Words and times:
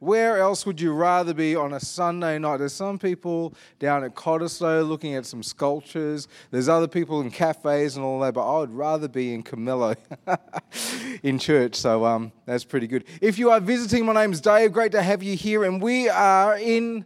Where 0.03 0.37
else 0.37 0.65
would 0.65 0.81
you 0.81 0.91
rather 0.91 1.33
be 1.33 1.55
on 1.55 1.71
a 1.71 1.79
Sunday 1.79 2.37
night? 2.37 2.57
There's 2.57 2.73
some 2.73 2.99
people 2.99 3.53
down 3.79 4.03
at 4.03 4.15
Cottesloe 4.15 4.85
looking 4.85 5.15
at 5.15 5.25
some 5.25 5.41
sculptures. 5.41 6.27
There's 6.51 6.67
other 6.67 6.89
people 6.89 7.21
in 7.21 7.31
cafes 7.31 7.95
and 7.95 8.03
all 8.03 8.19
that, 8.19 8.33
but 8.33 8.45
I 8.45 8.59
would 8.59 8.73
rather 8.73 9.07
be 9.07 9.33
in 9.33 9.43
Camillo 9.43 9.95
in 11.23 11.39
church. 11.39 11.75
So 11.75 12.03
um, 12.03 12.33
that's 12.45 12.65
pretty 12.65 12.85
good. 12.85 13.05
If 13.21 13.39
you 13.39 13.49
are 13.51 13.61
visiting, 13.61 14.05
my 14.05 14.11
name's 14.11 14.41
Dave. 14.41 14.73
Great 14.73 14.91
to 14.91 15.01
have 15.01 15.23
you 15.23 15.37
here. 15.37 15.63
And 15.63 15.81
we 15.81 16.09
are 16.09 16.57
in, 16.57 17.05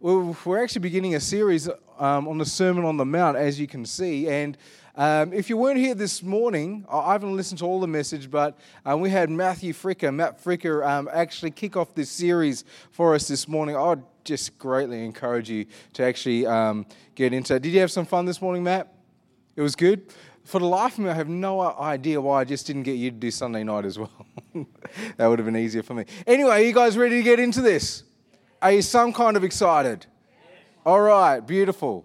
we're 0.00 0.60
actually 0.60 0.80
beginning 0.80 1.14
a 1.14 1.20
series 1.20 1.68
um, 2.00 2.26
on 2.26 2.38
the 2.38 2.46
Sermon 2.46 2.84
on 2.84 2.96
the 2.96 3.04
Mount, 3.04 3.36
as 3.36 3.60
you 3.60 3.68
can 3.68 3.86
see. 3.86 4.28
And 4.28 4.58
um, 4.96 5.32
if 5.32 5.50
you 5.50 5.56
weren't 5.56 5.78
here 5.78 5.94
this 5.94 6.22
morning, 6.22 6.86
I 6.88 7.12
haven't 7.12 7.34
listened 7.34 7.58
to 7.58 7.64
all 7.64 7.80
the 7.80 7.88
message, 7.88 8.30
but 8.30 8.56
um, 8.86 9.00
we 9.00 9.10
had 9.10 9.28
Matthew 9.28 9.72
Fricker, 9.72 10.14
Matt 10.14 10.42
Fricker, 10.42 10.86
um, 10.86 11.08
actually 11.12 11.50
kick 11.50 11.76
off 11.76 11.94
this 11.94 12.08
series 12.08 12.64
for 12.92 13.14
us 13.14 13.26
this 13.26 13.48
morning. 13.48 13.76
I'd 13.76 14.02
just 14.22 14.56
greatly 14.56 15.04
encourage 15.04 15.50
you 15.50 15.66
to 15.94 16.04
actually 16.04 16.46
um, 16.46 16.86
get 17.16 17.32
into 17.32 17.56
it. 17.56 17.62
Did 17.62 17.72
you 17.72 17.80
have 17.80 17.90
some 17.90 18.06
fun 18.06 18.24
this 18.24 18.40
morning, 18.40 18.62
Matt? 18.62 18.94
It 19.56 19.62
was 19.62 19.74
good? 19.74 20.12
For 20.44 20.60
the 20.60 20.66
life 20.66 20.92
of 20.92 21.00
me, 21.00 21.10
I 21.10 21.14
have 21.14 21.28
no 21.28 21.60
idea 21.60 22.20
why 22.20 22.42
I 22.42 22.44
just 22.44 22.66
didn't 22.66 22.84
get 22.84 22.92
you 22.92 23.10
to 23.10 23.16
do 23.16 23.32
Sunday 23.32 23.64
night 23.64 23.84
as 23.84 23.98
well. 23.98 24.26
that 25.16 25.26
would 25.26 25.40
have 25.40 25.46
been 25.46 25.56
easier 25.56 25.82
for 25.82 25.94
me. 25.94 26.04
Anyway, 26.24 26.50
are 26.50 26.60
you 26.60 26.72
guys 26.72 26.96
ready 26.96 27.16
to 27.16 27.22
get 27.22 27.40
into 27.40 27.62
this? 27.62 28.04
Are 28.62 28.70
you 28.70 28.82
some 28.82 29.12
kind 29.12 29.36
of 29.36 29.42
excited? 29.42 30.06
All 30.86 31.00
right, 31.00 31.40
beautiful. 31.40 32.04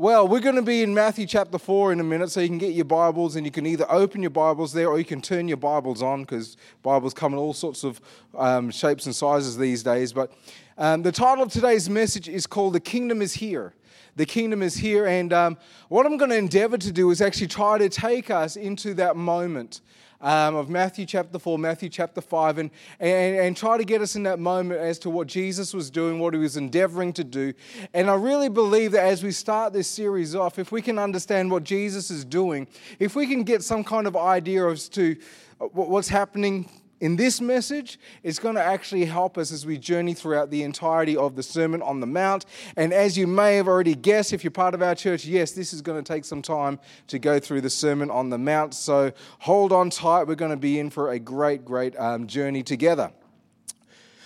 Well, 0.00 0.26
we're 0.26 0.40
going 0.40 0.54
to 0.54 0.62
be 0.62 0.82
in 0.82 0.94
Matthew 0.94 1.26
chapter 1.26 1.58
4 1.58 1.92
in 1.92 2.00
a 2.00 2.02
minute, 2.02 2.30
so 2.30 2.40
you 2.40 2.48
can 2.48 2.56
get 2.56 2.72
your 2.72 2.86
Bibles 2.86 3.36
and 3.36 3.44
you 3.44 3.52
can 3.52 3.66
either 3.66 3.84
open 3.92 4.22
your 4.22 4.30
Bibles 4.30 4.72
there 4.72 4.88
or 4.88 4.98
you 4.98 5.04
can 5.04 5.20
turn 5.20 5.46
your 5.46 5.58
Bibles 5.58 6.00
on 6.00 6.22
because 6.22 6.56
Bibles 6.82 7.12
come 7.12 7.34
in 7.34 7.38
all 7.38 7.52
sorts 7.52 7.84
of 7.84 8.00
um, 8.34 8.70
shapes 8.70 9.04
and 9.04 9.14
sizes 9.14 9.58
these 9.58 9.82
days. 9.82 10.14
But 10.14 10.32
um, 10.78 11.02
the 11.02 11.12
title 11.12 11.44
of 11.44 11.52
today's 11.52 11.90
message 11.90 12.30
is 12.30 12.46
called 12.46 12.72
The 12.72 12.80
Kingdom 12.80 13.20
is 13.20 13.34
Here. 13.34 13.74
The 14.16 14.24
kingdom 14.24 14.62
is 14.62 14.74
here, 14.74 15.06
and 15.06 15.34
um, 15.34 15.58
what 15.88 16.06
I'm 16.06 16.16
going 16.16 16.30
to 16.30 16.36
endeavor 16.36 16.78
to 16.78 16.92
do 16.92 17.10
is 17.10 17.20
actually 17.20 17.48
try 17.48 17.76
to 17.76 17.90
take 17.90 18.30
us 18.30 18.56
into 18.56 18.94
that 18.94 19.16
moment 19.16 19.82
um, 20.20 20.54
of 20.54 20.68
Matthew 20.68 21.06
chapter 21.06 21.38
4, 21.38 21.58
Matthew 21.58 21.88
chapter 21.88 22.20
5, 22.20 22.58
and, 22.58 22.70
and, 22.98 23.36
and 23.36 23.56
try 23.56 23.78
to 23.78 23.84
get 23.84 24.00
us 24.00 24.16
in 24.16 24.22
that 24.24 24.38
moment 24.38 24.80
as 24.80 24.98
to 25.00 25.10
what 25.10 25.26
Jesus 25.26 25.72
was 25.72 25.90
doing, 25.90 26.18
what 26.18 26.34
he 26.34 26.40
was 26.40 26.56
endeavoring 26.56 27.12
to 27.14 27.24
do. 27.24 27.54
And 27.94 28.10
I 28.10 28.14
really 28.14 28.48
believe 28.48 28.92
that 28.92 29.06
as 29.06 29.22
we 29.22 29.32
start 29.32 29.72
this 29.72 29.88
series 29.88 30.34
off, 30.34 30.58
if 30.58 30.72
we 30.72 30.82
can 30.82 30.98
understand 30.98 31.50
what 31.50 31.64
Jesus 31.64 32.10
is 32.10 32.24
doing, 32.24 32.66
if 32.98 33.16
we 33.16 33.26
can 33.26 33.44
get 33.44 33.62
some 33.62 33.82
kind 33.84 34.06
of 34.06 34.16
idea 34.16 34.68
as 34.68 34.88
to 34.90 35.16
what's 35.58 36.08
happening 36.08 36.68
in 37.00 37.16
this 37.16 37.40
message, 37.40 37.98
it's 38.22 38.38
going 38.38 38.56
to 38.56 38.62
actually 38.62 39.06
help 39.06 39.38
us 39.38 39.50
as 39.52 39.64
we 39.64 39.78
journey 39.78 40.12
throughout 40.12 40.50
the 40.50 40.62
entirety 40.62 41.16
of 41.16 41.34
the 41.34 41.42
Sermon 41.42 41.80
on 41.80 42.00
the 42.00 42.06
Mount. 42.06 42.44
And 42.76 42.92
as 42.92 43.16
you 43.16 43.26
may 43.26 43.56
have 43.56 43.68
already 43.68 43.94
guessed, 43.94 44.34
if 44.34 44.44
you're 44.44 44.50
part 44.50 44.74
of 44.74 44.82
our 44.82 44.94
church, 44.94 45.24
yes, 45.24 45.52
this 45.52 45.72
is 45.72 45.80
going 45.80 46.02
to 46.02 46.12
take 46.12 46.26
some 46.26 46.42
time 46.42 46.78
to 47.06 47.18
go 47.18 47.40
through 47.40 47.62
the 47.62 47.70
Sermon 47.70 48.10
on 48.10 48.28
the 48.28 48.38
Mount. 48.38 48.74
So 48.74 49.12
hold 49.38 49.72
on 49.72 49.88
tight. 49.88 50.24
We're 50.24 50.34
going 50.34 50.50
to 50.50 50.58
be 50.58 50.78
in 50.78 50.90
for 50.90 51.10
a 51.10 51.18
great, 51.18 51.64
great 51.64 51.98
um, 51.98 52.26
journey 52.26 52.62
together. 52.62 53.10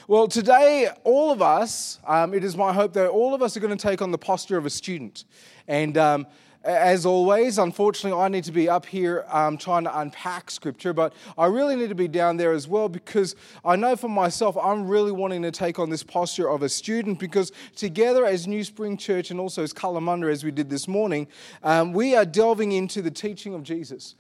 Well, 0.07 0.29
today, 0.29 0.89
all 1.05 1.31
of 1.31 1.41
us, 1.41 1.99
um, 2.07 2.35
it 2.35 2.45
is 2.45 2.57
my 2.57 2.75
hope 2.75 2.93
that 2.93 3.09
all 3.09 3.35
of 3.35 3.41
us 3.41 3.57
are 3.57 3.61
going 3.61 3.75
to 3.75 3.89
take 3.89 4.03
on 4.03 4.11
the 4.11 4.19
posture 4.19 4.59
of 4.59 4.67
a 4.67 4.71
student. 4.71 5.25
And 5.67 5.97
um, 5.97 6.27
as 6.65 7.05
always, 7.05 7.59
unfortunately, 7.59 8.19
I 8.19 8.29
need 8.29 8.45
to 8.45 8.53
be 8.53 8.69
up 8.69 8.87
here 8.87 9.27
um, 9.29 9.59
trying 9.59 9.85
to 9.85 9.99
unpack 9.99 10.51
scripture, 10.51 10.95
but 10.95 11.13
I 11.37 11.47
really 11.47 11.77
need 11.77 11.91
to 11.91 11.95
be 11.95 12.09
down 12.09 12.39
there 12.39 12.53
as 12.53 12.67
well 12.67 12.89
because 12.89 13.37
I 13.65 13.77
know 13.77 13.97
for 13.97 14.09
myself, 14.09 14.57
I'm 14.57 14.89
really 14.89 15.13
wanting 15.13 15.43
to 15.43 15.51
take 15.51 15.79
on 15.79 15.91
this 15.91 16.03
posture 16.03 16.49
of 16.49 16.63
a 16.63 16.69
student 16.69 17.19
because 17.19 17.53
together 17.77 18.25
as 18.25 18.47
New 18.47 18.65
Spring 18.65 18.97
Church 18.97 19.31
and 19.31 19.39
also 19.39 19.63
as 19.63 19.75
Kalamunda, 19.75 20.31
as 20.31 20.43
we 20.43 20.51
did 20.51 20.71
this 20.71 20.89
morning, 20.89 21.27
um, 21.63 21.93
we 21.93 22.17
are 22.17 22.25
delving 22.25 22.73
into 22.73 23.03
the 23.03 23.11
teaching 23.11 23.53
of 23.53 23.63
Jesus. 23.63 24.15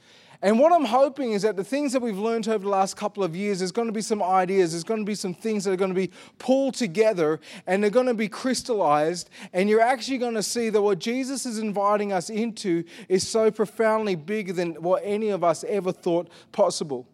And 0.44 0.58
what 0.58 0.74
I'm 0.74 0.84
hoping 0.84 1.32
is 1.32 1.40
that 1.40 1.56
the 1.56 1.64
things 1.64 1.94
that 1.94 2.02
we've 2.02 2.18
learned 2.18 2.46
over 2.48 2.58
the 2.58 2.68
last 2.68 2.98
couple 2.98 3.24
of 3.24 3.34
years, 3.34 3.60
there's 3.60 3.72
going 3.72 3.88
to 3.88 3.94
be 3.94 4.02
some 4.02 4.22
ideas, 4.22 4.72
there's 4.72 4.84
going 4.84 5.00
to 5.00 5.06
be 5.06 5.14
some 5.14 5.32
things 5.32 5.64
that 5.64 5.70
are 5.70 5.76
going 5.76 5.88
to 5.90 5.94
be 5.94 6.10
pulled 6.38 6.74
together 6.74 7.40
and 7.66 7.82
they're 7.82 7.90
going 7.90 8.08
to 8.08 8.12
be 8.12 8.28
crystallized. 8.28 9.30
And 9.54 9.70
you're 9.70 9.80
actually 9.80 10.18
going 10.18 10.34
to 10.34 10.42
see 10.42 10.68
that 10.68 10.82
what 10.82 10.98
Jesus 10.98 11.46
is 11.46 11.58
inviting 11.58 12.12
us 12.12 12.28
into 12.28 12.84
is 13.08 13.26
so 13.26 13.50
profoundly 13.50 14.16
bigger 14.16 14.52
than 14.52 14.74
what 14.82 15.00
any 15.02 15.30
of 15.30 15.42
us 15.42 15.64
ever 15.64 15.92
thought 15.92 16.28
possible. 16.52 17.08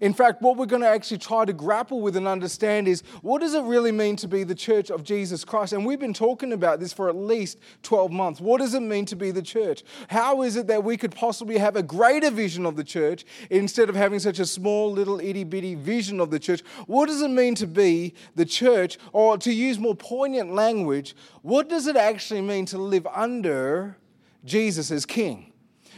In 0.00 0.14
fact, 0.14 0.42
what 0.42 0.56
we're 0.56 0.66
going 0.66 0.82
to 0.82 0.88
actually 0.88 1.18
try 1.18 1.44
to 1.44 1.52
grapple 1.52 2.00
with 2.00 2.16
and 2.16 2.26
understand 2.26 2.88
is 2.88 3.02
what 3.22 3.40
does 3.40 3.54
it 3.54 3.62
really 3.62 3.92
mean 3.92 4.16
to 4.16 4.28
be 4.28 4.42
the 4.42 4.54
church 4.54 4.90
of 4.90 5.04
Jesus 5.04 5.44
Christ? 5.44 5.72
And 5.72 5.84
we've 5.84 6.00
been 6.00 6.14
talking 6.14 6.52
about 6.52 6.80
this 6.80 6.92
for 6.92 7.08
at 7.08 7.16
least 7.16 7.58
12 7.82 8.10
months. 8.10 8.40
What 8.40 8.60
does 8.60 8.74
it 8.74 8.80
mean 8.80 9.06
to 9.06 9.16
be 9.16 9.30
the 9.30 9.42
church? 9.42 9.84
How 10.08 10.42
is 10.42 10.56
it 10.56 10.66
that 10.66 10.84
we 10.84 10.96
could 10.96 11.14
possibly 11.14 11.58
have 11.58 11.76
a 11.76 11.82
greater 11.82 12.30
vision 12.30 12.66
of 12.66 12.76
the 12.76 12.84
church 12.84 13.24
instead 13.50 13.88
of 13.88 13.94
having 13.94 14.18
such 14.18 14.38
a 14.38 14.46
small, 14.46 14.90
little, 14.90 15.20
itty 15.20 15.44
bitty 15.44 15.74
vision 15.74 16.20
of 16.20 16.30
the 16.30 16.38
church? 16.38 16.62
What 16.86 17.06
does 17.06 17.22
it 17.22 17.30
mean 17.30 17.54
to 17.56 17.66
be 17.66 18.14
the 18.34 18.44
church? 18.44 18.98
Or 19.12 19.38
to 19.38 19.52
use 19.52 19.78
more 19.78 19.94
poignant 19.94 20.54
language, 20.54 21.14
what 21.42 21.68
does 21.68 21.86
it 21.86 21.96
actually 21.96 22.40
mean 22.40 22.66
to 22.66 22.78
live 22.78 23.06
under 23.06 23.96
Jesus 24.44 24.90
as 24.90 25.06
King? 25.06 25.53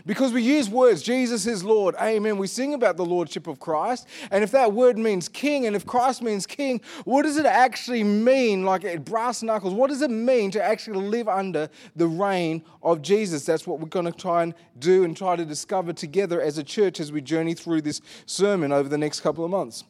Because 0.06 0.32
we 0.32 0.40
use 0.40 0.70
words, 0.70 1.02
Jesus 1.02 1.46
is 1.46 1.64
Lord, 1.64 1.96
amen. 2.00 2.38
We 2.38 2.46
sing 2.46 2.74
about 2.74 2.96
the 2.96 3.04
Lordship 3.04 3.48
of 3.48 3.58
Christ. 3.58 4.06
And 4.30 4.44
if 4.44 4.52
that 4.52 4.72
word 4.72 4.96
means 4.96 5.28
king, 5.28 5.66
and 5.66 5.74
if 5.74 5.84
Christ 5.84 6.22
means 6.22 6.46
king, 6.46 6.80
what 7.04 7.22
does 7.22 7.36
it 7.36 7.46
actually 7.46 8.04
mean, 8.04 8.64
like 8.64 8.84
at 8.84 9.04
brass 9.04 9.42
knuckles? 9.42 9.74
What 9.74 9.90
does 9.90 10.02
it 10.02 10.10
mean 10.10 10.52
to 10.52 10.62
actually 10.62 11.00
live 11.00 11.28
under 11.28 11.68
the 11.96 12.06
reign 12.06 12.62
of 12.82 13.02
Jesus? 13.02 13.44
That's 13.44 13.66
what 13.66 13.80
we're 13.80 13.88
going 13.88 14.06
to 14.06 14.12
try 14.12 14.44
and 14.44 14.54
do 14.78 15.02
and 15.02 15.16
try 15.16 15.34
to 15.34 15.44
discover 15.44 15.92
together 15.92 16.40
as 16.40 16.56
a 16.56 16.62
church 16.62 17.00
as 17.00 17.10
we 17.10 17.20
journey 17.20 17.54
through 17.54 17.82
this 17.82 18.00
sermon 18.26 18.70
over 18.70 18.88
the 18.88 18.98
next 18.98 19.20
couple 19.20 19.44
of 19.44 19.50
months 19.50 19.84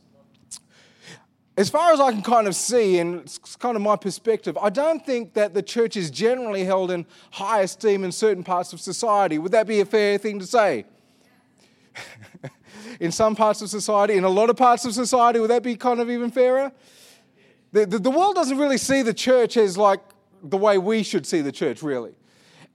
as 1.56 1.71
far 1.71 1.93
as 1.93 2.00
I 2.00 2.12
can 2.12 2.22
kind 2.22 2.47
of 2.47 2.55
see, 2.55 2.99
and 2.99 3.21
it's 3.21 3.56
kind 3.56 3.77
of 3.77 3.83
my 3.83 3.97
perspective, 3.97 4.59
I 4.61 4.69
don't 4.69 5.05
think 5.05 5.33
that 5.34 5.55
the 5.55 5.62
church 5.62 5.97
is 5.97 6.11
generally 6.11 6.65
held 6.65 6.91
in 6.91 7.06
high 7.31 7.62
esteem 7.62 8.05
in 8.05 8.12
certain 8.12 8.44
parts 8.44 8.75
of 8.75 8.81
society. 8.81 9.39
Would 9.39 9.53
that 9.53 9.67
be 9.67 9.81
a 9.81 9.87
fair 9.87 10.19
thing 10.19 10.39
to 10.39 10.47
say? 10.47 10.84
in 13.00 13.11
some 13.11 13.34
parts 13.34 13.62
of 13.62 13.71
society, 13.71 14.15
in 14.15 14.25
a 14.25 14.28
lot 14.28 14.50
of 14.50 14.56
parts 14.56 14.84
of 14.84 14.93
society, 14.93 15.41
would 15.41 15.50
that 15.50 15.62
be 15.62 15.77
kind 15.77 15.99
of 15.99 16.11
even 16.11 16.31
fairer? 16.31 16.72
The, 17.73 17.87
the, 17.87 17.99
the 18.00 18.11
world 18.11 18.34
doesn't 18.34 18.59
really 18.59 18.78
see 18.78 19.00
the 19.00 19.15
church 19.15 19.56
as 19.56 19.78
like 19.78 20.00
the 20.43 20.59
way 20.59 20.77
we 20.77 21.03
should 21.03 21.27
see 21.27 21.41
the 21.41 21.53
church, 21.53 21.83
really. 21.83 22.12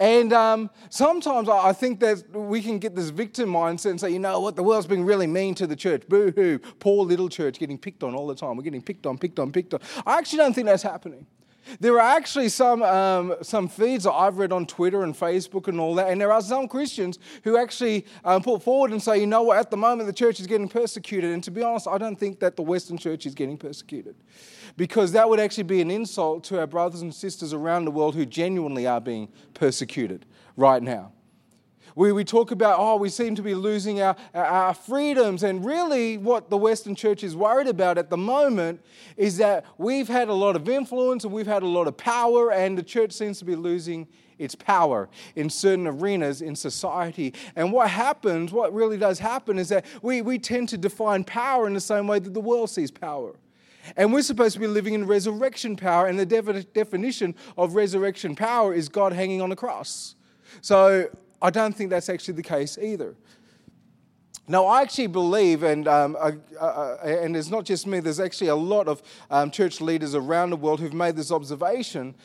And 0.02 0.34
um, 0.34 0.72
sometimes 0.90 1.48
I 1.48 1.74
think 1.74 2.00
that 2.00 2.28
we 2.36 2.64
can 2.64 2.80
get 2.80 2.96
this 2.96 3.12
victim 3.12 3.50
mindset 3.50 3.92
and 3.92 4.02
say, 4.02 4.10
you 4.10 4.18
know 4.18 4.40
what, 4.40 4.56
the 4.56 4.64
world's 4.64 4.88
being 4.88 5.06
really 5.06 5.28
mean 5.28 5.54
to 5.54 5.68
the 5.68 5.76
church. 5.76 6.10
Boo 6.10 6.32
hoo, 6.32 6.58
poor 6.80 7.06
little 7.06 7.30
church 7.30 7.60
getting 7.60 7.78
picked 7.78 8.02
on 8.02 8.16
all 8.16 8.26
the 8.26 8.34
time. 8.34 8.58
We're 8.58 8.64
getting 8.64 8.82
picked 8.82 9.06
on, 9.06 9.20
picked 9.20 9.38
on, 9.38 9.52
picked 9.52 9.76
on. 9.76 9.80
I 10.08 10.18
actually 10.18 10.40
don't 10.40 10.54
think 10.54 10.66
that's 10.66 10.82
happening. 10.82 11.28
There 11.80 11.94
are 12.02 12.18
actually 12.18 12.50
some, 12.50 12.82
um, 12.82 13.36
some 13.44 13.68
feeds 13.68 14.06
that 14.06 14.14
I've 14.14 14.38
read 14.40 14.52
on 14.52 14.66
Twitter 14.66 15.04
and 15.04 15.14
Facebook 15.14 15.68
and 15.68 15.80
all 15.80 15.94
that, 15.94 16.10
and 16.10 16.20
there 16.20 16.32
are 16.32 16.42
some 16.42 16.68
Christians 16.68 17.20
who 17.44 17.56
actually 17.56 18.08
um, 18.26 18.42
put 18.42 18.64
forward 18.64 18.90
and 18.90 19.02
say, 19.02 19.20
you 19.20 19.28
know 19.28 19.44
what, 19.44 19.60
at 19.60 19.70
the 19.70 19.78
moment 19.78 20.08
the 20.08 20.14
church 20.14 20.40
is 20.40 20.48
getting 20.48 20.68
persecuted. 20.68 21.32
And 21.32 21.44
to 21.44 21.52
be 21.52 21.62
honest, 21.62 21.88
I 21.88 22.00
don't 22.00 22.16
think 22.16 22.40
that 22.40 22.56
the 22.56 22.64
Western 22.64 22.98
church 22.98 23.28
is 23.28 23.36
getting 23.36 23.56
persecuted 23.56 24.16
because 24.78 25.12
that 25.12 25.30
would 25.30 25.40
actually 25.40 25.64
be 25.64 25.82
an 25.82 25.92
insult 25.92 26.44
to 26.46 26.60
our 26.60 26.68
brothers 26.68 27.02
and 27.02 27.14
sisters 27.14 27.54
around 27.54 27.86
the 27.86 27.92
world 27.92 28.16
who 28.16 28.26
genuinely 28.26 28.88
are 28.88 29.02
being 29.02 29.30
persecuted 29.54 30.26
right 30.56 30.82
now. 30.82 31.12
We, 31.96 32.12
we 32.12 32.24
talk 32.24 32.52
about, 32.52 32.78
oh, 32.80 32.96
we 32.96 33.10
seem 33.10 33.36
to 33.36 33.42
be 33.42 33.54
losing 33.54 34.02
our, 34.02 34.16
our 34.34 34.74
freedoms. 34.74 35.44
And 35.44 35.66
really, 35.66 36.18
what 36.18 36.50
the 36.50 36.58
Western 36.58 36.96
church 36.96 37.24
is 37.24 37.36
worried 37.36 37.68
about 37.68 37.98
at 37.98 38.10
the 38.10 38.18
moment 38.18 38.82
is 39.18 39.38
that 39.38 39.66
we've 39.78 40.08
had 40.08 40.30
a 40.30 40.34
lot 40.34 40.56
of 40.56 40.70
influence 40.70 41.26
and 41.26 41.34
we've 41.34 41.48
had 41.48 41.64
a 41.64 41.68
lot 41.68 41.88
of 41.88 41.98
power, 41.98 42.52
and 42.52 42.78
the 42.78 42.84
church 42.84 43.12
seems 43.12 43.40
to 43.40 43.46
be 43.46 43.56
losing 43.56 44.08
its 44.38 44.56
power 44.56 45.08
in 45.36 45.50
certain 45.50 45.86
arenas 45.86 46.42
in 46.42 46.56
society. 46.56 47.34
And 47.56 47.72
what 47.72 47.90
happens, 47.90 48.52
what 48.52 48.74
really 48.74 48.98
does 48.98 49.20
happen, 49.20 49.60
is 49.60 49.70
that 49.70 49.86
we, 50.02 50.22
we 50.22 50.40
tend 50.40 50.70
to 50.70 50.78
define 50.78 51.24
power 51.24 51.68
in 51.68 51.74
the 51.74 51.82
same 51.82 52.08
way 52.08 52.20
that 52.20 52.34
the 52.34 52.42
world 52.42 52.70
sees 52.70 52.90
power. 52.90 53.36
And 53.98 54.14
we're 54.14 54.22
supposed 54.22 54.54
to 54.54 54.60
be 54.60 54.68
living 54.68 54.94
in 54.94 55.08
resurrection 55.08 55.76
power, 55.76 56.08
and 56.08 56.20
the 56.20 56.26
de- 56.26 56.64
definition 56.64 57.36
of 57.58 57.76
resurrection 57.76 58.36
power 58.36 58.74
is 58.74 58.90
God 58.90 59.14
hanging 59.14 59.42
on 59.42 59.52
a 59.52 59.56
cross. 59.56 60.16
So 60.62 61.10
I 61.42 61.50
don't 61.50 61.76
think 61.76 61.90
that's 61.90 62.10
actually 62.10 62.36
the 62.36 62.44
case 62.44 62.78
either. 62.78 63.16
Now, 64.48 64.66
I 64.66 64.82
actually 64.82 65.08
believe, 65.08 65.64
and, 65.64 65.88
um, 65.88 66.18
uh, 66.20 66.98
and 67.04 67.38
it's 67.38 67.50
not 67.50 67.64
just 67.64 67.88
me, 67.88 68.00
there's 68.00 68.20
actually 68.20 68.48
a 68.48 68.56
lot 68.56 68.88
of 68.88 69.02
um, 69.30 69.50
church 69.50 69.80
leaders 69.80 70.14
around 70.14 70.50
the 70.50 70.58
world 70.58 70.80
who've 70.80 70.94
made 70.94 71.16
this 71.16 71.32
observation. 71.32 72.16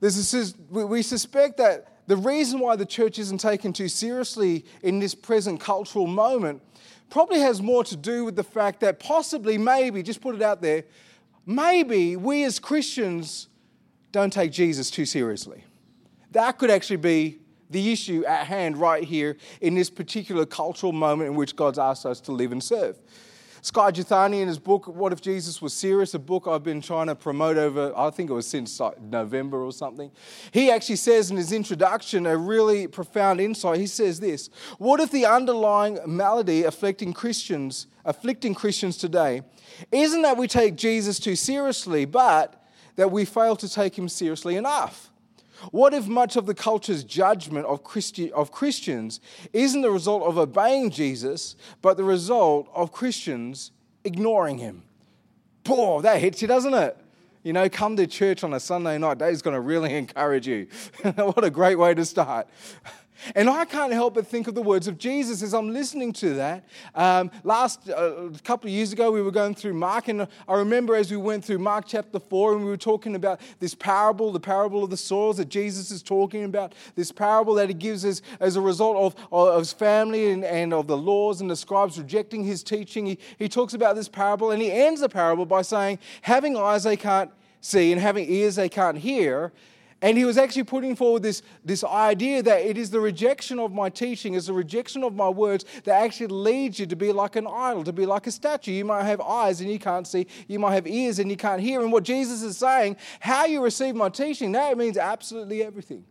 There's 0.00 0.34
a, 0.34 0.54
we 0.70 1.02
suspect 1.02 1.56
that 1.58 1.96
the 2.06 2.16
reason 2.16 2.60
why 2.60 2.76
the 2.76 2.86
church 2.86 3.18
isn't 3.18 3.38
taken 3.38 3.72
too 3.72 3.88
seriously 3.88 4.64
in 4.82 4.98
this 4.98 5.14
present 5.14 5.60
cultural 5.60 6.06
moment 6.06 6.62
probably 7.10 7.40
has 7.40 7.62
more 7.62 7.84
to 7.84 7.96
do 7.96 8.24
with 8.24 8.36
the 8.36 8.44
fact 8.44 8.80
that 8.80 8.98
possibly, 8.98 9.58
maybe, 9.58 10.02
just 10.02 10.20
put 10.20 10.34
it 10.34 10.42
out 10.42 10.60
there, 10.60 10.84
maybe 11.44 12.16
we 12.16 12.44
as 12.44 12.58
Christians 12.58 13.48
don't 14.12 14.32
take 14.32 14.52
Jesus 14.52 14.90
too 14.90 15.04
seriously. 15.04 15.64
That 16.32 16.58
could 16.58 16.70
actually 16.70 16.96
be 16.96 17.38
the 17.70 17.92
issue 17.92 18.24
at 18.24 18.46
hand 18.46 18.76
right 18.76 19.02
here 19.02 19.36
in 19.60 19.74
this 19.74 19.90
particular 19.90 20.46
cultural 20.46 20.92
moment 20.92 21.30
in 21.30 21.36
which 21.36 21.56
God's 21.56 21.78
asked 21.78 22.06
us 22.06 22.20
to 22.22 22.32
live 22.32 22.52
and 22.52 22.62
serve. 22.62 22.98
Skye 23.66 23.90
Jethani, 23.90 24.42
in 24.42 24.46
his 24.46 24.60
book, 24.60 24.86
What 24.86 25.12
If 25.12 25.20
Jesus 25.20 25.60
Was 25.60 25.74
Serious, 25.74 26.14
a 26.14 26.20
book 26.20 26.46
I've 26.46 26.62
been 26.62 26.80
trying 26.80 27.08
to 27.08 27.16
promote 27.16 27.56
over, 27.56 27.92
I 27.96 28.10
think 28.10 28.30
it 28.30 28.32
was 28.32 28.46
since 28.46 28.80
November 29.10 29.60
or 29.60 29.72
something, 29.72 30.12
he 30.52 30.70
actually 30.70 30.94
says 30.94 31.32
in 31.32 31.36
his 31.36 31.50
introduction 31.50 32.26
a 32.26 32.36
really 32.36 32.86
profound 32.86 33.40
insight. 33.40 33.80
He 33.80 33.88
says 33.88 34.20
this 34.20 34.50
What 34.78 35.00
if 35.00 35.10
the 35.10 35.26
underlying 35.26 35.98
malady 36.06 36.62
afflicting 36.62 37.12
Christians, 37.12 37.88
afflicting 38.04 38.54
Christians 38.54 38.98
today, 38.98 39.42
isn't 39.90 40.22
that 40.22 40.36
we 40.36 40.46
take 40.46 40.76
Jesus 40.76 41.18
too 41.18 41.34
seriously, 41.34 42.04
but 42.04 42.64
that 42.94 43.10
we 43.10 43.24
fail 43.24 43.56
to 43.56 43.68
take 43.68 43.98
him 43.98 44.08
seriously 44.08 44.54
enough? 44.54 45.10
What 45.70 45.94
if 45.94 46.06
much 46.06 46.36
of 46.36 46.46
the 46.46 46.54
culture's 46.54 47.04
judgment 47.04 47.66
of, 47.66 47.82
Christi- 47.82 48.32
of 48.32 48.52
Christians 48.52 49.20
isn't 49.52 49.80
the 49.80 49.90
result 49.90 50.22
of 50.24 50.38
obeying 50.38 50.90
Jesus, 50.90 51.56
but 51.82 51.96
the 51.96 52.04
result 52.04 52.68
of 52.74 52.92
Christians 52.92 53.72
ignoring 54.04 54.58
him? 54.58 54.82
Boy, 55.64 56.00
that 56.02 56.20
hits 56.20 56.42
you, 56.42 56.48
doesn't 56.48 56.74
it? 56.74 56.96
You 57.42 57.52
know, 57.52 57.68
come 57.68 57.96
to 57.96 58.06
church 58.06 58.42
on 58.44 58.54
a 58.54 58.60
Sunday 58.60 58.98
night. 58.98 59.18
Dave's 59.18 59.42
going 59.42 59.54
to 59.54 59.60
really 59.60 59.94
encourage 59.96 60.46
you. 60.46 60.66
what 61.14 61.44
a 61.44 61.50
great 61.50 61.76
way 61.76 61.94
to 61.94 62.04
start. 62.04 62.48
And 63.34 63.50
I 63.50 63.64
can't 63.64 63.92
help 63.92 64.14
but 64.14 64.26
think 64.26 64.46
of 64.46 64.54
the 64.54 64.62
words 64.62 64.86
of 64.86 64.98
Jesus 64.98 65.42
as 65.42 65.54
I'm 65.54 65.72
listening 65.72 66.12
to 66.14 66.34
that. 66.34 66.64
Um, 66.94 67.30
last 67.44 67.88
uh, 67.88 68.30
couple 68.44 68.68
of 68.68 68.74
years 68.74 68.92
ago, 68.92 69.10
we 69.10 69.22
were 69.22 69.30
going 69.30 69.54
through 69.54 69.74
Mark, 69.74 70.08
and 70.08 70.28
I 70.48 70.54
remember 70.54 70.94
as 70.94 71.10
we 71.10 71.16
went 71.16 71.44
through 71.44 71.58
Mark 71.58 71.86
chapter 71.86 72.18
4, 72.18 72.54
and 72.54 72.64
we 72.64 72.70
were 72.70 72.76
talking 72.76 73.14
about 73.14 73.40
this 73.58 73.74
parable, 73.74 74.32
the 74.32 74.40
parable 74.40 74.84
of 74.84 74.90
the 74.90 74.96
soils 74.96 75.38
that 75.38 75.48
Jesus 75.48 75.90
is 75.90 76.02
talking 76.02 76.44
about, 76.44 76.74
this 76.94 77.10
parable 77.10 77.54
that 77.54 77.68
he 77.68 77.74
gives 77.74 78.04
us 78.04 78.22
as 78.40 78.56
a 78.56 78.60
result 78.60 78.96
of, 78.96 79.28
of 79.32 79.58
his 79.58 79.72
family 79.72 80.30
and, 80.30 80.44
and 80.44 80.72
of 80.72 80.86
the 80.86 80.96
laws 80.96 81.40
and 81.40 81.50
the 81.50 81.56
scribes 81.56 81.98
rejecting 81.98 82.44
his 82.44 82.62
teaching. 82.62 83.06
He, 83.06 83.18
he 83.38 83.48
talks 83.48 83.74
about 83.74 83.96
this 83.96 84.08
parable, 84.08 84.50
and 84.50 84.62
he 84.62 84.70
ends 84.70 85.00
the 85.00 85.08
parable 85.08 85.46
by 85.46 85.62
saying, 85.62 85.98
Having 86.22 86.56
eyes 86.56 86.84
they 86.84 86.96
can't 86.96 87.30
see, 87.60 87.92
and 87.92 88.00
having 88.00 88.30
ears 88.30 88.56
they 88.56 88.68
can't 88.68 88.98
hear 88.98 89.52
and 90.02 90.18
he 90.18 90.24
was 90.26 90.36
actually 90.36 90.64
putting 90.64 90.94
forward 90.94 91.22
this, 91.22 91.42
this 91.64 91.82
idea 91.82 92.42
that 92.42 92.60
it 92.60 92.76
is 92.76 92.90
the 92.90 93.00
rejection 93.00 93.58
of 93.58 93.72
my 93.72 93.88
teaching, 93.88 94.34
it's 94.34 94.46
the 94.46 94.52
rejection 94.52 95.02
of 95.02 95.14
my 95.14 95.28
words 95.28 95.64
that 95.84 96.02
actually 96.02 96.26
leads 96.26 96.78
you 96.78 96.86
to 96.86 96.96
be 96.96 97.12
like 97.12 97.36
an 97.36 97.46
idol, 97.46 97.82
to 97.84 97.92
be 97.92 98.04
like 98.04 98.26
a 98.26 98.30
statue. 98.30 98.72
You 98.72 98.84
might 98.84 99.04
have 99.04 99.20
eyes 99.22 99.60
and 99.62 99.70
you 99.70 99.78
can't 99.78 100.06
see, 100.06 100.26
you 100.48 100.58
might 100.58 100.74
have 100.74 100.86
ears 100.86 101.18
and 101.18 101.30
you 101.30 101.36
can't 101.36 101.62
hear. 101.62 101.80
And 101.80 101.90
what 101.90 102.04
Jesus 102.04 102.42
is 102.42 102.58
saying, 102.58 102.96
how 103.20 103.46
you 103.46 103.62
receive 103.62 103.94
my 103.94 104.10
teaching, 104.10 104.52
that 104.52 104.76
means 104.76 104.98
absolutely 104.98 105.62
everything. 105.62 106.04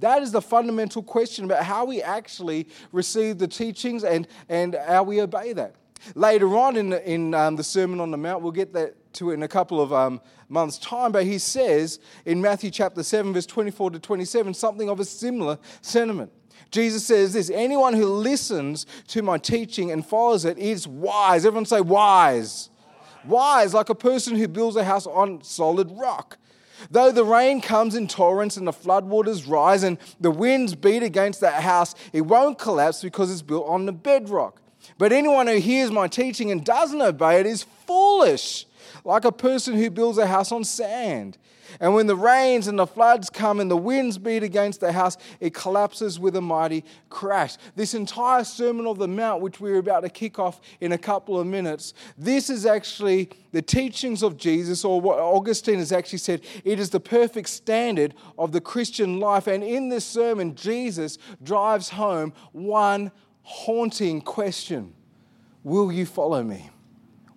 That 0.00 0.22
is 0.22 0.32
the 0.32 0.42
fundamental 0.42 1.02
question 1.02 1.44
about 1.44 1.62
how 1.62 1.84
we 1.84 2.02
actually 2.02 2.66
receive 2.90 3.38
the 3.38 3.46
teachings 3.46 4.02
and, 4.02 4.26
and 4.48 4.74
how 4.74 5.04
we 5.04 5.20
obey 5.20 5.52
that. 5.52 5.76
Later 6.14 6.56
on 6.56 6.76
in, 6.76 6.92
in 6.92 7.34
um, 7.34 7.56
the 7.56 7.64
Sermon 7.64 8.00
on 8.00 8.10
the 8.10 8.16
Mount, 8.16 8.42
we'll 8.42 8.52
get 8.52 8.72
that 8.72 9.12
to 9.14 9.30
it 9.30 9.34
in 9.34 9.42
a 9.42 9.48
couple 9.48 9.80
of 9.80 9.92
um, 9.92 10.20
months' 10.48 10.78
time, 10.78 11.12
but 11.12 11.24
he 11.24 11.38
says 11.38 11.98
in 12.24 12.40
Matthew 12.40 12.70
chapter 12.70 13.02
7, 13.02 13.32
verse 13.32 13.46
24 13.46 13.90
to 13.92 13.98
27, 13.98 14.54
something 14.54 14.88
of 14.88 15.00
a 15.00 15.04
similar 15.04 15.58
sentiment. 15.82 16.32
Jesus 16.70 17.04
says 17.04 17.32
this 17.32 17.50
anyone 17.50 17.94
who 17.94 18.06
listens 18.06 18.86
to 19.08 19.22
my 19.22 19.38
teaching 19.38 19.90
and 19.90 20.06
follows 20.06 20.44
it 20.44 20.56
is 20.58 20.86
wise. 20.86 21.44
Everyone 21.44 21.66
say 21.66 21.80
wise. 21.80 22.70
Wise, 23.24 23.74
like 23.74 23.88
a 23.88 23.94
person 23.94 24.36
who 24.36 24.48
builds 24.48 24.76
a 24.76 24.84
house 24.84 25.06
on 25.06 25.42
solid 25.42 25.90
rock. 25.90 26.38
Though 26.90 27.12
the 27.12 27.24
rain 27.24 27.60
comes 27.60 27.94
in 27.94 28.08
torrents 28.08 28.56
and 28.56 28.66
the 28.66 28.72
floodwaters 28.72 29.48
rise 29.48 29.82
and 29.82 29.98
the 30.20 30.30
winds 30.30 30.74
beat 30.74 31.02
against 31.02 31.40
that 31.40 31.62
house, 31.62 31.94
it 32.12 32.22
won't 32.22 32.58
collapse 32.58 33.02
because 33.02 33.30
it's 33.30 33.42
built 33.42 33.66
on 33.68 33.84
the 33.84 33.92
bedrock. 33.92 34.59
But 35.00 35.14
anyone 35.14 35.46
who 35.46 35.56
hears 35.56 35.90
my 35.90 36.08
teaching 36.08 36.50
and 36.50 36.62
doesn't 36.62 37.00
obey 37.00 37.40
it 37.40 37.46
is 37.46 37.62
foolish 37.86 38.66
like 39.02 39.24
a 39.24 39.32
person 39.32 39.74
who 39.74 39.88
builds 39.88 40.18
a 40.18 40.26
house 40.26 40.52
on 40.52 40.62
sand. 40.62 41.38
And 41.80 41.94
when 41.94 42.06
the 42.06 42.14
rains 42.14 42.66
and 42.66 42.78
the 42.78 42.86
floods 42.86 43.30
come 43.30 43.60
and 43.60 43.70
the 43.70 43.78
winds 43.78 44.18
beat 44.18 44.42
against 44.42 44.80
the 44.80 44.92
house, 44.92 45.16
it 45.40 45.54
collapses 45.54 46.20
with 46.20 46.36
a 46.36 46.42
mighty 46.42 46.84
crash. 47.08 47.56
This 47.76 47.94
entire 47.94 48.44
Sermon 48.44 48.86
of 48.86 48.98
the 48.98 49.08
Mount, 49.08 49.40
which 49.40 49.58
we're 49.58 49.78
about 49.78 50.00
to 50.00 50.10
kick 50.10 50.38
off 50.38 50.60
in 50.82 50.92
a 50.92 50.98
couple 50.98 51.40
of 51.40 51.46
minutes, 51.46 51.94
this 52.18 52.50
is 52.50 52.66
actually 52.66 53.30
the 53.52 53.62
teachings 53.62 54.22
of 54.22 54.36
Jesus, 54.36 54.84
or 54.84 55.00
what 55.00 55.18
Augustine 55.18 55.78
has 55.78 55.92
actually 55.92 56.18
said, 56.18 56.42
it 56.62 56.78
is 56.78 56.90
the 56.90 57.00
perfect 57.00 57.48
standard 57.48 58.12
of 58.38 58.52
the 58.52 58.60
Christian 58.60 59.18
life. 59.18 59.46
And 59.46 59.64
in 59.64 59.88
this 59.88 60.04
sermon, 60.04 60.56
Jesus 60.56 61.16
drives 61.42 61.88
home 61.88 62.34
one 62.52 63.12
haunting 63.42 64.20
question 64.20 64.94
Will 65.62 65.92
you 65.92 66.06
follow 66.06 66.42
me? 66.42 66.70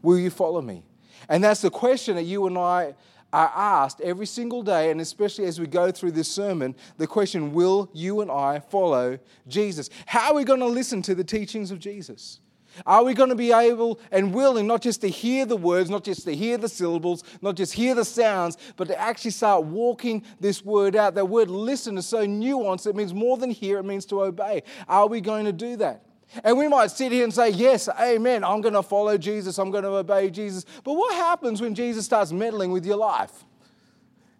Will 0.01 0.17
you 0.17 0.29
follow 0.29 0.61
me? 0.61 0.83
And 1.29 1.43
that's 1.43 1.61
the 1.61 1.69
question 1.69 2.15
that 2.15 2.23
you 2.23 2.47
and 2.47 2.57
I 2.57 2.95
are 3.33 3.51
asked 3.55 3.99
every 4.01 4.27
single 4.27 4.61
day, 4.61 4.91
and 4.91 5.01
especially 5.01 5.45
as 5.45 5.59
we 5.59 5.65
go 5.65 5.91
through 5.91 6.11
this 6.11 6.31
sermon 6.31 6.75
the 6.97 7.07
question 7.07 7.51
will 7.51 7.89
you 7.93 8.21
and 8.21 8.29
I 8.29 8.59
follow 8.59 9.17
Jesus? 9.47 9.89
How 10.05 10.29
are 10.29 10.35
we 10.35 10.43
going 10.43 10.59
to 10.59 10.67
listen 10.67 11.01
to 11.03 11.15
the 11.15 11.23
teachings 11.23 11.71
of 11.71 11.79
Jesus? 11.79 12.39
Are 12.85 13.03
we 13.03 13.13
going 13.13 13.29
to 13.29 13.35
be 13.35 13.51
able 13.51 13.99
and 14.11 14.33
willing 14.33 14.67
not 14.67 14.81
just 14.81 15.01
to 15.01 15.09
hear 15.09 15.45
the 15.45 15.57
words, 15.57 15.89
not 15.89 16.03
just 16.03 16.25
to 16.25 16.35
hear 16.35 16.57
the 16.57 16.69
syllables, 16.69 17.23
not 17.41 17.55
just 17.55 17.73
hear 17.73 17.95
the 17.95 18.05
sounds, 18.05 18.57
but 18.75 18.87
to 18.87 18.99
actually 18.99 19.31
start 19.31 19.63
walking 19.63 20.23
this 20.39 20.63
word 20.63 20.95
out? 20.95 21.15
That 21.15 21.25
word 21.25 21.49
listen 21.49 21.97
is 21.97 22.05
so 22.05 22.25
nuanced, 22.25 22.87
it 22.87 22.95
means 22.95 23.13
more 23.13 23.37
than 23.37 23.51
hear, 23.51 23.79
it 23.79 23.83
means 23.83 24.05
to 24.07 24.23
obey. 24.23 24.63
Are 24.87 25.07
we 25.07 25.21
going 25.21 25.45
to 25.45 25.53
do 25.53 25.75
that? 25.77 26.03
And 26.43 26.57
we 26.57 26.67
might 26.67 26.89
sit 26.89 27.11
here 27.11 27.23
and 27.23 27.33
say, 27.33 27.49
Yes, 27.49 27.87
amen, 27.89 28.43
I'm 28.43 28.61
going 28.61 28.73
to 28.73 28.83
follow 28.83 29.17
Jesus, 29.17 29.57
I'm 29.57 29.71
going 29.71 29.83
to 29.83 29.91
obey 29.91 30.29
Jesus. 30.29 30.65
But 30.83 30.93
what 30.93 31.13
happens 31.15 31.61
when 31.61 31.75
Jesus 31.75 32.05
starts 32.05 32.31
meddling 32.31 32.71
with 32.71 32.85
your 32.85 32.97
life? 32.97 33.45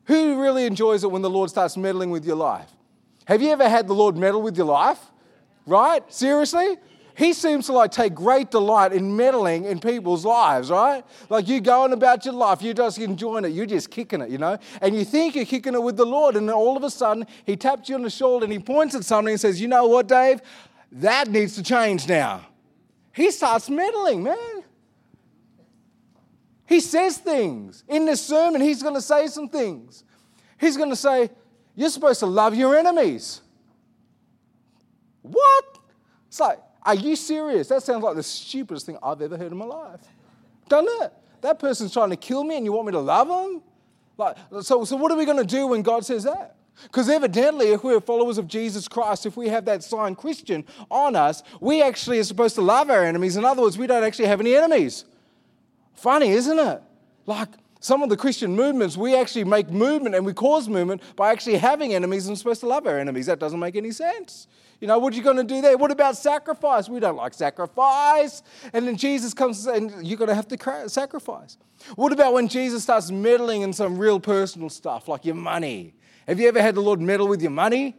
Who 0.06 0.42
really 0.42 0.66
enjoys 0.66 1.04
it 1.04 1.12
when 1.12 1.22
the 1.22 1.30
Lord 1.30 1.50
starts 1.50 1.78
meddling 1.78 2.10
with 2.10 2.26
your 2.26 2.36
life? 2.36 2.70
Have 3.26 3.42
you 3.42 3.50
ever 3.50 3.70
had 3.70 3.88
the 3.88 3.94
Lord 3.94 4.18
meddle 4.18 4.42
with 4.42 4.58
your 4.58 4.66
life? 4.66 5.00
Right? 5.66 6.02
Seriously? 6.12 6.78
He 7.16 7.34
seems 7.34 7.68
to 7.68 7.74
like 7.74 7.92
take 7.92 8.16
great 8.16 8.50
delight 8.50 8.92
in 8.92 9.16
meddling 9.16 9.66
in 9.66 9.80
people's 9.80 10.26
lives, 10.26 10.72
right? 10.72 11.04
Like 11.30 11.48
you 11.48 11.62
going 11.62 11.94
about 11.94 12.26
your 12.26 12.34
life, 12.34 12.62
you're 12.62 12.74
just 12.74 12.98
enjoying 12.98 13.46
it, 13.46 13.50
you're 13.50 13.68
just 13.68 13.92
kicking 13.92 14.22
it, 14.22 14.30
you 14.30 14.40
know? 14.40 14.58
And 14.82 14.96
you 14.96 15.06
think 15.06 15.36
you're 15.36 15.46
kicking 15.46 15.76
it 15.76 15.84
with 15.84 15.96
the 15.96 16.06
Lord, 16.06 16.36
and 16.36 16.50
then 16.50 16.56
all 16.56 16.76
of 16.76 16.84
a 16.84 16.90
sudden 16.90 17.28
he 17.46 17.56
taps 17.56 17.88
you 17.88 17.96
on 17.96 18.02
the 18.02 18.10
shoulder 18.10 18.46
and 18.46 18.54
he 18.54 18.60
points 18.60 18.96
at 18.96 19.06
something 19.06 19.32
and 19.32 19.40
says, 19.40 19.62
You 19.62 19.68
know 19.68 19.86
what, 19.86 20.08
Dave? 20.08 20.42
That 20.92 21.28
needs 21.30 21.56
to 21.56 21.64
change 21.64 22.08
now. 22.08 22.48
He 23.14 23.30
starts 23.30 23.70
meddling, 23.70 24.24
man. 24.24 24.64
He 26.66 26.80
says 26.80 27.18
things. 27.18 27.84
In 27.88 28.06
this 28.06 28.26
sermon, 28.26 28.60
he's 28.60 28.82
going 28.82 28.96
to 28.96 29.02
say 29.02 29.28
some 29.28 29.50
things. 29.50 30.04
He's 30.60 30.78
going 30.78 30.90
to 30.90 30.96
say, 30.96 31.30
You're 31.76 31.90
supposed 31.90 32.22
to 32.22 32.26
love 32.26 32.56
your 32.56 32.76
enemies. 32.76 33.42
What? 35.22 35.80
It's 36.28 36.40
like, 36.40 36.60
Are 36.86 36.96
you 36.96 37.16
serious? 37.16 37.68
That 37.70 37.84
sounds 37.84 38.04
like 38.04 38.16
the 38.16 38.24
stupidest 38.24 38.86
thing 38.86 38.98
I've 39.02 39.22
ever 39.22 39.38
heard 39.38 39.52
in 39.52 39.58
my 39.58 39.66
life. 39.66 40.02
Doesn't 40.68 41.04
it? 41.04 41.14
That 41.42 41.60
person's 41.60 41.94
trying 41.94 42.10
to 42.10 42.16
kill 42.16 42.44
me 42.44 42.58
and 42.58 42.66
you 42.66 42.72
want 42.72 42.88
me 42.88 42.92
to 42.94 43.00
love 43.00 43.28
them? 43.28 43.62
Like, 44.18 44.38
so, 44.62 44.86
so 44.86 44.96
what 44.96 45.12
are 45.12 45.18
we 45.18 45.26
going 45.26 45.38
to 45.38 45.46
do 45.46 45.68
when 45.68 45.82
God 45.82 46.06
says 46.06 46.24
that? 46.24 46.56
Because 46.84 47.10
evidently, 47.10 47.68
if 47.72 47.84
we're 47.84 48.02
followers 48.02 48.38
of 48.38 48.48
Jesus 48.48 48.88
Christ, 48.88 49.26
if 49.26 49.38
we 49.38 49.48
have 49.50 49.66
that 49.66 49.84
sign 49.84 50.16
Christian 50.16 50.66
on 50.90 51.16
us, 51.16 51.44
we 51.60 51.82
actually 51.82 52.20
are 52.20 52.24
supposed 52.24 52.56
to 52.56 52.62
love 52.62 52.90
our 52.90 53.04
enemies. 53.04 53.38
In 53.38 53.46
other 53.46 53.62
words, 53.62 53.78
we 53.78 53.88
don't 53.88 54.04
actually 54.04 54.28
have 54.28 54.40
any 54.40 54.56
enemies. 54.56 55.06
Funny, 55.94 56.30
isn't 56.30 56.60
it? 56.60 56.82
Like 57.26 57.50
some 57.80 58.02
of 58.02 58.10
the 58.10 58.18
Christian 58.18 58.56
movements, 58.56 58.98
we 58.98 59.16
actually 59.16 59.44
make 59.44 59.70
movement 59.70 60.16
and 60.16 60.26
we 60.26 60.34
cause 60.34 60.68
movement 60.68 61.02
by 61.16 61.32
actually 61.32 61.58
having 61.58 61.94
enemies 61.94 62.28
and 62.28 62.38
supposed 62.38 62.62
to 62.62 62.68
love 62.68 62.88
our 62.88 62.98
enemies. 62.98 63.28
That 63.28 63.40
doesn't 63.40 63.60
make 63.60 63.76
any 63.76 63.92
sense. 63.92 64.48
You 64.80 64.88
know, 64.88 65.00
what 65.00 65.14
are 65.14 65.18
you 65.18 65.24
going 65.24 65.38
to 65.38 65.44
do 65.44 65.62
there? 65.62 65.78
What 65.78 65.92
about 65.92 66.18
sacrifice? 66.18 66.90
We 66.90 67.00
don't 67.00 67.16
like 67.16 67.34
sacrifice. 67.34 68.44
And 68.74 68.88
then 68.88 68.98
Jesus 68.98 69.34
comes 69.34 69.66
and 69.66 70.06
you're 70.06 70.18
going 70.18 70.30
to 70.30 70.36
have 70.36 70.48
to 70.50 70.90
sacrifice. 70.90 71.58
What 71.96 72.12
about 72.12 72.34
when 72.34 72.48
Jesus 72.48 72.84
starts 72.84 73.12
meddling 73.12 73.62
in 73.62 73.74
some 73.74 73.98
real 73.98 74.20
personal 74.20 74.70
stuff 74.70 75.08
like 75.08 75.26
your 75.26 75.36
money? 75.36 75.94
Have 76.28 76.40
you 76.40 76.48
ever 76.48 76.62
had 76.62 76.76
the 76.76 76.82
Lord 76.82 77.02
meddle 77.02 77.28
with 77.28 77.42
your 77.42 77.52
money? 77.52 77.96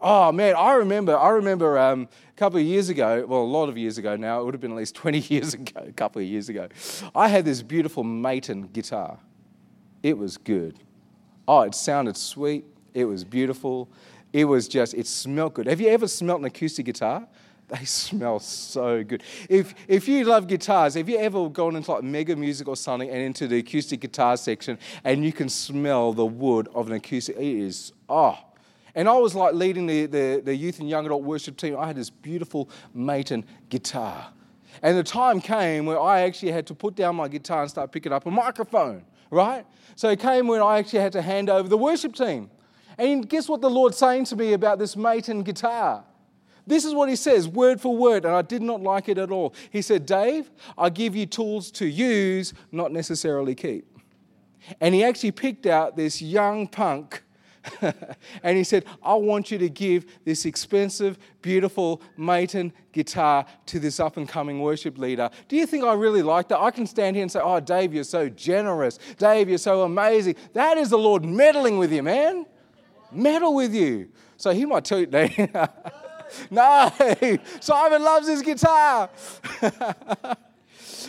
Oh 0.00 0.30
man, 0.30 0.54
I 0.56 0.74
remember. 0.74 1.18
I 1.18 1.30
remember 1.30 1.76
um, 1.76 2.08
a 2.30 2.38
couple 2.38 2.60
of 2.60 2.64
years 2.64 2.88
ago. 2.88 3.24
Well, 3.26 3.40
a 3.40 3.42
lot 3.42 3.68
of 3.68 3.76
years 3.76 3.98
ago 3.98 4.14
now. 4.14 4.40
It 4.40 4.44
would 4.44 4.54
have 4.54 4.60
been 4.60 4.70
at 4.70 4.76
least 4.76 4.94
twenty 5.02 5.18
years 5.18 5.54
ago. 5.54 5.82
A 5.86 5.92
couple 5.92 6.22
of 6.22 6.28
years 6.28 6.48
ago, 6.48 6.68
I 7.14 7.28
had 7.28 7.44
this 7.44 7.62
beautiful 7.62 8.04
Maton 8.04 8.72
guitar. 8.72 9.18
It 10.02 10.16
was 10.16 10.36
good. 10.36 10.78
Oh, 11.48 11.62
it 11.62 11.74
sounded 11.74 12.16
sweet. 12.16 12.64
It 12.94 13.06
was 13.06 13.24
beautiful. 13.24 13.88
It 14.32 14.44
was 14.44 14.68
just. 14.68 14.94
It 14.94 15.06
smelled 15.06 15.54
good. 15.54 15.66
Have 15.66 15.80
you 15.80 15.88
ever 15.88 16.06
smelled 16.06 16.40
an 16.40 16.46
acoustic 16.46 16.86
guitar? 16.86 17.26
They 17.68 17.84
smell 17.84 18.40
so 18.40 19.04
good. 19.04 19.22
If, 19.48 19.74
if 19.86 20.08
you 20.08 20.24
love 20.24 20.46
guitars, 20.46 20.94
have 20.94 21.08
you 21.08 21.18
ever 21.18 21.48
gone 21.48 21.76
into 21.76 21.92
like 21.92 22.02
mega 22.02 22.34
music 22.34 22.66
or 22.68 22.76
something 22.76 23.08
and 23.08 23.18
into 23.18 23.46
the 23.46 23.58
acoustic 23.58 24.00
guitar 24.00 24.36
section 24.36 24.78
and 25.04 25.24
you 25.24 25.32
can 25.32 25.48
smell 25.48 26.12
the 26.12 26.26
wood 26.26 26.68
of 26.74 26.88
an 26.88 26.94
acoustic? 26.94 27.36
It 27.36 27.42
is, 27.42 27.92
oh. 28.08 28.38
And 28.94 29.08
I 29.08 29.16
was 29.16 29.34
like 29.34 29.54
leading 29.54 29.86
the, 29.86 30.06
the, 30.06 30.42
the 30.44 30.54
youth 30.54 30.80
and 30.80 30.88
young 30.88 31.06
adult 31.06 31.22
worship 31.22 31.56
team. 31.56 31.76
I 31.78 31.86
had 31.86 31.96
this 31.96 32.10
beautiful 32.10 32.68
Maton 32.96 33.44
guitar. 33.68 34.32
And 34.82 34.96
the 34.96 35.02
time 35.02 35.40
came 35.40 35.86
where 35.86 36.00
I 36.00 36.22
actually 36.22 36.52
had 36.52 36.66
to 36.68 36.74
put 36.74 36.94
down 36.94 37.16
my 37.16 37.28
guitar 37.28 37.62
and 37.62 37.70
start 37.70 37.92
picking 37.92 38.12
up 38.12 38.26
a 38.26 38.30
microphone, 38.30 39.04
right? 39.30 39.64
So 39.94 40.08
it 40.08 40.20
came 40.20 40.46
when 40.46 40.62
I 40.62 40.78
actually 40.78 41.00
had 41.00 41.12
to 41.12 41.22
hand 41.22 41.50
over 41.50 41.68
the 41.68 41.78
worship 41.78 42.14
team. 42.14 42.50
And 42.98 43.28
guess 43.28 43.48
what 43.48 43.60
the 43.60 43.70
Lord's 43.70 43.96
saying 43.96 44.24
to 44.26 44.36
me 44.36 44.52
about 44.52 44.78
this 44.78 44.96
Maton 44.96 45.44
guitar? 45.44 46.04
This 46.66 46.84
is 46.84 46.92
what 46.92 47.08
he 47.08 47.16
says, 47.16 47.48
word 47.48 47.80
for 47.80 47.96
word, 47.96 48.26
and 48.26 48.34
I 48.34 48.42
did 48.42 48.60
not 48.60 48.82
like 48.82 49.08
it 49.08 49.16
at 49.16 49.30
all. 49.30 49.54
He 49.70 49.80
said, 49.80 50.04
Dave, 50.04 50.50
I 50.76 50.90
give 50.90 51.16
you 51.16 51.24
tools 51.24 51.70
to 51.72 51.86
use, 51.86 52.52
not 52.70 52.92
necessarily 52.92 53.54
keep. 53.54 53.86
And 54.78 54.94
he 54.94 55.02
actually 55.02 55.30
picked 55.30 55.64
out 55.64 55.96
this 55.96 56.20
young 56.20 56.68
punk. 56.68 57.22
and 58.42 58.56
he 58.56 58.64
said, 58.64 58.84
I 59.02 59.14
want 59.14 59.50
you 59.50 59.56
to 59.58 59.68
give 59.70 60.06
this 60.24 60.44
expensive, 60.44 61.18
beautiful 61.40 62.02
Maton 62.18 62.72
guitar 62.92 63.46
to 63.66 63.78
this 63.78 63.98
up 63.98 64.18
and 64.18 64.28
coming 64.28 64.60
worship 64.60 64.98
leader. 64.98 65.30
Do 65.48 65.56
you 65.56 65.66
think 65.66 65.84
I 65.84 65.94
really 65.94 66.22
like 66.22 66.48
that? 66.48 66.60
I 66.60 66.70
can 66.70 66.86
stand 66.86 67.16
here 67.16 67.22
and 67.22 67.32
say, 67.32 67.40
Oh, 67.42 67.60
Dave, 67.60 67.94
you're 67.94 68.04
so 68.04 68.28
generous. 68.28 68.98
Dave, 69.16 69.48
you're 69.48 69.58
so 69.58 69.82
amazing. 69.82 70.36
That 70.52 70.76
is 70.76 70.90
the 70.90 70.98
Lord 70.98 71.24
meddling 71.24 71.78
with 71.78 71.92
you, 71.92 72.02
man. 72.02 72.46
Meddle 73.12 73.54
with 73.54 73.74
you. 73.74 74.08
So 74.36 74.50
he 74.50 74.64
might 74.64 74.84
tell 74.84 75.00
you, 75.00 75.06
no, 76.50 76.92
Simon 77.60 78.02
loves 78.02 78.28
his 78.28 78.42
guitar. 78.42 79.10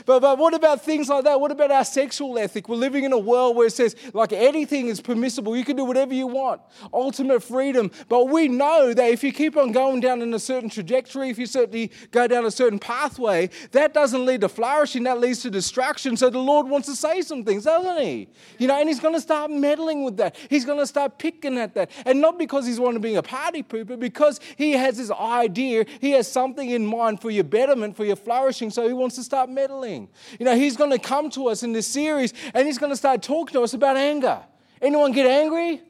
But, 0.06 0.22
but 0.22 0.38
what 0.38 0.53
about 0.53 0.84
things 0.84 1.10
like 1.10 1.24
that? 1.25 1.39
What 1.39 1.51
about 1.51 1.72
our 1.72 1.86
sexual 1.86 2.38
ethic? 2.38 2.70
We're 2.70 2.75
living 2.75 3.03
in 3.03 3.13
a 3.13 3.18
world 3.18 3.56
where 3.56 3.68
it 3.68 3.74
says, 3.74 3.96
like, 4.13 4.34
anything 4.34 4.88
is 4.88 5.01
permissible. 5.01 5.56
You 5.56 5.65
can 5.65 5.75
do 5.75 5.86
whatever 5.86 6.13
you 6.13 6.27
want. 6.27 6.62
Ultimate 6.94 7.44
freedom. 7.44 7.91
But 8.08 8.29
we 8.29 8.48
know 8.48 8.94
that 8.94 9.12
if 9.12 9.24
you 9.24 9.32
keep 9.32 9.58
on 9.58 9.72
going 9.72 10.00
down 10.00 10.22
in 10.22 10.34
a 10.34 10.39
certain 10.39 10.70
trajectory, 10.70 11.29
if 11.29 11.38
you 11.38 11.46
certainly 11.46 11.91
go 12.12 12.27
down 12.27 12.46
a 12.46 12.51
certain 12.51 12.79
pathway, 12.79 13.50
that 13.72 13.94
doesn't 13.94 14.25
lead 14.25 14.41
to 14.41 14.50
flourishing, 14.50 15.03
that 15.03 15.20
leads 15.20 15.41
to 15.41 15.50
destruction. 15.50 16.15
So 16.18 16.29
the 16.29 16.39
Lord 16.39 16.68
wants 16.68 16.88
to 16.88 16.96
say 16.96 17.22
some 17.22 17.44
things, 17.44 17.63
doesn't 17.63 18.01
He? 18.03 18.29
You 18.58 18.68
know, 18.68 18.79
and 18.79 18.88
He's 18.88 19.00
going 19.00 19.15
to 19.15 19.22
start 19.22 19.51
meddling 19.51 20.03
with 20.03 20.18
that. 20.18 20.36
He's 20.50 20.65
going 20.65 20.79
to 20.79 20.88
start 20.88 21.18
picking 21.20 21.58
at 21.58 21.74
that. 21.75 21.91
And 22.06 22.22
not 22.22 22.38
because 22.38 22.65
He's 22.65 22.79
wanting 22.79 23.01
to 23.01 23.08
be 23.08 23.15
a 23.15 23.24
party 23.24 23.63
pooper, 23.63 24.00
because 24.00 24.39
He 24.58 24.74
has 24.74 24.98
this 24.98 25.12
idea, 25.12 25.86
He 26.00 26.12
has 26.12 26.32
something 26.32 26.70
in 26.70 26.86
mind 26.86 27.22
for 27.22 27.29
your 27.29 27.44
betterment, 27.44 27.96
for 27.96 28.06
your 28.06 28.15
flourishing. 28.15 28.70
So 28.70 28.88
He 28.88 28.94
wants 28.94 29.15
to 29.15 29.24
start 29.24 29.50
meddling. 29.50 29.88
You 29.98 30.46
know, 30.46 30.55
he's 30.55 30.77
going 30.77 30.91
to 30.91 31.00
come 31.00 31.29
to 31.31 31.48
us 31.48 31.63
in 31.63 31.74
this 31.74 31.88
series 31.88 32.34
and 32.53 32.67
he's 32.67 32.77
going 32.77 32.91
to 32.91 32.98
start 32.98 33.22
talking 33.22 33.53
to 33.53 33.62
us 33.62 33.74
about 33.74 33.98
anger. 33.98 34.41
Anyone 34.81 35.12
get 35.12 35.25
angry? 35.25 35.81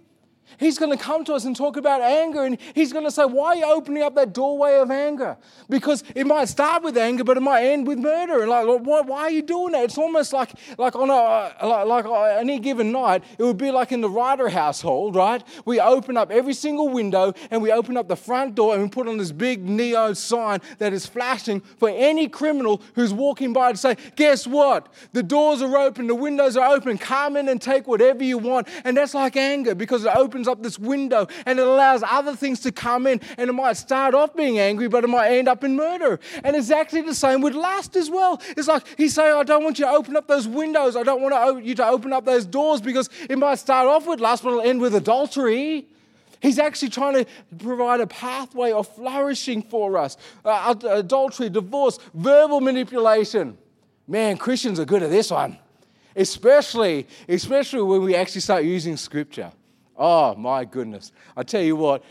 He's 0.58 0.78
going 0.78 0.92
to 0.96 1.02
come 1.02 1.24
to 1.26 1.34
us 1.34 1.46
and 1.46 1.56
talk 1.56 1.78
about 1.78 2.02
anger, 2.02 2.44
and 2.44 2.58
he's 2.74 2.92
going 2.92 3.06
to 3.06 3.12
say, 3.12 3.26
Why 3.26 3.50
are 3.50 3.56
you 3.56 3.66
opening 3.66 4.04
up 4.04 4.16
that 4.16 4.34
doorway 4.34 4.78
of 4.78 4.90
anger? 4.90 5.38
Because 5.70 6.04
it 6.16 6.26
might 6.26 6.50
start 6.50 6.84
with 6.84 6.98
anger, 6.98 7.24
but 7.24 7.38
it 7.38 7.42
might 7.42 7.66
end 7.66 7.88
with 7.88 8.00
murder. 8.00 8.42
And 8.42 8.50
like, 8.50 8.66
why, 8.66 9.02
why 9.02 9.22
are 9.22 9.30
you 9.30 9.42
doing 9.42 9.74
that? 9.74 9.84
It's 9.84 9.98
almost 9.98 10.34
like, 10.34 10.52
like 10.78 10.96
on 10.96 11.10
a, 11.10 11.14
uh, 11.14 11.86
like, 11.86 12.06
like 12.06 12.40
any 12.40 12.60
given 12.60 12.92
night, 12.92 13.24
it 13.38 13.44
would 13.44 13.58
be 13.58 13.72
like 13.72 13.92
in 13.92 14.02
the 14.02 14.10
Ryder 14.10 14.50
household, 14.50 15.16
right? 15.16 15.44
We 15.66 15.80
open 15.80 16.18
up 16.18 16.32
every 16.32 16.54
single 16.54 16.90
window, 16.90 17.34
and 17.52 17.62
we 17.62 17.72
open 17.72 17.98
up 17.98 18.08
the 18.08 18.16
front 18.16 18.56
door, 18.56 18.74
and 18.74 18.84
we 18.84 18.90
put 18.90 19.08
on 19.08 19.18
this 19.18 19.32
big 19.32 19.68
neon 19.68 20.16
sign 20.16 20.62
that 20.80 20.94
is 20.94 21.06
flashing 21.06 21.62
for 21.62 21.90
any 21.90 22.28
criminal 22.28 22.82
who's 22.96 23.14
walking 23.14 23.54
by 23.54 23.72
to 23.72 23.78
say, 23.78 23.98
Guess 24.16 24.48
what? 24.48 24.92
The 25.14 25.24
doors 25.24 25.62
are 25.62 25.78
open, 25.78 26.08
the 26.08 26.16
windows 26.16 26.58
are 26.58 26.74
open, 26.74 26.98
come 26.98 27.38
in 27.38 27.48
and 27.50 27.62
take 27.62 27.88
whatever 27.88 28.24
you 28.24 28.38
want. 28.38 28.68
And 28.84 28.98
that's 28.98 29.14
like 29.14 29.36
anger 29.36 29.76
because 29.76 30.06
it 30.06 30.16
opens 30.16 30.39
up 30.48 30.64
this 30.64 30.80
window 30.80 31.28
and 31.46 31.60
it 31.60 31.68
allows 31.68 32.04
other 32.04 32.36
things 32.36 32.60
to 32.62 32.72
come 32.72 33.08
in. 33.08 33.22
And 33.38 33.50
it 33.50 33.54
might 33.54 33.78
start 33.78 34.14
off 34.14 34.36
being 34.36 34.60
angry, 34.60 34.88
but 34.88 35.04
it 35.04 35.08
might 35.08 35.30
end 35.32 35.48
up 35.48 35.64
in 35.64 35.76
murder. 35.76 36.20
And 36.44 36.56
exactly 36.56 37.02
the 37.02 37.14
same 37.14 37.42
with 37.42 37.54
lust 37.54 37.96
as 37.96 38.10
well. 38.10 38.42
It's 38.58 38.68
like 38.68 38.84
he's 38.98 39.14
saying, 39.14 39.36
I 39.36 39.44
don't 39.44 39.64
want 39.64 39.80
you 39.80 39.86
to 39.86 39.92
open 39.92 40.16
up 40.16 40.28
those 40.28 40.48
windows. 40.48 40.96
I 40.96 41.04
don't 41.04 41.22
want 41.22 41.66
you 41.66 41.76
to 41.76 41.88
open 41.88 42.14
up 42.14 42.26
those 42.26 42.46
doors 42.46 42.82
because 42.82 43.10
it 43.30 43.38
might 43.38 43.56
start 43.56 43.88
off 43.88 44.08
with 44.08 44.20
lust, 44.20 44.44
but 44.44 44.50
it'll 44.50 44.62
end 44.62 44.82
with 44.82 44.96
adultery. 44.96 45.88
He's 46.42 46.58
actually 46.58 46.90
trying 46.90 47.16
to 47.16 47.26
provide 47.58 48.00
a 48.00 48.08
pathway 48.08 48.72
of 48.72 48.88
flourishing 48.96 49.62
for 49.62 49.98
us. 49.98 50.18
Uh, 50.46 50.74
adultery, 50.90 51.50
divorce, 51.50 52.00
verbal 52.14 52.62
manipulation. 52.62 53.58
Man, 54.08 54.38
Christians 54.38 54.80
are 54.80 54.86
good 54.86 55.04
at 55.04 55.10
this 55.10 55.32
one. 55.32 55.58
Especially, 56.16 57.08
especially 57.28 57.82
when 57.82 58.02
we 58.02 58.16
actually 58.16 58.42
start 58.42 58.64
using 58.64 58.98
scripture. 58.98 59.52
Oh 60.00 60.34
my 60.36 60.64
goodness. 60.64 61.12
I 61.36 61.44
tell 61.44 61.62
you 61.62 61.76
what, 61.76 62.04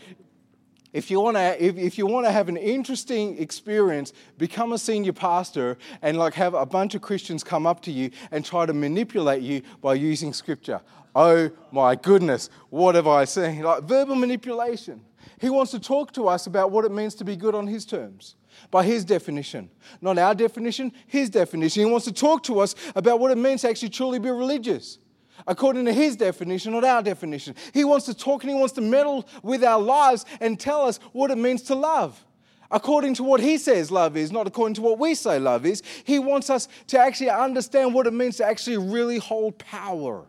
if 0.93 1.09
you 1.09 1.19
want 1.19 1.37
to 1.37 1.63
if, 1.63 1.75
if 1.75 1.97
you 1.97 2.05
want 2.05 2.27
to 2.27 2.31
have 2.31 2.47
an 2.47 2.57
interesting 2.57 3.37
experience 3.39 4.13
become 4.37 4.73
a 4.73 4.77
senior 4.77 5.13
pastor 5.13 5.77
and 6.03 6.17
like 6.17 6.35
have 6.35 6.53
a 6.53 6.65
bunch 6.65 6.95
of 6.95 7.01
christians 7.01 7.43
come 7.43 7.67
up 7.67 7.81
to 7.83 7.91
you 7.91 8.09
and 8.31 8.43
try 8.43 8.65
to 8.65 8.73
manipulate 8.73 9.41
you 9.41 9.61
by 9.81 9.95
using 9.95 10.33
scripture. 10.33 10.81
Oh 11.15 11.49
my 11.71 11.95
goodness. 11.95 12.51
What 12.69 12.93
have 12.93 13.07
i 13.07 13.25
seen? 13.25 13.63
Like 13.63 13.83
verbal 13.83 14.15
manipulation. 14.15 15.01
He 15.39 15.49
wants 15.49 15.71
to 15.71 15.79
talk 15.79 16.11
to 16.13 16.27
us 16.27 16.47
about 16.47 16.69
what 16.71 16.85
it 16.85 16.91
means 16.91 17.15
to 17.15 17.23
be 17.23 17.35
good 17.35 17.55
on 17.55 17.65
his 17.65 17.85
terms 17.85 18.35
by 18.71 18.83
his 18.83 19.03
definition. 19.03 19.69
Not 19.99 20.19
our 20.19 20.35
definition 20.35 20.91
his 21.07 21.29
definition. 21.31 21.85
He 21.85 21.89
wants 21.89 22.05
to 22.05 22.13
talk 22.13 22.43
to 22.43 22.59
us 22.59 22.75
about 22.95 23.19
what 23.19 23.31
it 23.31 23.37
means 23.37 23.61
to 23.61 23.69
actually 23.69 23.89
truly 23.89 24.19
be 24.19 24.29
religious 24.29 24.99
according 25.47 25.85
to 25.85 25.93
his 25.93 26.15
definition, 26.15 26.73
not 26.73 26.83
our 26.83 27.01
definition. 27.01 27.55
He 27.73 27.83
wants 27.83 28.05
to 28.07 28.13
talk 28.13 28.43
and 28.43 28.51
he 28.51 28.57
wants 28.57 28.73
to 28.73 28.81
meddle 28.81 29.27
with 29.43 29.63
our 29.63 29.79
lives 29.79 30.25
and 30.39 30.59
tell 30.59 30.85
us 30.85 30.99
what 31.13 31.31
it 31.31 31.37
means 31.37 31.61
to 31.63 31.75
love. 31.75 32.23
According 32.71 33.15
to 33.15 33.23
what 33.23 33.39
he 33.39 33.57
says 33.57 33.89
love 33.89 34.15
is, 34.15 34.31
not 34.31 34.45
according 34.45 34.75
to 34.75 34.81
what 34.81 34.99
we 34.99 35.15
say 35.15 35.39
love 35.39 35.65
is. 35.65 35.81
He 36.03 36.19
wants 36.19 36.49
us 36.49 36.67
to 36.87 36.99
actually 36.99 37.31
understand 37.31 37.93
what 37.93 38.05
it 38.05 38.13
means 38.13 38.37
to 38.37 38.45
actually 38.45 38.77
really 38.77 39.17
hold 39.17 39.57
power 39.57 40.25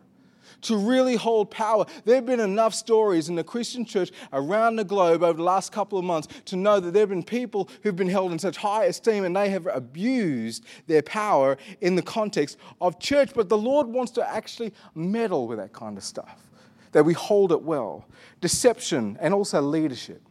to 0.61 0.77
really 0.77 1.15
hold 1.15 1.51
power. 1.51 1.85
There 2.05 2.15
have 2.15 2.25
been 2.25 2.39
enough 2.39 2.73
stories 2.73 3.29
in 3.29 3.35
the 3.35 3.43
Christian 3.43 3.85
church 3.85 4.11
around 4.33 4.75
the 4.75 4.83
globe 4.83 5.23
over 5.23 5.37
the 5.37 5.43
last 5.43 5.71
couple 5.71 5.97
of 5.97 6.05
months 6.05 6.27
to 6.45 6.55
know 6.55 6.79
that 6.79 6.91
there 6.91 7.01
have 7.01 7.09
been 7.09 7.23
people 7.23 7.69
who've 7.83 7.95
been 7.95 8.09
held 8.09 8.31
in 8.31 8.39
such 8.39 8.57
high 8.57 8.85
esteem 8.85 9.23
and 9.23 9.35
they 9.35 9.49
have 9.49 9.67
abused 9.67 10.65
their 10.87 11.01
power 11.01 11.57
in 11.81 11.95
the 11.95 12.01
context 12.01 12.57
of 12.79 12.99
church. 12.99 13.31
But 13.33 13.49
the 13.49 13.57
Lord 13.57 13.87
wants 13.87 14.11
to 14.13 14.27
actually 14.27 14.73
meddle 14.95 15.47
with 15.47 15.57
that 15.57 15.73
kind 15.73 15.97
of 15.97 16.03
stuff, 16.03 16.47
that 16.91 17.03
we 17.03 17.13
hold 17.13 17.51
it 17.51 17.61
well. 17.61 18.05
Deception 18.39 19.17
and 19.19 19.33
also 19.33 19.61
leadership. 19.61 20.21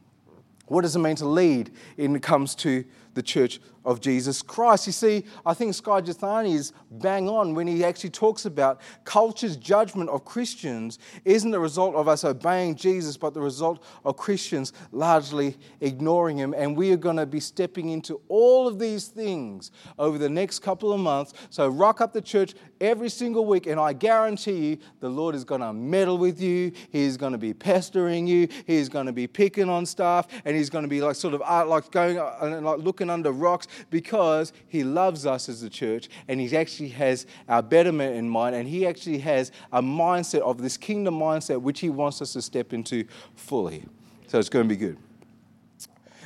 What 0.67 0.83
does 0.83 0.95
it 0.95 1.01
mean 1.01 1.17
to 1.17 1.27
lead 1.27 1.73
when 1.97 2.15
it 2.15 2.23
comes 2.23 2.55
to 2.57 2.85
the 3.15 3.23
church 3.23 3.61
of 3.85 4.01
Jesus 4.01 4.43
Christ. 4.43 4.87
You 4.87 4.93
see, 4.93 5.25
I 5.45 5.55
think 5.55 5.75
Skye 5.75 6.03
Jethani 6.03 6.55
is 6.55 6.73
bang 6.91 7.29
on 7.29 7.55
when 7.55 7.67
he 7.67 7.85
actually 7.85 8.11
talks 8.11 8.45
about 8.45 8.81
culture's 9.05 9.57
judgment 9.57 10.11
of 10.11 10.25
Christians 10.25 10.99
isn't 11.25 11.51
the 11.51 11.61
result 11.61 11.95
of 11.95 12.09
us 12.09 12.25
obeying 12.25 12.75
Jesus, 12.75 13.17
but 13.17 13.35
the 13.35 13.41
result 13.41 13.83
of 14.05 14.17
Christians 14.17 14.73
largely 14.93 15.57
ignoring 15.81 16.37
him. 16.37 16.55
And 16.57 16.77
we 16.77 16.93
are 16.93 16.97
going 16.97 17.17
to 17.17 17.27
be 17.27 17.41
stepping 17.41 17.91
into 17.91 18.21
all 18.29 18.69
of 18.69 18.79
these 18.79 19.09
things 19.09 19.71
over 19.99 20.19
the 20.19 20.29
next 20.29 20.61
couple 20.61 20.93
of 20.93 21.01
months. 21.01 21.33
So 21.51 21.69
rock 21.69 22.01
up 22.01 22.13
the 22.13 22.23
church 22.23 22.55
every 22.81 23.09
single 23.09 23.47
week, 23.47 23.67
and 23.67 23.81
I 23.81 23.93
guarantee 23.93 24.71
you 24.71 24.79
the 25.01 25.09
Lord 25.09 25.35
is 25.35 25.45
going 25.45 25.61
to 25.61 25.73
meddle 25.73 26.19
with 26.19 26.41
you. 26.41 26.73
He's 26.91 27.17
going 27.17 27.33
to 27.33 27.39
be 27.39 27.55
pestering 27.55 28.27
you. 28.27 28.49
He's 28.67 28.89
going 28.89 29.07
to 29.07 29.13
be 29.13 29.27
picking 29.27 29.69
on 29.69 29.87
stuff, 29.87 30.27
and 30.45 30.57
he's 30.57 30.71
going 30.71 30.85
to 30.85 30.89
be 30.89 31.01
like 31.01 31.17
sort 31.17 31.35
of 31.35 31.43
uh, 31.43 31.67
like 31.67 31.91
going 31.91 32.19
uh, 32.19 32.37
and 32.43 32.65
like 32.65 32.79
looking 32.79 33.11
under 33.11 33.33
rocks 33.33 33.69
because 33.91 34.53
He 34.69 34.85
loves 34.85 35.27
us 35.27 35.49
as 35.49 35.63
a 35.63 35.71
church 35.71 36.09
and 36.29 36.41
He 36.41 36.57
actually 36.57 36.89
has 36.91 37.27
our 37.49 37.63
betterment 37.63 38.17
in 38.17 38.29
mind 38.29 38.55
and 38.55 38.69
He 38.69 38.87
actually 38.87 39.19
has 39.19 39.53
a 39.73 39.83
mindset 39.83 40.41
of 40.41 40.63
this 40.63 40.77
kingdom 40.77 41.19
mindset 41.19 41.61
which 41.61 41.81
He 41.81 41.91
wants 41.91 42.23
us 42.23 42.33
to 42.35 42.43
step 42.43 42.73
into 42.73 43.05
fully. 43.35 43.85
So 44.27 44.39
it's 44.39 44.49
going 44.49 44.69
to 44.69 44.75
be 44.75 44.79
good. 44.79 44.99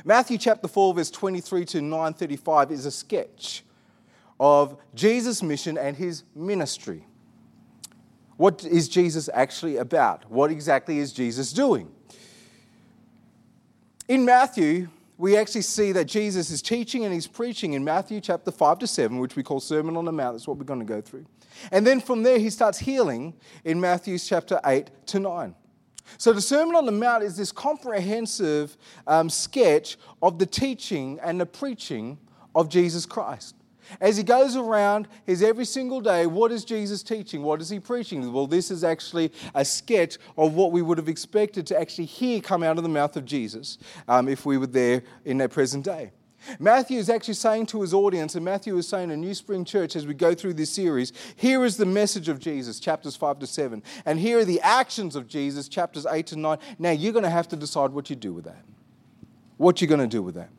Matthew 0.03 0.37
chapter 0.37 0.67
4, 0.67 0.93
verse 0.93 1.09
23 1.09 1.65
to 1.65 1.81
935 1.81 2.71
is 2.71 2.85
a 2.85 2.91
sketch 2.91 3.63
of 4.39 4.77
Jesus' 4.93 5.41
mission 5.41 5.77
and 5.77 5.97
his 5.97 6.23
ministry. 6.35 7.05
What 8.37 8.63
is 8.65 8.87
Jesus 8.87 9.29
actually 9.33 9.77
about? 9.77 10.29
What 10.29 10.51
exactly 10.51 10.99
is 10.99 11.13
Jesus 11.13 11.53
doing? 11.53 11.89
in 14.07 14.25
Matthew, 14.25 14.89
we 15.17 15.37
actually 15.37 15.61
see 15.61 15.91
that 15.93 16.05
Jesus 16.05 16.49
is 16.49 16.61
teaching 16.61 17.05
and 17.05 17.13
he's 17.13 17.27
preaching 17.27 17.73
in 17.73 17.83
Matthew 17.83 18.19
chapter 18.19 18.51
5 18.51 18.79
to 18.79 18.87
7, 18.87 19.17
which 19.19 19.35
we 19.35 19.43
call 19.43 19.59
Sermon 19.59 19.95
on 19.95 20.05
the 20.05 20.11
Mount. 20.11 20.33
That's 20.33 20.47
what 20.47 20.57
we're 20.57 20.65
going 20.65 20.79
to 20.79 20.85
go 20.85 21.01
through. 21.01 21.25
And 21.71 21.87
then 21.87 22.01
from 22.01 22.23
there, 22.23 22.37
he 22.37 22.49
starts 22.49 22.79
healing 22.79 23.33
in 23.63 23.79
Matthew 23.79 24.19
chapter 24.19 24.59
8 24.65 24.89
to 25.07 25.19
9. 25.19 25.55
So 26.17 26.33
the 26.33 26.41
Sermon 26.41 26.75
on 26.75 26.85
the 26.85 26.91
Mount 26.91 27.23
is 27.23 27.37
this 27.37 27.51
comprehensive 27.51 28.77
um, 29.07 29.29
sketch 29.29 29.97
of 30.21 30.37
the 30.37 30.45
teaching 30.45 31.19
and 31.23 31.39
the 31.39 31.45
preaching 31.45 32.17
of 32.53 32.69
Jesus 32.69 33.05
Christ. 33.05 33.55
As 34.01 34.17
he 34.17 34.23
goes 34.23 34.55
around 34.55 35.07
his 35.25 35.43
every 35.43 35.65
single 35.65 36.01
day, 36.01 36.25
what 36.25 36.51
is 36.51 36.65
Jesus 36.65 37.03
teaching? 37.03 37.43
What 37.43 37.61
is 37.61 37.69
he 37.69 37.79
preaching? 37.79 38.31
Well, 38.31 38.47
this 38.47 38.71
is 38.71 38.83
actually 38.83 39.31
a 39.53 39.63
sketch 39.63 40.17
of 40.37 40.53
what 40.53 40.71
we 40.71 40.81
would 40.81 40.97
have 40.97 41.09
expected 41.09 41.67
to 41.67 41.79
actually 41.79 42.05
hear 42.05 42.41
come 42.41 42.63
out 42.63 42.77
of 42.77 42.83
the 42.83 42.89
mouth 42.89 43.15
of 43.15 43.25
Jesus 43.25 43.77
um, 44.07 44.27
if 44.27 44.45
we 44.45 44.57
were 44.57 44.67
there 44.67 45.03
in 45.23 45.37
that 45.37 45.51
present 45.51 45.85
day. 45.85 46.11
Matthew 46.59 46.99
is 46.99 47.09
actually 47.09 47.33
saying 47.35 47.67
to 47.67 47.81
his 47.81 47.93
audience, 47.93 48.35
and 48.35 48.45
Matthew 48.45 48.77
is 48.77 48.87
saying 48.87 49.09
to 49.09 49.17
New 49.17 49.33
Spring 49.33 49.65
Church 49.65 49.95
as 49.95 50.05
we 50.05 50.13
go 50.13 50.33
through 50.33 50.53
this 50.53 50.69
series, 50.69 51.11
here 51.35 51.65
is 51.65 51.77
the 51.77 51.85
message 51.85 52.29
of 52.29 52.39
Jesus, 52.39 52.79
chapters 52.79 53.15
5 53.15 53.39
to 53.39 53.47
7. 53.47 53.81
And 54.05 54.19
here 54.19 54.39
are 54.39 54.45
the 54.45 54.61
actions 54.61 55.15
of 55.15 55.27
Jesus, 55.27 55.67
chapters 55.67 56.05
8 56.05 56.27
to 56.27 56.35
9. 56.35 56.57
Now 56.77 56.91
you're 56.91 57.13
going 57.13 57.23
to 57.23 57.29
have 57.29 57.47
to 57.49 57.55
decide 57.55 57.91
what 57.91 58.09
you 58.09 58.15
do 58.15 58.33
with 58.33 58.45
that. 58.45 58.63
What 59.57 59.81
you're 59.81 59.87
going 59.87 60.01
to 60.01 60.07
do 60.07 60.21
with 60.21 60.35
that. 60.35 60.49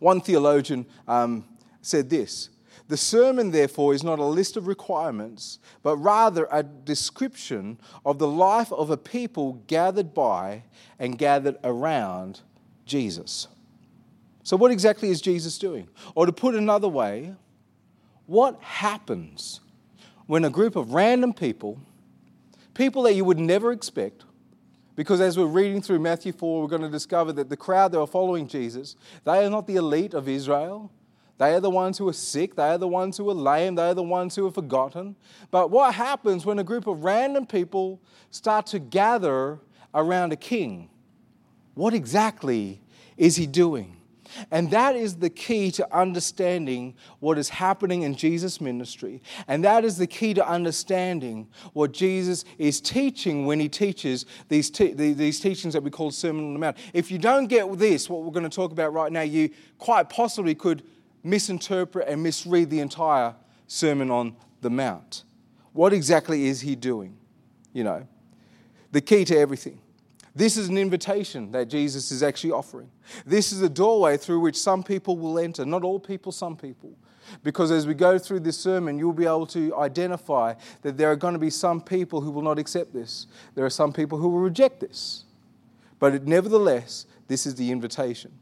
One 0.00 0.20
theologian 0.20 0.86
um, 1.06 1.44
said 1.86 2.10
this 2.10 2.50
The 2.88 2.96
sermon, 2.96 3.50
therefore, 3.50 3.94
is 3.94 4.02
not 4.02 4.18
a 4.18 4.24
list 4.24 4.56
of 4.56 4.66
requirements, 4.66 5.58
but 5.82 5.96
rather 5.96 6.48
a 6.50 6.62
description 6.62 7.78
of 8.04 8.18
the 8.18 8.28
life 8.28 8.72
of 8.72 8.90
a 8.90 8.96
people 8.96 9.62
gathered 9.66 10.12
by 10.14 10.64
and 10.98 11.18
gathered 11.18 11.56
around 11.64 12.40
Jesus. 12.84 13.48
So, 14.42 14.56
what 14.56 14.70
exactly 14.70 15.10
is 15.10 15.20
Jesus 15.20 15.58
doing? 15.58 15.88
Or 16.14 16.26
to 16.26 16.32
put 16.32 16.54
another 16.54 16.88
way, 16.88 17.34
what 18.26 18.60
happens 18.60 19.60
when 20.26 20.44
a 20.44 20.50
group 20.50 20.76
of 20.76 20.92
random 20.92 21.32
people, 21.32 21.80
people 22.74 23.02
that 23.02 23.14
you 23.14 23.24
would 23.24 23.38
never 23.38 23.72
expect, 23.72 24.24
because 24.96 25.20
as 25.20 25.38
we're 25.38 25.46
reading 25.46 25.82
through 25.82 25.98
Matthew 25.98 26.32
4, 26.32 26.62
we're 26.62 26.68
going 26.68 26.82
to 26.82 26.88
discover 26.88 27.32
that 27.34 27.50
the 27.50 27.56
crowd 27.56 27.92
that 27.92 28.00
are 28.00 28.06
following 28.06 28.48
Jesus, 28.48 28.96
they 29.24 29.44
are 29.44 29.50
not 29.50 29.66
the 29.66 29.76
elite 29.76 30.14
of 30.14 30.28
Israel. 30.28 30.90
They 31.38 31.54
are 31.54 31.60
the 31.60 31.70
ones 31.70 31.98
who 31.98 32.08
are 32.08 32.14
sick. 32.14 32.56
They 32.56 32.68
are 32.68 32.78
the 32.78 32.88
ones 32.88 33.16
who 33.16 33.28
are 33.28 33.34
lame. 33.34 33.74
They 33.74 33.90
are 33.90 33.94
the 33.94 34.02
ones 34.02 34.34
who 34.34 34.46
are 34.46 34.50
forgotten. 34.50 35.16
But 35.50 35.70
what 35.70 35.94
happens 35.94 36.46
when 36.46 36.58
a 36.58 36.64
group 36.64 36.86
of 36.86 37.04
random 37.04 37.46
people 37.46 38.00
start 38.30 38.66
to 38.68 38.78
gather 38.78 39.58
around 39.94 40.32
a 40.32 40.36
king? 40.36 40.88
What 41.74 41.92
exactly 41.92 42.80
is 43.18 43.36
he 43.36 43.46
doing? 43.46 43.96
And 44.50 44.70
that 44.70 44.96
is 44.96 45.16
the 45.16 45.30
key 45.30 45.70
to 45.72 45.96
understanding 45.96 46.94
what 47.20 47.38
is 47.38 47.48
happening 47.48 48.02
in 48.02 48.14
Jesus' 48.14 48.60
ministry. 48.60 49.22
And 49.48 49.64
that 49.64 49.84
is 49.84 49.98
the 49.98 50.06
key 50.06 50.34
to 50.34 50.46
understanding 50.46 51.48
what 51.72 51.92
Jesus 51.92 52.44
is 52.58 52.80
teaching 52.80 53.46
when 53.46 53.60
he 53.60 53.68
teaches 53.68 54.26
these, 54.48 54.70
te- 54.70 54.92
these 54.92 55.40
teachings 55.40 55.74
that 55.74 55.82
we 55.82 55.90
call 55.90 56.10
Sermon 56.10 56.46
on 56.46 56.52
the 56.54 56.58
Mount. 56.58 56.76
If 56.92 57.10
you 57.10 57.18
don't 57.18 57.46
get 57.46 57.78
this, 57.78 58.10
what 58.10 58.22
we're 58.22 58.32
going 58.32 58.48
to 58.48 58.54
talk 58.54 58.72
about 58.72 58.92
right 58.92 59.12
now, 59.12 59.22
you 59.22 59.50
quite 59.78 60.08
possibly 60.08 60.54
could 60.54 60.82
misinterpret 61.26 62.08
and 62.08 62.22
misread 62.22 62.70
the 62.70 62.80
entire 62.80 63.34
Sermon 63.66 64.10
on 64.10 64.36
the 64.60 64.70
Mount. 64.70 65.24
What 65.72 65.92
exactly 65.92 66.46
is 66.46 66.60
he 66.60 66.76
doing? 66.76 67.16
You 67.72 67.84
know, 67.84 68.06
the 68.92 69.00
key 69.00 69.24
to 69.26 69.36
everything. 69.36 69.80
This 70.34 70.56
is 70.56 70.68
an 70.68 70.78
invitation 70.78 71.50
that 71.52 71.68
Jesus 71.68 72.12
is 72.12 72.22
actually 72.22 72.52
offering. 72.52 72.90
This 73.24 73.52
is 73.52 73.62
a 73.62 73.68
doorway 73.68 74.16
through 74.16 74.40
which 74.40 74.56
some 74.56 74.82
people 74.82 75.16
will 75.16 75.38
enter. 75.38 75.64
Not 75.64 75.82
all 75.82 75.98
people, 75.98 76.30
some 76.30 76.56
people. 76.56 76.92
Because 77.42 77.70
as 77.70 77.86
we 77.86 77.94
go 77.94 78.18
through 78.18 78.40
this 78.40 78.58
sermon, 78.58 78.98
you'll 78.98 79.12
be 79.12 79.24
able 79.24 79.46
to 79.48 79.74
identify 79.76 80.54
that 80.82 80.96
there 80.96 81.10
are 81.10 81.16
going 81.16 81.32
to 81.32 81.40
be 81.40 81.50
some 81.50 81.80
people 81.80 82.20
who 82.20 82.30
will 82.30 82.42
not 82.42 82.58
accept 82.58 82.92
this. 82.92 83.26
There 83.54 83.64
are 83.64 83.70
some 83.70 83.92
people 83.92 84.18
who 84.18 84.28
will 84.28 84.40
reject 84.40 84.80
this. 84.80 85.24
But 85.98 86.26
nevertheless, 86.26 87.06
this 87.28 87.46
is 87.46 87.54
the 87.54 87.72
invitation. 87.72 88.32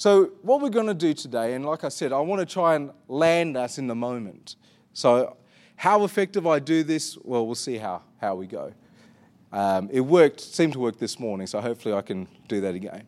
So, 0.00 0.30
what 0.40 0.62
we're 0.62 0.70
going 0.70 0.86
to 0.86 0.94
do 0.94 1.12
today, 1.12 1.52
and 1.52 1.66
like 1.66 1.84
I 1.84 1.90
said, 1.90 2.10
I 2.10 2.20
want 2.20 2.40
to 2.40 2.50
try 2.50 2.74
and 2.74 2.90
land 3.06 3.54
us 3.54 3.76
in 3.76 3.86
the 3.86 3.94
moment. 3.94 4.56
So, 4.94 5.36
how 5.76 6.04
effective 6.04 6.46
I 6.46 6.58
do 6.58 6.82
this, 6.82 7.18
well, 7.22 7.44
we'll 7.44 7.54
see 7.54 7.76
how, 7.76 8.00
how 8.18 8.34
we 8.34 8.46
go. 8.46 8.72
Um, 9.52 9.90
it 9.92 10.00
worked, 10.00 10.40
seemed 10.40 10.72
to 10.72 10.78
work 10.78 10.98
this 10.98 11.20
morning, 11.20 11.46
so 11.46 11.60
hopefully 11.60 11.94
I 11.94 12.00
can 12.00 12.28
do 12.48 12.62
that 12.62 12.74
again. 12.74 13.06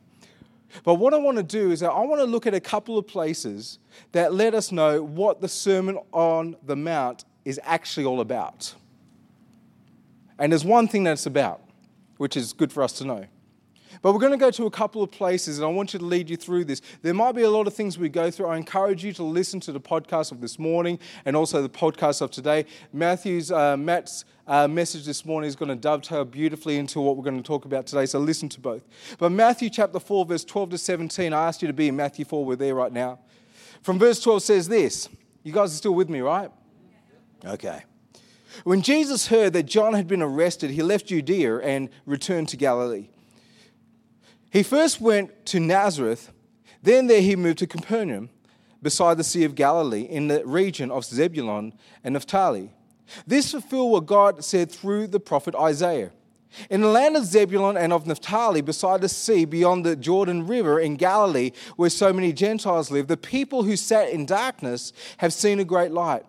But 0.84 0.96
what 0.96 1.14
I 1.14 1.16
want 1.16 1.38
to 1.38 1.42
do 1.42 1.70
is 1.70 1.80
that 1.80 1.88
I 1.88 2.00
want 2.00 2.20
to 2.20 2.26
look 2.26 2.46
at 2.46 2.52
a 2.52 2.60
couple 2.60 2.98
of 2.98 3.06
places 3.06 3.78
that 4.12 4.34
let 4.34 4.52
us 4.52 4.70
know 4.70 5.02
what 5.02 5.40
the 5.40 5.48
Sermon 5.48 5.98
on 6.12 6.56
the 6.62 6.76
Mount 6.76 7.24
is 7.46 7.58
actually 7.64 8.04
all 8.04 8.20
about. 8.20 8.74
And 10.38 10.52
there's 10.52 10.66
one 10.66 10.88
thing 10.88 11.04
that 11.04 11.12
it's 11.12 11.24
about, 11.24 11.62
which 12.18 12.36
is 12.36 12.52
good 12.52 12.70
for 12.70 12.82
us 12.82 12.92
to 12.98 13.06
know. 13.06 13.24
But 14.00 14.12
we're 14.12 14.20
going 14.20 14.32
to 14.32 14.38
go 14.38 14.50
to 14.50 14.66
a 14.66 14.70
couple 14.70 15.02
of 15.02 15.10
places, 15.10 15.58
and 15.58 15.66
I 15.66 15.70
want 15.70 15.92
you 15.92 15.98
to 15.98 16.04
lead 16.04 16.30
you 16.30 16.36
through 16.36 16.64
this. 16.64 16.80
There 17.02 17.12
might 17.12 17.32
be 17.32 17.42
a 17.42 17.50
lot 17.50 17.66
of 17.66 17.74
things 17.74 17.98
we 17.98 18.08
go 18.08 18.30
through. 18.30 18.46
I 18.46 18.56
encourage 18.56 19.04
you 19.04 19.12
to 19.14 19.22
listen 19.22 19.60
to 19.60 19.72
the 19.72 19.80
podcast 19.80 20.32
of 20.32 20.40
this 20.40 20.58
morning 20.58 20.98
and 21.24 21.36
also 21.36 21.60
the 21.60 21.68
podcast 21.68 22.22
of 22.22 22.30
today. 22.30 22.64
Matthew's, 22.92 23.52
uh, 23.52 23.76
Matt's 23.76 24.24
uh, 24.46 24.66
message 24.66 25.04
this 25.04 25.24
morning 25.24 25.48
is 25.48 25.56
going 25.56 25.68
to 25.68 25.76
dovetail 25.76 26.24
beautifully 26.24 26.78
into 26.78 27.00
what 27.00 27.16
we're 27.16 27.24
going 27.24 27.36
to 27.36 27.46
talk 27.46 27.64
about 27.64 27.86
today, 27.86 28.06
so 28.06 28.18
listen 28.18 28.48
to 28.48 28.60
both. 28.60 28.84
But 29.18 29.30
Matthew 29.30 29.70
chapter 29.70 30.00
4, 30.00 30.26
verse 30.26 30.44
12 30.44 30.70
to 30.70 30.78
17, 30.78 31.32
I 31.32 31.46
asked 31.48 31.62
you 31.62 31.68
to 31.68 31.74
be 31.74 31.88
in 31.88 31.96
Matthew 31.96 32.24
4, 32.24 32.44
we're 32.44 32.56
there 32.56 32.74
right 32.74 32.92
now. 32.92 33.18
From 33.82 33.98
verse 33.98 34.20
12 34.20 34.42
says 34.42 34.68
this. 34.68 35.08
You 35.42 35.52
guys 35.52 35.72
are 35.72 35.76
still 35.76 35.94
with 35.94 36.08
me, 36.08 36.20
right? 36.20 36.50
Okay. 37.44 37.82
When 38.64 38.82
Jesus 38.82 39.26
heard 39.28 39.54
that 39.54 39.64
John 39.64 39.94
had 39.94 40.06
been 40.06 40.22
arrested, 40.22 40.70
he 40.70 40.82
left 40.82 41.06
Judea 41.06 41.58
and 41.58 41.88
returned 42.06 42.48
to 42.50 42.56
Galilee. 42.56 43.08
He 44.52 44.62
first 44.62 45.00
went 45.00 45.46
to 45.46 45.60
Nazareth, 45.60 46.30
then 46.82 47.06
there 47.06 47.22
he 47.22 47.36
moved 47.36 47.60
to 47.60 47.66
Capernaum, 47.66 48.28
beside 48.82 49.16
the 49.16 49.24
Sea 49.24 49.44
of 49.44 49.54
Galilee, 49.54 50.02
in 50.02 50.28
the 50.28 50.44
region 50.44 50.90
of 50.90 51.06
Zebulun 51.06 51.72
and 52.04 52.12
Naphtali. 52.12 52.70
This 53.26 53.52
fulfilled 53.52 53.92
what 53.92 54.04
God 54.04 54.44
said 54.44 54.70
through 54.70 55.06
the 55.06 55.20
prophet 55.20 55.54
Isaiah. 55.54 56.10
In 56.68 56.82
the 56.82 56.88
land 56.88 57.16
of 57.16 57.24
Zebulun 57.24 57.78
and 57.78 57.94
of 57.94 58.06
Naphtali, 58.06 58.60
beside 58.60 59.00
the 59.00 59.08
sea, 59.08 59.46
beyond 59.46 59.86
the 59.86 59.96
Jordan 59.96 60.46
River 60.46 60.78
in 60.78 60.96
Galilee, 60.96 61.52
where 61.76 61.88
so 61.88 62.12
many 62.12 62.34
Gentiles 62.34 62.90
live, 62.90 63.06
the 63.06 63.16
people 63.16 63.62
who 63.62 63.74
sat 63.74 64.10
in 64.10 64.26
darkness 64.26 64.92
have 65.16 65.32
seen 65.32 65.60
a 65.60 65.64
great 65.64 65.92
light. 65.92 66.26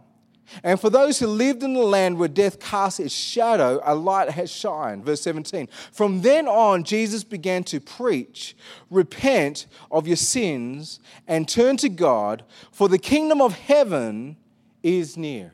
And 0.63 0.79
for 0.79 0.89
those 0.89 1.19
who 1.19 1.27
lived 1.27 1.63
in 1.63 1.73
the 1.73 1.83
land 1.83 2.17
where 2.17 2.27
death 2.27 2.59
cast 2.59 2.99
its 2.99 3.13
shadow, 3.13 3.81
a 3.83 3.95
light 3.95 4.29
has 4.29 4.51
shined. 4.51 5.05
Verse 5.05 5.21
17. 5.21 5.67
From 5.91 6.21
then 6.21 6.47
on, 6.47 6.83
Jesus 6.83 7.23
began 7.23 7.63
to 7.65 7.79
preach, 7.79 8.55
Repent 8.89 9.65
of 9.89 10.07
your 10.07 10.17
sins 10.17 10.99
and 11.27 11.47
turn 11.47 11.77
to 11.77 11.89
God, 11.89 12.43
for 12.71 12.87
the 12.87 12.99
kingdom 12.99 13.41
of 13.41 13.53
heaven 13.53 14.37
is 14.83 15.17
near. 15.17 15.53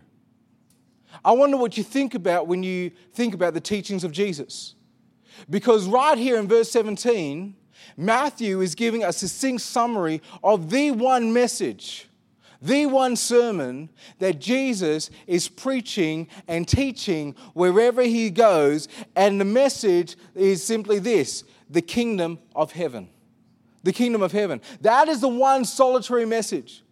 I 1.23 1.31
wonder 1.31 1.57
what 1.57 1.77
you 1.77 1.83
think 1.83 2.15
about 2.15 2.47
when 2.47 2.63
you 2.63 2.91
think 3.13 3.33
about 3.33 3.53
the 3.53 3.61
teachings 3.61 4.03
of 4.03 4.11
Jesus. 4.11 4.75
Because 5.49 5.85
right 5.87 6.17
here 6.17 6.37
in 6.37 6.47
verse 6.47 6.71
17, 6.71 7.55
Matthew 7.95 8.61
is 8.61 8.75
giving 8.75 9.03
a 9.03 9.13
succinct 9.13 9.61
summary 9.61 10.21
of 10.43 10.69
the 10.69 10.91
one 10.91 11.31
message 11.31 12.08
the 12.61 12.85
one 12.85 13.15
sermon 13.15 13.89
that 14.19 14.39
Jesus 14.39 15.09
is 15.27 15.47
preaching 15.47 16.27
and 16.47 16.67
teaching 16.67 17.35
wherever 17.53 18.01
he 18.01 18.29
goes. 18.29 18.87
And 19.15 19.39
the 19.39 19.45
message 19.45 20.17
is 20.35 20.63
simply 20.63 20.99
this 20.99 21.43
the 21.69 21.81
kingdom 21.81 22.39
of 22.55 22.71
heaven. 22.71 23.09
The 23.83 23.93
kingdom 23.93 24.21
of 24.21 24.31
heaven. 24.31 24.61
That 24.81 25.07
is 25.07 25.21
the 25.21 25.29
one 25.29 25.63
solitary 25.63 26.25
message. 26.25 26.83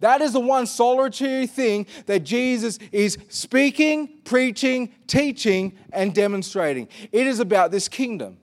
That 0.00 0.20
is 0.20 0.32
the 0.32 0.40
one 0.40 0.66
solitary 0.66 1.46
thing 1.46 1.86
that 2.06 2.24
Jesus 2.24 2.78
is 2.92 3.18
speaking, 3.28 4.20
preaching, 4.24 4.92
teaching, 5.06 5.78
and 5.92 6.14
demonstrating. 6.14 6.88
It 7.12 7.26
is 7.26 7.38
about 7.38 7.70
this 7.70 7.88
kingdom. 7.88 8.38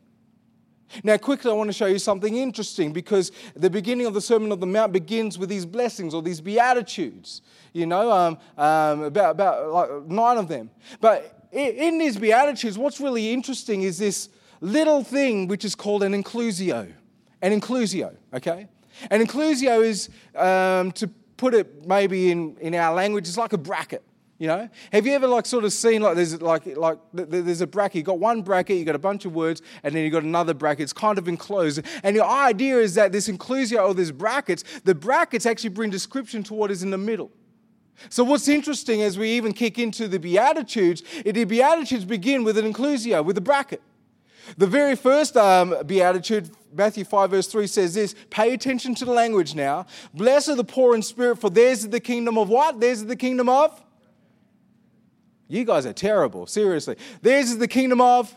Now, 1.03 1.17
quickly, 1.17 1.49
I 1.49 1.53
want 1.53 1.69
to 1.69 1.73
show 1.73 1.86
you 1.86 1.99
something 1.99 2.36
interesting 2.36 2.93
because 2.93 3.32
the 3.56 3.69
beginning 3.69 4.06
of 4.06 4.13
the 4.13 4.21
Sermon 4.21 4.51
on 4.51 4.60
the 4.60 4.67
Mount 4.67 4.91
begins 4.91 5.39
with 5.39 5.49
these 5.49 5.65
blessings 5.65 6.13
or 6.13 6.21
these 6.21 6.41
beatitudes, 6.41 7.41
you 7.73 7.86
know, 7.86 8.12
um, 8.12 8.38
um, 8.58 9.03
about, 9.03 9.32
about 9.32 9.71
like 9.71 10.06
nine 10.08 10.38
of 10.38 10.47
them. 10.47 10.69
But 11.01 11.49
in 11.51 11.97
these 11.97 12.17
beatitudes, 12.17 12.77
what's 12.77 12.99
really 12.99 13.32
interesting 13.32 13.84
is 13.84 13.97
this 13.97 14.29
little 14.62 15.03
thing 15.03 15.47
which 15.47 15.65
is 15.65 15.75
called 15.75 16.03
an 16.03 16.13
inclusio. 16.13 16.91
An 17.41 17.60
inclusio, 17.60 18.15
okay? 18.34 18.67
An 19.10 19.25
inclusio 19.25 19.84
is, 19.84 20.10
um, 20.36 20.91
to 20.93 21.08
put 21.38 21.53
it 21.53 21.86
maybe 21.86 22.32
in, 22.32 22.56
in 22.58 22.73
our 22.75 22.93
language, 22.93 23.27
it's 23.27 23.38
like 23.38 23.53
a 23.53 23.58
bracket. 23.58 24.03
You 24.39 24.48
know, 24.48 24.69
have 24.91 25.06
you 25.06 25.13
ever 25.13 25.28
like 25.28 25.46
sort 25.46 25.63
of 25.63 25.72
seen 25.72 26.02
like 26.02 26.15
there's 26.15 26.41
like 26.41 26.65
like 26.76 26.98
there's 27.13 27.62
a 27.62 27.67
bracket. 27.67 27.98
You 27.98 28.04
got 28.04 28.19
one 28.19 28.41
bracket, 28.41 28.78
you 28.78 28.84
got 28.84 28.96
a 28.96 29.00
bunch 29.00 29.26
of 29.26 29.34
words, 29.34 29.62
and 29.84 29.96
then 29.96 30.04
you 30.04 30.10
got 30.10 30.24
another 30.24 30.54
bracket. 30.54 30.84
It's 30.84 30.93
kind 30.93 31.17
of 31.17 31.28
enclosed, 31.28 31.82
and 32.04 32.15
your 32.15 32.26
idea 32.26 32.80
is 32.80 32.96
that 32.96 33.12
this 33.12 33.30
inclusio 33.30 33.88
or 33.88 33.93
these 33.93 34.12
brackets, 34.12 34.63
the 34.84 34.96
brackets 34.96 35.46
actually 35.46 35.69
bring 35.69 35.91
description 35.91 36.43
to 36.43 36.54
what 36.54 36.72
is 36.72 36.84
in 36.84 36.89
the 36.89 36.98
middle. 36.98 37.32
So 38.10 38.24
what's 38.24 38.48
interesting 38.48 39.02
as 39.02 39.17
we 39.17 39.32
even 39.34 39.54
kick 39.54 39.78
into 39.78 40.08
the 40.08 40.19
Beatitudes, 40.19 41.04
the 41.24 41.46
Beatitudes 41.46 42.06
begin 42.06 42.43
with 42.43 42.58
an 42.58 42.72
inclusio, 42.72 43.24
with 43.24 43.38
a 43.38 43.41
bracket. 43.41 43.82
The 44.58 44.67
very 44.67 44.96
first 44.96 45.38
um, 45.38 45.76
Beatitude, 45.86 46.52
Matthew 46.74 47.06
5, 47.06 47.32
verse 47.32 47.48
3 47.48 47.67
says 47.67 47.93
this 47.93 48.15
Pay 48.30 48.54
attention 48.54 48.93
to 48.96 49.06
the 49.06 49.12
language 49.12 49.56
now. 49.56 49.86
Blessed 50.13 50.50
are 50.50 50.56
the 50.56 50.63
poor 50.63 50.96
in 50.96 51.02
spirit, 51.02 51.38
for 51.38 51.50
theirs 51.50 51.80
is 51.80 51.89
the 51.89 52.00
kingdom 52.00 52.38
of 52.38 52.50
what? 52.50 52.80
Theirs 52.80 53.00
is 53.00 53.06
the 53.06 53.15
kingdom 53.15 53.48
of? 53.48 53.83
You 55.47 55.65
guys 55.65 55.86
are 55.86 55.93
terrible, 55.93 56.47
seriously. 56.47 56.95
Theirs 57.21 57.51
is 57.51 57.58
the 57.58 57.67
kingdom 57.67 58.01
of 58.01 58.34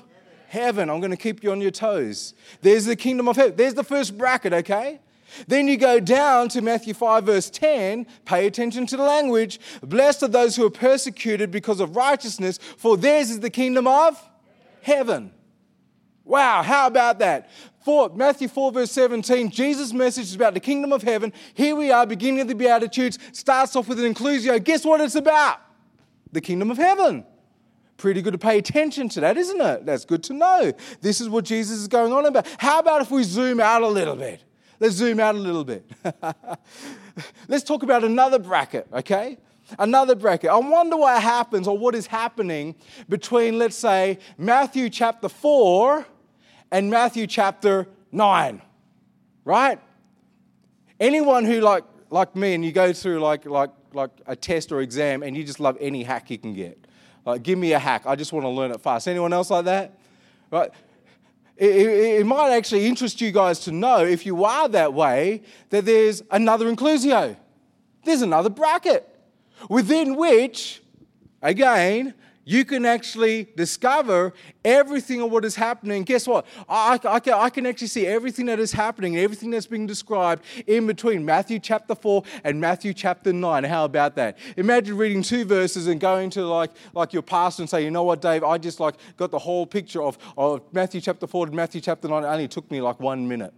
heaven. 0.49 0.91
I'm 0.91 1.01
going 1.01 1.11
to 1.11 1.17
keep 1.17 1.43
you 1.43 1.53
on 1.53 1.61
your 1.61 1.71
toes. 1.71 2.35
There's 2.63 2.85
the 2.85 2.97
kingdom 2.97 3.29
of 3.29 3.37
heaven. 3.37 3.57
There's 3.57 3.75
the 3.75 3.85
first 3.85 4.17
bracket, 4.17 4.53
okay? 4.53 5.01
Then 5.49 5.69
you 5.69 5.77
go 5.77 6.01
down 6.01 6.49
to 6.51 6.63
Matthew 6.63 6.95
5, 6.95 7.25
verse 7.25 7.51
10. 7.51 8.07
Pay 8.25 8.47
attention 8.47 8.87
to 8.87 8.97
the 8.97 9.03
language. 9.03 9.61
Blessed 9.83 10.23
are 10.25 10.29
those 10.29 10.57
who 10.57 10.65
are 10.67 10.71
persecuted 10.71 11.51
because 11.51 11.81
of 11.81 11.97
righteousness, 11.97 12.59
for 12.77 12.97
theirs 12.97 13.31
is 13.31 13.41
the 13.41 13.51
kingdom 13.51 13.87
of 13.87 14.23
heaven. 14.83 15.33
Wow, 16.25 16.63
how 16.63 16.87
about 16.87 17.21
that? 17.21 17.51
For 17.85 18.09
Matthew 18.09 18.49
4, 18.49 18.73
verse 18.73 18.91
17, 18.91 19.51
Jesus' 19.51 19.93
message 19.93 20.25
is 20.25 20.35
about 20.35 20.55
the 20.55 20.61
kingdom 20.61 20.93
of 20.93 21.03
heaven. 21.03 21.33
Here 21.55 21.77
we 21.77 21.93
are, 21.93 22.05
beginning 22.05 22.41
of 22.41 22.49
the 22.49 22.55
Beatitudes, 22.55 23.19
starts 23.33 23.77
off 23.77 23.87
with 23.89 24.01
an 24.01 24.13
inclusio. 24.13 24.63
Guess 24.63 24.85
what 24.85 25.01
it's 25.01 25.15
about? 25.15 25.61
The 26.37 26.43
kingdom 26.43 26.71
of 26.71 26.77
heaven. 26.77 27.25
Pretty 27.97 28.21
good 28.21 28.33
to 28.33 28.39
pay 28.39 28.59
attention 28.59 29.09
to 29.09 29.21
that, 29.23 29.39
isn't 29.39 29.59
it? 29.59 29.87
That's 29.87 30.05
good 30.05 30.23
to 30.25 30.35
know. 30.35 30.75
This 31.01 31.23
is 31.23 31.31
what 31.31 31.47
Jesus 31.47 31.79
is 31.79 31.89
going 31.89 32.13
on 32.13 32.27
about. 32.27 32.47
How 32.59 32.79
about 32.79 33.01
if 33.01 33.11
we 33.11 33.23
zoom 33.23 33.59
out 33.59 33.81
a 33.81 33.87
little 33.87 34.17
bit? 34.17 34.45
Let's 34.79 34.97
zoom 34.97 35.19
out 35.19 35.35
a 35.35 35.39
little 35.39 35.65
bit. 35.65 35.91
Let's 37.49 37.65
talk 37.65 37.85
about 37.85 38.05
another 38.05 38.39
bracket, 38.39 38.87
okay? 38.93 39.39
Another 39.79 40.15
bracket. 40.15 40.51
I 40.51 40.59
wonder 40.59 40.99
what 40.99 41.23
happens 41.23 41.67
or 41.67 41.79
what 41.79 41.95
is 41.95 42.07
happening 42.07 42.75
between, 43.09 43.57
let's 43.57 43.75
say, 43.75 44.19
Matthew 44.37 44.91
chapter 44.91 45.31
4 45.31 46.05
and 46.71 46.91
Matthew 46.91 47.27
chapter 47.27 47.89
9, 48.13 48.61
right? 49.47 49.81
Anyone 51.01 51.47
who, 51.47 51.63
like, 51.63 51.85
like 52.11 52.37
me, 52.37 52.53
and 52.53 52.63
you 52.63 52.73
go 52.73 52.93
through 52.93 53.21
like, 53.21 53.47
like, 53.47 53.71
like 53.97 54.11
a 54.27 54.37
test 54.37 54.71
or 54.71 54.81
exam 54.81 55.23
and 55.23 55.37
you 55.37 55.43
just 55.43 55.59
love 55.59 55.77
any 55.81 56.05
hack 56.05 56.31
you 56.31 56.39
can 56.39 56.55
get. 56.55 56.87
Like, 57.25 57.43
give 57.43 57.59
me 57.59 57.73
a 57.73 57.79
hack. 57.79 58.03
I 58.07 58.15
just 58.15 58.33
want 58.33 58.45
to 58.45 58.49
learn 58.49 58.71
it 58.71 58.81
fast. 58.81 59.09
Anyone 59.09 59.33
else 59.33 59.51
like 59.51 59.65
that? 59.65 59.99
Right? 60.51 60.71
It, 61.57 61.71
it, 61.75 62.21
it, 62.21 62.27
might 62.27 62.53
actually 62.53 62.87
interest 62.87 63.21
you 63.21 63.33
guys 63.33 63.61
to 63.61 63.73
know, 63.73 64.05
if 64.05 64.27
you 64.27 64.45
are 64.45 64.69
that 64.69 64.93
way, 64.93 65.43
that 65.71 65.87
there's 65.87 66.23
another 66.31 66.73
inclusio. 66.73 67.37
There's 68.05 68.23
another 68.23 68.51
bracket 68.51 69.09
within 69.69 70.15
which, 70.17 70.83
again, 71.43 72.15
you 72.49 72.65
can 72.65 72.87
actually 72.87 73.49
discover 73.57 74.33
everything 74.65 75.21
of 75.21 75.33
what 75.33 75.45
is 75.45 75.57
happening. 75.57 76.05
Guess 76.05 76.29
what? 76.29 76.47
I, 76.69 76.99
I, 77.05 77.21
I, 77.33 77.51
can 77.51 77.67
actually 77.67 77.89
see 77.89 78.07
everything 78.07 78.47
that 78.47 78.61
is 78.61 78.71
happening, 78.71 79.17
everything 79.19 79.51
that's 79.51 79.67
being 79.67 79.85
described 79.85 80.45
in 80.69 80.87
between 80.87 81.25
Matthew 81.25 81.59
chapter 81.59 81.97
4 81.97 82.23
and 82.45 82.61
Matthew 82.61 82.95
chapter 82.95 83.33
9. 83.33 83.65
How 83.65 83.85
about 83.85 84.15
that? 84.15 84.39
Imagine 84.57 84.97
reading 84.97 85.23
two 85.23 85.45
verses 85.45 85.89
and 85.89 86.01
going 86.01 86.31
to 86.31 86.47
like, 86.47 86.71
like 86.95 87.13
your 87.13 87.23
pastor 87.23 87.65
and 87.65 87.69
say, 87.69 87.83
you 87.83 87.91
know 87.91 88.05
what, 88.05 88.23
Dave, 88.23 88.45
I 88.45 88.59
just 88.59 88.79
like 88.79 88.95
got 89.17 89.33
the 89.33 89.41
whole 89.41 89.67
picture 89.67 90.01
of, 90.01 90.17
of 90.39 90.63
Matthew 90.73 91.01
chapter 91.01 91.27
4 91.27 91.47
to 91.47 91.53
Matthew 91.53 91.81
chapter 91.81 92.07
9. 92.07 92.23
It 92.23 92.27
only 92.29 92.49
took 92.49 92.71
me 92.71 92.81
like 92.81 93.01
one 93.01 93.27
minute, 93.27 93.55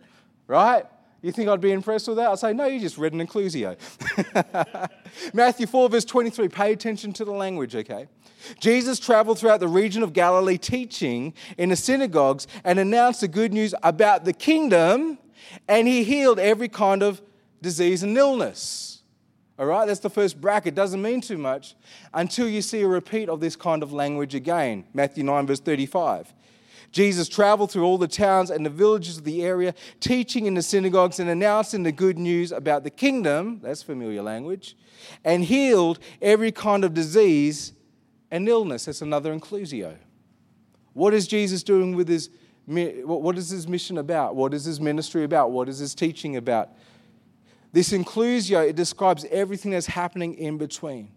right? 0.47 0.87
You 1.21 1.33
think 1.33 1.49
I'd 1.49 1.61
be 1.61 1.73
impressed 1.73 2.07
with 2.07 2.17
that? 2.19 2.31
I'd 2.31 2.39
say, 2.39 2.53
no, 2.53 2.67
you 2.67 2.79
just 2.79 2.97
read 2.97 3.13
an 3.13 3.27
inclusio. 3.27 3.77
Matthew 5.35 5.67
4, 5.67 5.89
verse 5.89 6.05
23. 6.05 6.49
Pay 6.49 6.73
attention 6.73 7.13
to 7.15 7.25
the 7.25 7.33
language, 7.33 7.75
okay? 7.75 8.07
Jesus 8.61 9.01
traveled 9.01 9.39
throughout 9.39 9.59
the 9.59 9.69
region 9.69 10.05
of 10.05 10.13
Galilee 10.13 10.59
teaching 10.59 11.35
in 11.57 11.71
the 11.71 11.77
synagogues 11.77 12.47
and 12.63 12.79
announced 12.79 13.21
the 13.21 13.29
good 13.29 13.53
news 13.53 13.75
about 13.83 14.25
the 14.25 14.33
kingdom, 14.33 15.19
and 15.67 15.89
he 15.89 16.05
healed 16.05 16.39
every 16.39 16.69
kind 16.69 17.03
of 17.03 17.21
disease 17.61 18.05
and 18.05 18.17
illness. 18.17 19.03
All 19.59 19.67
right, 19.67 19.87
that's 19.87 19.99
the 19.99 20.11
first 20.11 20.41
bracket. 20.41 20.77
Doesn't 20.77 21.03
mean 21.03 21.21
too 21.21 21.37
much 21.37 21.75
until 22.15 22.49
you 22.49 22.63
see 22.63 22.83
a 22.83 22.87
repeat 22.87 23.29
of 23.29 23.41
this 23.41 23.57
kind 23.57 23.83
of 23.83 23.93
language 23.93 24.37
again. 24.37 24.85
Matthew 24.95 25.25
9, 25.25 25.49
verse 25.49 25.59
35. 25.59 26.33
Jesus 26.91 27.29
traveled 27.29 27.71
through 27.71 27.85
all 27.85 27.99
the 27.99 28.09
towns 28.09 28.51
and 28.51 28.65
the 28.65 28.71
villages 28.71 29.19
of 29.19 29.25
the 29.25 29.43
area, 29.43 29.75
teaching 30.01 30.47
in 30.47 30.55
the 30.55 30.63
synagogues 30.63 31.21
and 31.21 31.29
announcing 31.29 31.83
the 31.83 31.93
good 31.93 32.19
news 32.19 32.51
about 32.51 32.83
the 32.83 32.91
kingdom, 32.91 33.61
that's 33.63 33.83
familiar 33.83 34.23
language, 34.23 34.77
and 35.25 35.45
healed 35.45 35.99
every 36.23 36.51
kind 36.51 36.85
of 36.85 36.95
disease 36.95 37.73
and 38.31 38.49
illness. 38.49 38.87
That's 38.87 39.03
another 39.03 39.39
inclusio. 39.39 39.97
What 40.95 41.15
is 41.15 41.27
Jesus 41.27 41.63
doing 41.63 41.95
with 41.95 42.09
his 42.09 42.31
what 42.67 43.39
is 43.39 43.49
his 43.49 43.67
mission 43.67 43.97
about? 43.97 44.37
What 44.37 44.53
is 44.53 44.67
his 44.67 44.79
ministry 44.79 45.25
about? 45.25 45.53
What 45.53 45.71
is 45.71 45.79
his 45.79 45.95
teaching 45.95 46.37
about? 46.37 46.69
This 47.73 47.93
inclusio, 47.93 48.69
it 48.69 48.77
describes 48.77 49.25
everything 49.31 49.71
that's 49.71 49.87
happening 49.87 50.35
in 50.35 50.59
between. 50.59 51.11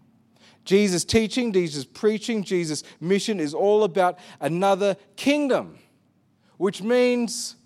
Jesus' 0.64 1.04
teaching, 1.04 1.52
Jesus' 1.52 1.84
preaching, 1.84 2.44
Jesus' 2.44 2.84
mission 3.00 3.40
is 3.40 3.54
all 3.54 3.84
about 3.84 4.18
another 4.40 4.96
kingdom, 5.16 5.78
which 6.56 6.82
means 6.82 7.56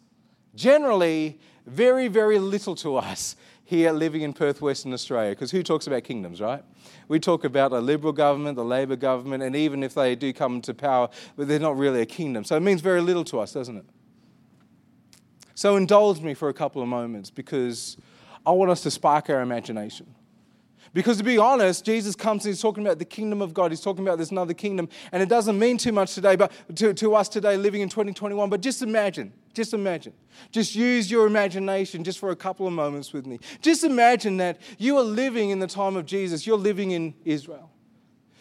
generally 0.55 1.39
very, 1.67 2.09
very 2.09 2.39
little 2.39 2.75
to 2.77 2.97
us 2.97 3.37
here 3.65 3.91
living 3.91 4.23
in 4.23 4.33
Perth, 4.33 4.63
Western 4.63 4.93
Australia. 4.93 5.33
Because 5.33 5.51
who 5.51 5.63
talks 5.63 5.87
about 5.87 6.05
kingdoms, 6.05 6.41
right? 6.41 6.63
We 7.09 7.21
talk 7.21 7.45
about 7.45 7.73
a 7.73 7.81
Liberal 7.81 8.13
government, 8.13 8.57
the 8.57 8.65
Labor 8.65 8.97
government, 8.97 9.43
and 9.43 9.55
even 9.55 9.83
if 9.83 9.95
they 9.95 10.15
do 10.15 10.33
come 10.33 10.61
to 10.63 10.73
power, 10.73 11.09
but 11.37 11.49
they're 11.49 11.59
not 11.59 11.77
really 11.77 12.01
a 12.01 12.07
kingdom. 12.07 12.45
So 12.45 12.57
it 12.57 12.61
means 12.61 12.81
very 12.81 13.01
little 13.01 13.25
to 13.25 13.41
us, 13.41 13.53
doesn't 13.53 13.77
it? 13.77 13.85
So 15.55 15.77
indulge 15.77 16.21
me 16.21 16.35
for 16.35 16.49
a 16.49 16.55
couple 16.55 16.81
of 16.81 16.89
moments 16.89 17.31
because 17.31 17.97
I 18.47 18.53
want 18.53 18.71
us 18.71 18.83
to 18.83 18.91
spark 18.91 19.29
our 19.31 19.41
imagination. 19.41 20.15
Because 20.97 21.19
to 21.19 21.25
be 21.25 21.37
honest, 21.37 21.85
Jesus 21.85 22.17
comes 22.17 22.47
and 22.47 22.55
he's 22.55 22.63
talking 22.63 22.83
about 22.83 22.99
the 22.99 23.05
kingdom 23.05 23.43
of 23.43 23.53
God. 23.53 23.71
He's 23.71 23.83
talking 23.83 24.03
about 24.03 24.17
this 24.17 24.31
another 24.31 24.55
kingdom. 24.55 24.89
And 25.13 25.23
it 25.23 25.29
doesn't 25.29 25.59
mean 25.59 25.77
too 25.77 25.93
much 25.93 26.15
today, 26.15 26.37
but 26.37 26.51
to, 26.75 26.95
to 26.95 27.15
us 27.15 27.29
today 27.29 27.59
living 27.59 27.83
in 27.83 27.91
2021. 27.91 28.49
But 28.49 28.63
just 28.63 28.81
imagine, 28.81 29.35
just 29.53 29.75
imagine. 29.75 30.15
Just 30.53 30.75
use 30.75 31.11
your 31.11 31.27
imagination 31.27 32.03
just 32.03 32.19
for 32.19 32.31
a 32.31 32.35
couple 32.35 32.67
of 32.67 32.73
moments 32.73 33.13
with 33.13 33.27
me. 33.27 33.39
Just 33.61 33.85
imagine 33.85 34.39
that 34.39 34.59
you 34.79 34.97
are 34.97 35.03
living 35.03 35.51
in 35.51 35.59
the 35.59 35.67
time 35.67 35.97
of 35.97 36.07
Jesus. 36.07 36.47
You're 36.47 36.57
living 36.57 36.93
in 36.93 37.13
Israel. 37.27 37.71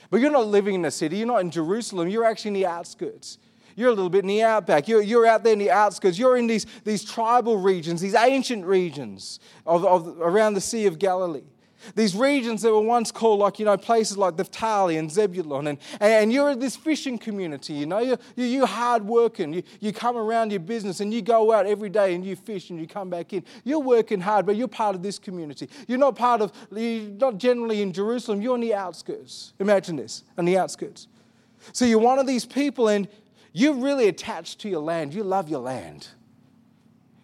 But 0.10 0.22
you're 0.22 0.32
not 0.32 0.48
living 0.48 0.76
in 0.76 0.82
the 0.82 0.92
city. 0.92 1.18
You're 1.18 1.28
not 1.28 1.42
in 1.42 1.52
Jerusalem. 1.52 2.08
You're 2.08 2.24
actually 2.24 2.50
in 2.50 2.54
the 2.54 2.68
outskirts. 2.68 3.38
You're 3.76 3.90
a 3.90 3.94
little 3.94 4.10
bit 4.10 4.20
in 4.24 4.28
the 4.28 4.44
outback. 4.44 4.88
You're, 4.88 5.02
you're 5.02 5.26
out 5.26 5.44
there 5.44 5.52
in 5.52 5.60
the 5.60 5.72
outskirts. 5.72 6.18
You're 6.18 6.38
in 6.38 6.48
these, 6.48 6.66
these 6.86 7.04
tribal 7.04 7.58
regions, 7.58 8.00
these 8.00 8.16
ancient 8.16 8.64
regions 8.64 9.42
of, 9.66 9.84
of, 9.84 10.22
around 10.22 10.54
the 10.54 10.62
Sea 10.62 10.86
of 10.86 11.00
Galilee. 11.00 11.44
These 11.94 12.16
regions 12.16 12.62
that 12.64 12.72
were 12.72 12.82
once 12.82 13.12
called, 13.12 13.40
like, 13.40 13.60
you 13.60 13.66
know, 13.66 13.78
places 13.78 14.18
like 14.18 14.38
Naphtali 14.38 14.98
and 14.98 15.12
Zebulun. 15.12 15.68
And, 15.68 15.80
and 16.00 16.34
you're 16.34 16.56
this 16.56 16.76
fishing 16.76 17.18
community, 17.18 17.74
you 17.74 17.86
know, 17.86 18.00
you're, 18.00 18.18
you're 18.36 18.66
hard 18.66 19.06
working. 19.06 19.54
You, 19.54 19.64
you 19.80 19.94
come 19.94 20.18
around 20.18 20.52
your 20.52 20.62
business 20.62 21.00
and 21.00 21.14
you 21.14 21.22
go 21.22 21.52
out 21.52 21.66
every 21.66 21.90
day 21.90 22.16
and 22.16 22.26
you 22.26 22.36
fish 22.36 22.70
and 22.70 22.80
you 22.80 22.88
come 22.88 23.10
back 23.10 23.34
in. 23.34 23.44
You're 23.64 23.80
working 23.80 24.22
hard, 24.22 24.46
but 24.46 24.56
you're 24.56 24.68
part 24.68 24.96
of 24.96 25.04
this 25.04 25.20
community. 25.20 25.70
You're 25.88 26.00
not 26.00 26.16
part 26.16 26.42
of, 26.42 26.52
you're 26.72 27.10
not 27.10 27.38
generally 27.38 27.82
in 27.82 27.94
Jerusalem, 27.94 28.42
you're 28.42 28.54
on 28.54 28.62
the 28.62 28.74
outskirts. 28.74 29.54
Imagine 29.60 29.96
this, 29.96 30.24
on 30.38 30.46
the 30.46 30.58
outskirts. 30.58 31.08
So 31.74 31.86
you're 31.86 32.00
one 32.00 32.20
of 32.20 32.28
these 32.28 32.46
people 32.46 32.88
and 32.88 33.08
you're 33.54 33.74
really 33.74 34.08
attached 34.08 34.60
to 34.62 34.70
your 34.70 34.82
land. 34.82 35.14
You 35.14 35.24
love 35.24 35.50
your 35.50 35.62
land. 35.62 36.08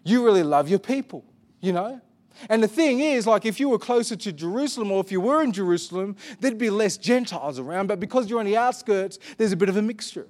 You 0.03 0.23
really 0.23 0.43
love 0.43 0.69
your 0.69 0.79
people, 0.79 1.25
you 1.59 1.73
know? 1.73 2.01
And 2.49 2.63
the 2.63 2.67
thing 2.67 2.99
is, 2.99 3.27
like, 3.27 3.45
if 3.45 3.59
you 3.59 3.69
were 3.69 3.79
closer 3.79 4.15
to 4.15 4.31
Jerusalem 4.31 4.91
or 4.91 5.01
if 5.01 5.11
you 5.11 5.21
were 5.21 5.41
in 5.41 5.51
Jerusalem, 5.51 6.15
there'd 6.39 6.57
be 6.57 6.69
less 6.69 6.97
Gentiles 6.97 7.59
around. 7.59 7.87
But 7.87 7.99
because 7.99 8.29
you're 8.29 8.39
on 8.39 8.45
the 8.45 8.57
outskirts, 8.57 9.19
there's 9.37 9.51
a 9.51 9.57
bit 9.57 9.69
of 9.69 9.77
a 9.77 9.81
mixture. 9.81 10.27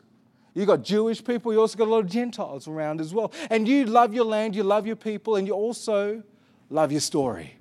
You've 0.53 0.67
got 0.67 0.83
Jewish 0.83 1.23
people, 1.23 1.53
you 1.53 1.61
also 1.61 1.77
got 1.77 1.87
a 1.87 1.91
lot 1.91 1.99
of 1.99 2.09
Gentiles 2.09 2.67
around 2.67 2.99
as 2.99 3.13
well. 3.13 3.31
And 3.49 3.67
you 3.67 3.85
love 3.85 4.13
your 4.13 4.25
land, 4.25 4.55
you 4.55 4.63
love 4.63 4.85
your 4.85 4.97
people, 4.97 5.37
and 5.37 5.47
you 5.47 5.53
also 5.53 6.23
love 6.69 6.91
your 6.91 7.01
story. 7.01 7.55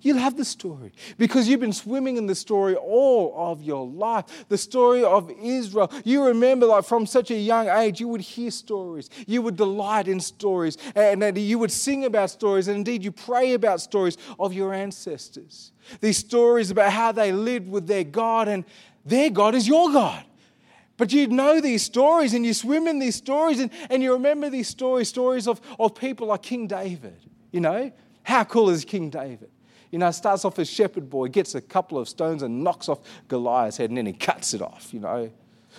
You 0.00 0.14
love 0.14 0.36
the 0.36 0.44
story 0.44 0.92
because 1.16 1.48
you've 1.48 1.60
been 1.60 1.72
swimming 1.72 2.16
in 2.16 2.26
the 2.26 2.34
story 2.34 2.76
all 2.76 3.34
of 3.36 3.62
your 3.62 3.86
life. 3.86 4.48
The 4.48 4.58
story 4.58 5.02
of 5.02 5.30
Israel. 5.42 5.92
You 6.04 6.24
remember, 6.24 6.66
like 6.66 6.84
from 6.84 7.04
such 7.04 7.30
a 7.30 7.36
young 7.36 7.68
age, 7.68 8.00
you 8.00 8.08
would 8.08 8.20
hear 8.20 8.50
stories. 8.50 9.10
You 9.26 9.42
would 9.42 9.56
delight 9.56 10.06
in 10.06 10.20
stories. 10.20 10.78
And 10.94 11.36
you 11.36 11.58
would 11.58 11.72
sing 11.72 12.04
about 12.04 12.30
stories. 12.30 12.68
And 12.68 12.76
indeed, 12.78 13.02
you 13.02 13.10
pray 13.10 13.54
about 13.54 13.80
stories 13.80 14.16
of 14.38 14.52
your 14.52 14.72
ancestors. 14.72 15.72
These 16.00 16.18
stories 16.18 16.70
about 16.70 16.92
how 16.92 17.12
they 17.12 17.32
lived 17.32 17.68
with 17.68 17.86
their 17.86 18.04
God. 18.04 18.46
And 18.46 18.64
Their 19.04 19.30
God 19.30 19.54
is 19.54 19.66
your 19.66 19.92
God. 19.92 20.24
But 20.96 21.12
you 21.12 21.28
know 21.28 21.60
these 21.60 21.84
stories 21.84 22.34
and 22.34 22.44
you 22.44 22.52
swim 22.52 22.88
in 22.88 22.98
these 22.98 23.14
stories 23.14 23.60
and, 23.60 23.70
and 23.88 24.02
you 24.02 24.12
remember 24.12 24.50
these 24.50 24.68
stories, 24.68 25.08
stories 25.08 25.46
of, 25.46 25.60
of 25.78 25.94
people 25.94 26.26
like 26.26 26.42
King 26.42 26.66
David. 26.66 27.16
You 27.52 27.60
know, 27.60 27.92
how 28.24 28.44
cool 28.44 28.68
is 28.68 28.84
King 28.84 29.08
David? 29.08 29.48
You 29.90 29.98
know, 29.98 30.10
starts 30.10 30.44
off 30.44 30.58
as 30.58 30.68
shepherd 30.68 31.08
boy, 31.08 31.28
gets 31.28 31.54
a 31.54 31.60
couple 31.60 31.98
of 31.98 32.08
stones 32.08 32.42
and 32.42 32.62
knocks 32.62 32.88
off 32.88 33.00
Goliath's 33.28 33.78
head 33.78 33.90
and 33.90 33.96
then 33.96 34.06
he 34.06 34.12
cuts 34.12 34.54
it 34.54 34.60
off, 34.60 34.92
you 34.92 35.00
know. 35.00 35.30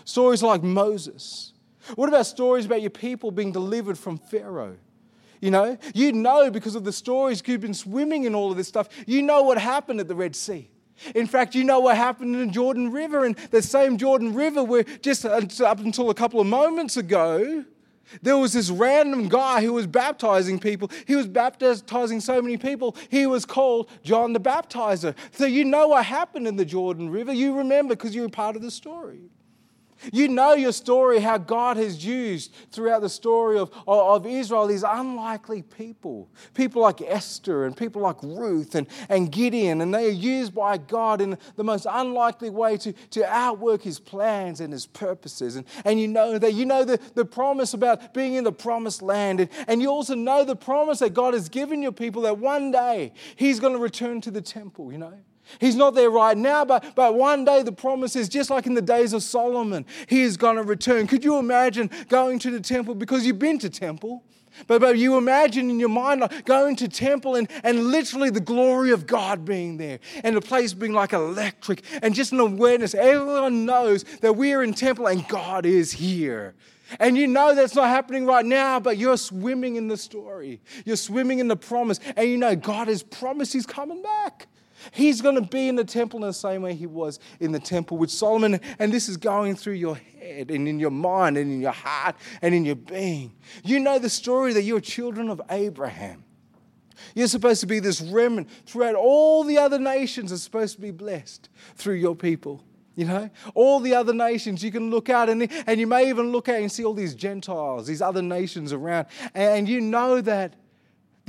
Stories 0.06 0.42
like 0.42 0.64
Moses. 0.64 1.54
What 1.96 2.10
about 2.10 2.26
stories 2.26 2.66
about 2.66 2.82
your 2.82 2.90
people 2.90 3.32
being 3.32 3.52
delivered 3.52 3.98
from 3.98 4.18
Pharaoh? 4.18 4.78
You 5.42 5.52
know, 5.52 5.78
you 5.94 6.12
know 6.12 6.52
because 6.52 6.76
of 6.76 6.84
the 6.84 6.92
stories 6.92 7.42
you've 7.46 7.62
been 7.62 7.74
swimming 7.74 8.26
in 8.26 8.36
all 8.36 8.52
of 8.52 8.58
this 8.58 8.68
stuff, 8.68 8.90
you 9.06 9.22
know 9.22 9.44
what 9.44 9.58
happened 9.58 10.00
at 10.00 10.08
the 10.08 10.16
Red 10.16 10.36
Sea. 10.36 10.70
In 11.16 11.28
fact, 11.28 11.56
you 11.56 11.64
know 11.64 11.80
what 11.80 11.96
happened 11.96 12.36
in 12.36 12.48
the 12.48 12.54
Jordan 12.54 12.92
River, 12.92 13.24
and 13.24 13.38
the 13.52 13.62
same 13.62 13.98
Jordan 13.98 14.34
River 14.34 14.64
where 14.64 14.84
just 14.84 15.26
up 15.26 15.80
until 15.80 16.10
a 16.10 16.14
couple 16.14 16.42
of 16.42 16.48
moments 16.48 16.98
ago, 16.98 17.64
there 18.22 18.38
was 18.38 18.54
this 18.54 18.70
random 18.70 19.28
guy 19.30 19.62
who 19.62 19.74
was 19.74 19.88
baptizing 19.88 20.60
people. 20.60 20.90
He 21.08 21.16
was 21.16 21.28
baptizing 21.28 22.20
so 22.20 22.42
many 22.42 22.58
people, 22.58 22.96
he 23.10 23.26
was 23.26 23.46
called 23.46 23.90
John 24.04 24.34
the 24.34 24.40
Baptizer. 24.40 25.16
So 25.32 25.46
you 25.46 25.66
know 25.66 25.90
what 25.90 26.06
happened 26.06 26.48
in 26.48 26.56
the 26.56 26.66
Jordan 26.66 27.10
River. 27.10 27.34
You 27.34 27.58
remember 27.58 27.96
because 27.96 28.16
you 28.16 28.22
were 28.22 28.30
part 28.30 28.56
of 28.56 28.62
the 28.62 28.72
story. 28.72 29.30
You 30.14 30.28
know 30.28 30.54
your 30.54 30.72
story, 30.72 31.20
how 31.20 31.38
God 31.38 31.78
has 31.78 32.06
used 32.06 32.54
throughout 32.72 33.02
the 33.02 33.10
story 33.10 33.58
of, 33.58 33.72
of 33.88 34.26
Israel 34.26 34.68
these 34.68 34.84
unlikely 34.84 35.64
people. 35.64 36.30
People 36.54 36.82
like 36.82 37.02
Esther 37.02 37.66
and 37.66 37.76
people 37.76 38.02
like 38.02 38.22
Ruth 38.22 38.76
and, 38.76 38.88
and 39.10 39.32
Gideon, 39.32 39.82
and 39.82 39.94
they 39.94 40.08
are 40.08 40.12
used 40.12 40.54
by 40.54 40.78
God 40.78 41.20
in 41.20 41.38
the 41.56 41.64
most 41.64 41.88
unlikely 41.90 42.50
way 42.50 42.78
to, 42.78 42.94
to 43.12 43.26
outwork 43.28 43.82
his 43.82 44.00
plans 44.00 44.62
and 44.62 44.72
his 44.72 44.86
purposes. 44.86 45.56
And, 45.56 45.66
and 45.84 46.00
you 46.00 46.08
know 46.08 46.38
that. 46.38 46.54
You 46.54 46.66
know 46.66 46.86
the, 46.86 47.00
the 47.16 47.26
promise 47.26 47.74
about 47.74 48.14
being 48.14 48.36
in 48.36 48.44
the 48.44 48.52
promised 48.52 49.02
land. 49.02 49.40
And, 49.42 49.50
and 49.68 49.82
you 49.82 49.90
also 49.90 50.16
know 50.16 50.44
the 50.44 50.56
promise 50.56 51.00
that 51.00 51.14
God 51.14 51.34
has 51.34 51.50
given 51.50 51.82
your 51.82 51.92
people 51.92 52.22
that 52.24 52.38
one 52.38 52.72
day 52.72 53.14
he's 53.36 53.60
going 53.60 53.74
to 53.74 53.80
return 53.80 54.22
to 54.22 54.32
the 54.32 54.42
temple, 54.42 54.92
you 54.92 54.98
know. 54.98 55.14
He's 55.60 55.76
not 55.76 55.96
there 55.96 56.10
right 56.10 56.38
now, 56.38 56.66
but, 56.66 56.96
but 56.96 57.16
one 57.16 57.46
day 57.46 57.64
the 57.64 57.72
promise 57.72 58.16
is 58.16 58.30
just 58.30 58.50
like 58.50 58.66
in 58.66 58.74
the 58.74 58.82
days 58.82 59.14
of 59.14 59.24
Solomon, 59.24 59.86
he 60.08 60.22
is 60.22 60.38
going 60.38 60.58
to 60.58 60.64
return. 60.64 61.08
Could 61.08 61.24
you 61.24 61.38
imagine 61.38 61.90
going 62.08 62.40
to 62.40 62.52
the 62.52 62.60
temple 62.60 62.96
because 62.96 63.26
you've 63.26 63.40
been 63.40 63.60
to 63.60 63.70
temple? 63.70 64.24
But, 64.68 64.82
but 64.82 64.98
you 64.98 65.18
imagine 65.18 65.70
in 65.70 65.80
your 65.80 65.90
mind 65.90 66.22
like 66.22 66.46
going 66.46 66.76
to 66.78 66.88
temple 66.88 67.36
and, 67.36 67.50
and 67.64 67.88
literally 67.88 68.30
the 68.30 68.40
glory 68.40 68.92
of 68.92 69.08
God 69.08 69.46
being 69.46 69.78
there 69.78 70.00
and 70.24 70.36
the 70.36 70.42
place 70.42 70.74
being 70.74 70.94
like 70.94 71.14
electric 71.14 71.84
and 72.02 72.14
just 72.14 72.32
an 72.32 72.40
awareness. 72.40 72.94
Everyone 72.94 73.66
knows 73.66 74.04
that 74.22 74.34
we 74.34 74.54
are 74.54 74.64
in 74.64 74.74
temple 74.74 75.08
and 75.08 75.28
God 75.28 75.66
is 75.66 75.92
here. 75.92 76.56
And 77.00 77.16
you 77.16 77.28
know 77.28 77.54
that's 77.54 77.76
not 77.76 77.88
happening 77.88 78.26
right 78.26 78.46
now, 78.46 78.80
but 78.80 78.98
you're 78.98 79.18
swimming 79.18 79.76
in 79.76 79.88
the 79.88 79.98
story. 79.98 80.60
You're 80.86 80.96
swimming 80.96 81.40
in 81.40 81.48
the 81.48 81.56
promise. 81.56 82.00
And 82.16 82.28
you 82.28 82.38
know 82.38 82.56
God 82.56 82.88
has 82.88 83.04
promised 83.04 83.54
He's 83.54 83.68
coming 83.68 84.02
back. 84.02 84.48
He's 84.92 85.22
going 85.22 85.36
to 85.36 85.42
be 85.42 85.68
in 85.68 85.76
the 85.76 85.84
temple 85.84 86.22
in 86.22 86.28
the 86.28 86.34
same 86.34 86.62
way 86.62 86.74
he 86.74 86.88
was 86.88 87.20
in 87.40 87.52
the 87.52 87.60
temple 87.60 87.98
with 87.98 88.12
Solomon. 88.12 88.60
And 88.80 88.92
this 88.92 89.10
is 89.10 89.18
going 89.18 89.56
through 89.56 89.74
your 89.74 89.96
head 89.96 90.52
and 90.52 90.68
in 90.68 90.80
your 90.80 90.92
mind 90.92 91.38
and 91.38 91.52
in 91.52 91.62
your 91.62 91.72
heart 91.72 92.16
and 92.42 92.54
in 92.54 92.66
your 92.66 92.76
being. 92.76 93.34
You 93.64 93.80
know 93.80 94.00
the 94.00 94.10
story 94.10 94.54
that 94.54 94.64
you're 94.64 94.82
children 94.82 95.30
of 95.30 95.42
Abraham. 95.50 96.24
You're 97.16 97.28
supposed 97.28 97.62
to 97.62 97.68
be 97.68 97.80
this 97.80 98.02
remnant 98.02 98.50
throughout 98.66 98.96
all 98.96 99.44
the 99.44 99.58
other 99.58 99.80
nations 99.80 100.32
are 100.32 100.38
supposed 100.38 100.76
to 100.76 100.82
be 100.82 100.92
blessed 100.92 101.50
through 101.76 101.96
your 101.96 102.16
people. 102.16 102.64
You 102.96 103.06
know, 103.06 103.30
all 103.56 103.80
the 103.80 103.96
other 103.96 104.14
nations, 104.14 104.62
you 104.62 104.72
can 104.72 104.90
look 104.90 105.10
out 105.10 105.30
and, 105.30 105.50
and 105.66 105.80
you 105.80 105.88
may 105.88 106.10
even 106.10 106.34
look 106.34 106.50
out 106.50 106.60
and 106.60 106.70
see 106.70 106.84
all 106.84 106.94
these 106.94 107.16
Gentiles, 107.16 107.88
these 107.88 108.02
other 108.02 108.22
nations 108.22 108.74
around, 108.74 109.08
and 109.34 109.70
you 109.70 109.80
know 109.80 110.20
that 110.20 110.56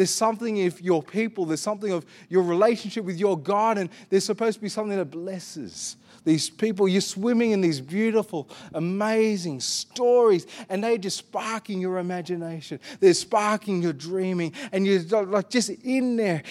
there's 0.01 0.09
something 0.09 0.67
of 0.67 0.81
your 0.81 1.03
people, 1.03 1.45
there's 1.45 1.61
something 1.61 1.93
of 1.93 2.07
your 2.31 2.43
relationship 2.43 3.05
with 3.05 3.19
your 3.19 3.39
God, 3.39 3.77
and 3.77 3.91
there's 4.09 4.25
supposed 4.25 4.57
to 4.57 4.63
be 4.63 4.71
something 4.71 4.97
that 4.97 5.11
blesses 5.11 5.97
these 6.25 6.49
people. 6.49 6.89
You're 6.89 7.03
swimming 7.03 7.51
in 7.51 7.61
these 7.61 7.83
beautiful, 7.83 8.49
amazing 8.73 9.61
stories, 9.61 10.47
and 10.71 10.83
they're 10.83 10.97
just 10.97 11.19
sparking 11.19 11.83
your 11.83 11.99
imagination. 11.99 12.81
They're 13.01 13.13
sparking 13.13 13.83
your 13.83 13.93
dreaming, 13.93 14.55
and 14.73 14.87
you're 14.87 15.03
like 15.27 15.51
just 15.51 15.69
in 15.69 16.17
there. 16.17 16.45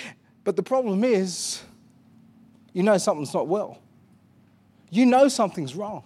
But 0.44 0.56
the 0.56 0.62
problem 0.62 1.04
is, 1.04 1.60
you 2.72 2.84
know 2.84 3.00
something's 3.00 3.34
not 3.34 3.48
well. 3.48 3.80
You 4.92 5.08
know 5.08 5.28
something's 5.28 5.76
wrong. 5.76 6.04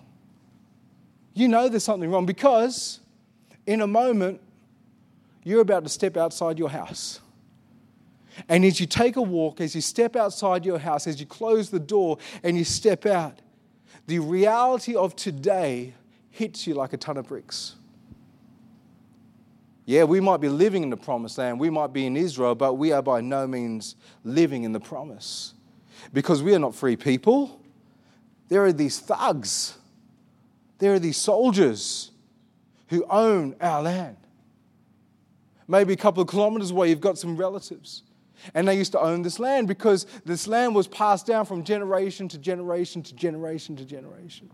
You 1.34 1.50
know 1.50 1.68
there's 1.68 1.84
something 1.84 2.10
wrong 2.10 2.26
because 2.26 3.02
in 3.66 3.82
a 3.82 3.88
moment, 3.88 4.40
you're 5.44 5.60
about 5.60 5.84
to 5.84 5.90
step 5.90 6.16
outside 6.16 6.58
your 6.58 6.70
house. 6.70 7.20
And 8.50 8.66
as 8.66 8.80
you 8.80 8.86
take 8.86 9.16
a 9.16 9.22
walk, 9.22 9.62
as 9.62 9.76
you 9.76 9.82
step 9.82 10.16
outside 10.16 10.66
your 10.66 10.80
house, 10.80 11.08
as 11.08 11.20
you 11.20 11.26
close 11.26 11.70
the 11.70 11.80
door 11.80 12.18
and 12.44 12.58
you 12.58 12.64
step 12.64 13.06
out, 13.06 13.40
the 14.08 14.20
reality 14.20 14.96
of 14.96 15.16
today 15.16 15.94
hits 16.30 16.68
you 16.68 16.74
like 16.74 16.94
a 16.94 16.98
ton 16.98 17.18
of 17.18 17.28
bricks. 17.28 17.76
Yeah, 19.86 20.06
we 20.06 20.20
might 20.20 20.38
be 20.38 20.50
living 20.50 20.84
in 20.84 20.90
the 20.90 20.98
promised 20.98 21.38
land, 21.38 21.60
we 21.60 21.70
might 21.70 21.94
be 21.94 22.06
in 22.06 22.16
Israel, 22.16 22.56
but 22.56 22.74
we 22.74 22.92
are 22.92 23.02
by 23.02 23.22
no 23.22 23.46
means 23.46 23.96
living 24.24 24.64
in 24.64 24.72
the 24.72 24.80
promise. 24.80 25.54
Because 26.14 26.42
we 26.42 26.56
are 26.56 26.60
not 26.60 26.74
free 26.74 26.96
people. 26.96 27.62
There 28.50 28.64
are 28.66 28.74
these 28.74 29.00
thugs, 29.00 29.78
there 30.80 30.94
are 30.94 31.00
these 31.00 31.18
soldiers 31.18 32.12
who 32.88 33.06
own 33.10 33.56
our 33.62 33.82
land. 33.82 34.18
Maybe 35.68 35.94
a 35.94 35.98
couple 35.98 36.22
of 36.22 36.28
kilometers 36.28 36.72
away, 36.72 36.90
you've 36.90 37.02
got 37.02 37.18
some 37.18 37.38
relatives. 37.38 38.04
And 38.54 38.68
they 38.68 38.78
used 38.78 38.92
to 38.94 39.00
own 39.00 39.22
this 39.22 39.40
land 39.40 39.68
because 39.68 40.06
this 40.26 40.48
land 40.48 40.76
was 40.76 40.88
passed 40.88 41.26
down 41.26 41.46
from 41.46 41.64
generation 41.64 42.28
to 42.30 42.38
generation 42.38 43.04
to 43.04 43.14
generation 43.14 43.76
to 43.76 43.86
generation. 43.86 44.50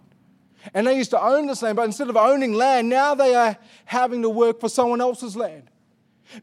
And 0.73 0.85
they 0.85 0.97
used 0.97 1.11
to 1.11 1.21
own 1.21 1.47
this 1.47 1.61
land, 1.61 1.77
but 1.77 1.83
instead 1.83 2.09
of 2.09 2.17
owning 2.17 2.53
land, 2.53 2.89
now 2.89 3.15
they 3.15 3.33
are 3.35 3.57
having 3.85 4.21
to 4.23 4.29
work 4.29 4.59
for 4.59 4.69
someone 4.69 5.01
else's 5.01 5.35
land. 5.35 5.69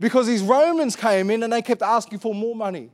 Because 0.00 0.26
these 0.26 0.42
Romans 0.42 0.96
came 0.96 1.30
in 1.30 1.42
and 1.42 1.52
they 1.52 1.62
kept 1.62 1.82
asking 1.82 2.18
for 2.18 2.35
more 2.35 2.56
money. 2.56 2.90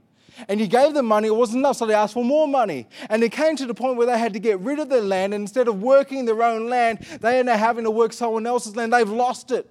And 0.49 0.61
you 0.61 0.67
gave 0.67 0.95
them 0.95 1.07
money, 1.07 1.29
it 1.29 1.35
wasn't 1.35 1.59
enough, 1.59 1.77
so 1.77 1.87
they 1.87 1.95
asked 1.95 2.15
for 2.15 2.25
more 2.25 2.49
money. 2.49 2.89
And 3.11 3.23
it 3.23 3.33
came 3.33 3.55
to 3.57 3.67
the 3.67 3.75
point 3.75 3.97
where 3.97 4.07
they 4.07 4.19
had 4.19 4.33
to 4.33 4.39
get 4.39 4.59
rid 4.61 4.79
of 4.79 4.89
their 4.89 5.03
land, 5.03 5.35
and 5.35 5.43
instead 5.43 5.69
of 5.69 5.83
working 5.83 6.25
their 6.25 6.43
own 6.43 6.69
land, 6.69 7.01
they 7.21 7.39
are 7.39 7.45
now 7.45 7.57
having 7.57 7.85
to 7.85 7.91
work 7.91 8.13
someone 8.13 8.47
else's 8.47 8.75
land. 8.75 8.93
They've 8.93 9.09
lost 9.09 9.51
it. 9.51 9.69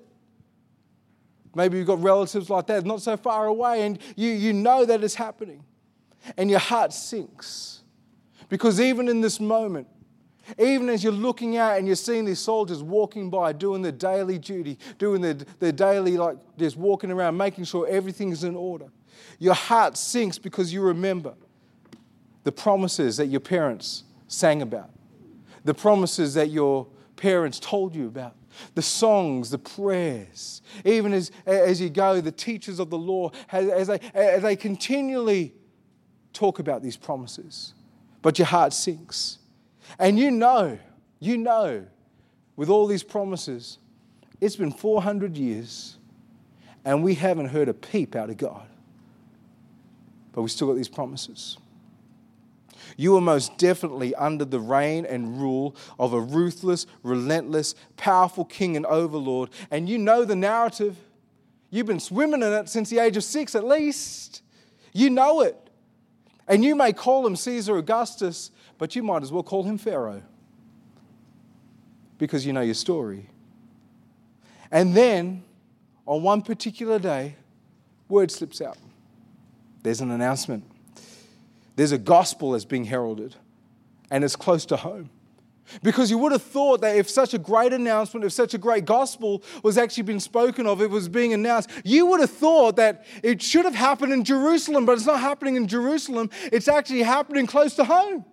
Maybe 1.53 1.77
you've 1.77 1.87
got 1.87 2.01
relatives 2.01 2.49
like 2.49 2.67
that, 2.67 2.85
not 2.85 3.01
so 3.01 3.17
far 3.17 3.47
away, 3.47 3.85
and 3.85 3.99
you, 4.15 4.29
you 4.29 4.53
know 4.53 4.85
that 4.85 5.03
it's 5.03 5.15
happening. 5.15 5.63
And 6.37 6.49
your 6.49 6.59
heart 6.59 6.93
sinks. 6.93 7.81
Because 8.47 8.79
even 8.79 9.07
in 9.07 9.21
this 9.21 9.39
moment, 9.39 9.87
even 10.57 10.89
as 10.89 11.03
you're 11.03 11.13
looking 11.13 11.57
out 11.57 11.77
and 11.77 11.87
you're 11.87 11.95
seeing 11.95 12.25
these 12.25 12.39
soldiers 12.39 12.83
walking 12.83 13.29
by, 13.29 13.53
doing 13.53 13.81
their 13.81 13.91
daily 13.91 14.37
duty, 14.37 14.77
doing 14.97 15.21
their, 15.21 15.33
their 15.33 15.71
daily, 15.71 16.17
like 16.17 16.37
just 16.57 16.77
walking 16.77 17.11
around, 17.11 17.37
making 17.37 17.63
sure 17.63 17.87
everything 17.87 18.31
is 18.31 18.43
in 18.43 18.55
order, 18.55 18.87
your 19.39 19.53
heart 19.53 19.97
sinks 19.97 20.37
because 20.37 20.73
you 20.73 20.81
remember 20.81 21.33
the 22.43 22.51
promises 22.51 23.17
that 23.17 23.27
your 23.27 23.39
parents 23.39 24.03
sang 24.27 24.61
about, 24.61 24.89
the 25.63 25.73
promises 25.73 26.33
that 26.33 26.49
your 26.49 26.87
parents 27.15 27.59
told 27.59 27.95
you 27.95 28.07
about 28.07 28.35
the 28.75 28.81
songs, 28.81 29.49
the 29.49 29.57
prayers, 29.57 30.61
even 30.85 31.13
as, 31.13 31.31
as 31.45 31.81
you 31.81 31.89
go, 31.89 32.21
the 32.21 32.31
teachers 32.31 32.79
of 32.79 32.89
the 32.89 32.97
law, 32.97 33.31
as 33.51 33.87
they, 33.87 33.99
as 34.13 34.43
they 34.43 34.55
continually 34.55 35.53
talk 36.33 36.59
about 36.59 36.81
these 36.81 36.97
promises. 36.97 37.73
But 38.21 38.37
your 38.37 38.47
heart 38.47 38.73
sinks. 38.73 39.39
And 39.99 40.17
you 40.17 40.31
know, 40.31 40.77
you 41.19 41.37
know, 41.37 41.85
with 42.55 42.69
all 42.69 42.87
these 42.87 43.03
promises, 43.03 43.77
it's 44.39 44.55
been 44.55 44.71
400 44.71 45.37
years 45.37 45.97
and 46.85 47.03
we 47.03 47.15
haven't 47.15 47.47
heard 47.47 47.69
a 47.69 47.73
peep 47.73 48.15
out 48.15 48.29
of 48.29 48.37
God. 48.37 48.67
But 50.33 50.41
we 50.41 50.49
still 50.49 50.67
got 50.67 50.75
these 50.75 50.89
promises. 50.89 51.57
You 53.01 53.17
are 53.17 53.21
most 53.21 53.57
definitely 53.57 54.13
under 54.13 54.45
the 54.45 54.59
reign 54.59 55.07
and 55.07 55.41
rule 55.41 55.75
of 55.97 56.13
a 56.13 56.21
ruthless, 56.21 56.85
relentless, 57.01 57.73
powerful 57.97 58.45
king 58.45 58.77
and 58.77 58.85
overlord. 58.85 59.49
And 59.71 59.89
you 59.89 59.97
know 59.97 60.23
the 60.23 60.35
narrative. 60.35 60.97
You've 61.71 61.87
been 61.87 61.99
swimming 61.99 62.43
in 62.43 62.53
it 62.53 62.69
since 62.69 62.91
the 62.91 62.99
age 62.99 63.17
of 63.17 63.23
six 63.23 63.55
at 63.55 63.65
least. 63.65 64.43
You 64.93 65.09
know 65.09 65.41
it. 65.41 65.57
And 66.47 66.63
you 66.63 66.75
may 66.75 66.93
call 66.93 67.25
him 67.25 67.35
Caesar 67.35 67.75
Augustus, 67.75 68.51
but 68.77 68.95
you 68.95 69.01
might 69.01 69.23
as 69.23 69.31
well 69.31 69.41
call 69.41 69.63
him 69.63 69.79
Pharaoh 69.79 70.21
because 72.19 72.45
you 72.45 72.53
know 72.53 72.61
your 72.61 72.75
story. 72.75 73.31
And 74.69 74.93
then, 74.93 75.43
on 76.05 76.21
one 76.21 76.43
particular 76.43 76.99
day, 76.99 77.35
word 78.07 78.29
slips 78.29 78.61
out. 78.61 78.77
There's 79.81 80.01
an 80.01 80.11
announcement. 80.11 80.70
There's 81.75 81.91
a 81.91 81.97
gospel 81.97 82.51
that's 82.51 82.65
being 82.65 82.85
heralded, 82.85 83.35
and 84.09 84.23
it's 84.23 84.35
close 84.35 84.65
to 84.67 84.77
home. 84.77 85.09
Because 85.83 86.11
you 86.11 86.17
would 86.17 86.31
have 86.31 86.41
thought 86.41 86.81
that 86.81 86.97
if 86.97 87.09
such 87.09 87.33
a 87.33 87.37
great 87.37 87.71
announcement, 87.71 88.25
if 88.25 88.33
such 88.33 88.53
a 88.53 88.57
great 88.57 88.85
gospel 88.85 89.41
was 89.63 89.77
actually 89.77 90.03
being 90.03 90.19
spoken 90.19 90.67
of, 90.67 90.81
it 90.81 90.89
was 90.89 91.07
being 91.07 91.33
announced, 91.33 91.69
you 91.85 92.05
would 92.07 92.19
have 92.19 92.31
thought 92.31 92.75
that 92.75 93.05
it 93.23 93.41
should 93.41 93.65
have 93.65 93.75
happened 93.75 94.11
in 94.11 94.23
Jerusalem, 94.23 94.85
but 94.85 94.93
it's 94.93 95.05
not 95.05 95.21
happening 95.21 95.55
in 95.55 95.67
Jerusalem. 95.67 96.29
It's 96.51 96.67
actually 96.67 97.03
happening 97.03 97.47
close 97.47 97.75
to 97.75 97.85
home. 97.85 98.25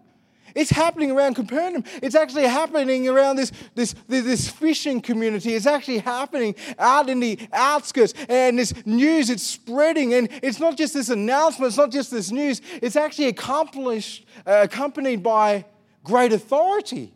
It's 0.54 0.70
happening 0.70 1.10
around 1.10 1.34
Capernaum. 1.34 1.84
It's 2.02 2.14
actually 2.14 2.44
happening 2.44 3.08
around 3.08 3.36
this, 3.36 3.52
this, 3.74 3.94
this 4.06 4.48
fishing 4.48 5.00
community. 5.00 5.54
It's 5.54 5.66
actually 5.66 5.98
happening 5.98 6.54
out 6.78 7.08
in 7.08 7.20
the 7.20 7.38
outskirts. 7.52 8.14
And 8.28 8.58
this 8.58 8.74
news, 8.86 9.30
it's 9.30 9.42
spreading. 9.42 10.14
And 10.14 10.28
it's 10.42 10.60
not 10.60 10.76
just 10.76 10.94
this 10.94 11.08
announcement, 11.08 11.68
it's 11.68 11.78
not 11.78 11.90
just 11.90 12.10
this 12.10 12.30
news, 12.30 12.60
it's 12.82 12.96
actually 12.96 13.26
accomplished, 13.26 14.26
uh, 14.46 14.60
accompanied 14.62 15.22
by 15.22 15.64
great 16.04 16.32
authority. 16.32 17.12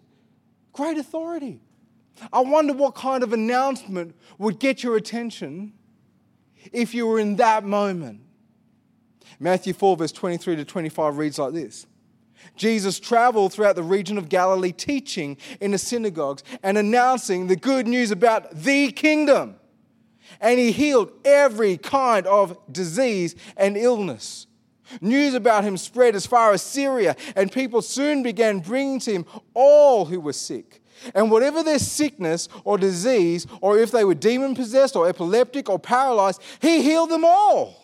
Great 0.72 0.98
authority. 0.98 1.60
I 2.32 2.40
wonder 2.40 2.72
what 2.72 2.94
kind 2.94 3.22
of 3.22 3.32
announcement 3.32 4.14
would 4.38 4.58
get 4.58 4.82
your 4.82 4.96
attention 4.96 5.72
if 6.72 6.94
you 6.94 7.06
were 7.06 7.18
in 7.18 7.36
that 7.36 7.64
moment. 7.64 8.20
Matthew 9.40 9.72
4, 9.72 9.96
verse 9.96 10.12
23 10.12 10.56
to 10.56 10.64
25 10.64 11.18
reads 11.18 11.38
like 11.38 11.52
this 11.52 11.86
Jesus 12.56 13.00
traveled 13.00 13.52
throughout 13.52 13.76
the 13.76 13.82
region 13.82 14.18
of 14.18 14.28
Galilee, 14.28 14.72
teaching 14.72 15.36
in 15.60 15.70
the 15.70 15.78
synagogues 15.78 16.42
and 16.62 16.76
announcing 16.78 17.46
the 17.46 17.56
good 17.56 17.86
news 17.86 18.10
about 18.10 18.54
the 18.54 18.92
kingdom. 18.92 19.56
And 20.40 20.58
he 20.58 20.72
healed 20.72 21.12
every 21.24 21.76
kind 21.76 22.26
of 22.26 22.58
disease 22.70 23.34
and 23.56 23.76
illness. 23.76 24.46
News 25.00 25.34
about 25.34 25.64
him 25.64 25.76
spread 25.76 26.14
as 26.14 26.26
far 26.26 26.52
as 26.52 26.62
Syria, 26.62 27.16
and 27.34 27.50
people 27.50 27.80
soon 27.80 28.22
began 28.22 28.60
bringing 28.60 28.98
to 29.00 29.12
him 29.12 29.26
all 29.54 30.04
who 30.04 30.20
were 30.20 30.32
sick. 30.32 30.82
And 31.14 31.30
whatever 31.30 31.62
their 31.62 31.78
sickness 31.78 32.48
or 32.64 32.78
disease, 32.78 33.46
or 33.60 33.78
if 33.78 33.90
they 33.90 34.04
were 34.04 34.14
demon 34.14 34.54
possessed 34.54 34.94
or 34.94 35.08
epileptic 35.08 35.68
or 35.68 35.78
paralyzed, 35.78 36.40
he 36.60 36.82
healed 36.82 37.10
them 37.10 37.24
all. 37.24 37.81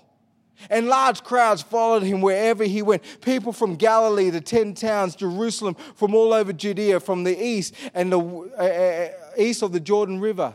And 0.71 0.89
large 0.89 1.23
crowds 1.23 1.63
followed 1.63 2.03
him 2.03 2.21
wherever 2.21 2.65
he 2.65 2.83
went. 2.83 3.03
People 3.21 3.53
from 3.53 3.77
Galilee, 3.77 4.31
the 4.31 4.41
ten 4.41 4.75
towns, 4.75 5.15
Jerusalem, 5.15 5.77
from 5.95 6.15
all 6.15 6.33
over 6.33 6.53
Judea, 6.53 7.01
from 7.01 7.25
the 7.25 7.41
east 7.43 7.75
and 7.95 8.13
the 8.13 8.19
uh, 8.19 8.63
uh, 8.63 9.09
east 9.37 9.63
of 9.63 9.73
the 9.73 9.81
Jordan 9.81 10.21
River. 10.21 10.55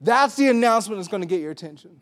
That's 0.00 0.36
the 0.36 0.48
announcement 0.48 0.98
that's 0.98 1.08
going 1.08 1.22
to 1.22 1.28
get 1.28 1.40
your 1.40 1.50
attention. 1.50 2.00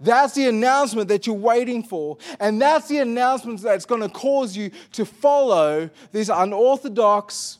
That's 0.00 0.34
the 0.34 0.48
announcement 0.48 1.08
that 1.08 1.26
you're 1.26 1.36
waiting 1.36 1.82
for. 1.82 2.18
And 2.40 2.60
that's 2.60 2.88
the 2.88 2.98
announcement 2.98 3.60
that's 3.60 3.86
going 3.86 4.00
to 4.02 4.08
cause 4.08 4.56
you 4.56 4.70
to 4.92 5.04
follow 5.04 5.90
this 6.12 6.28
unorthodox 6.28 7.58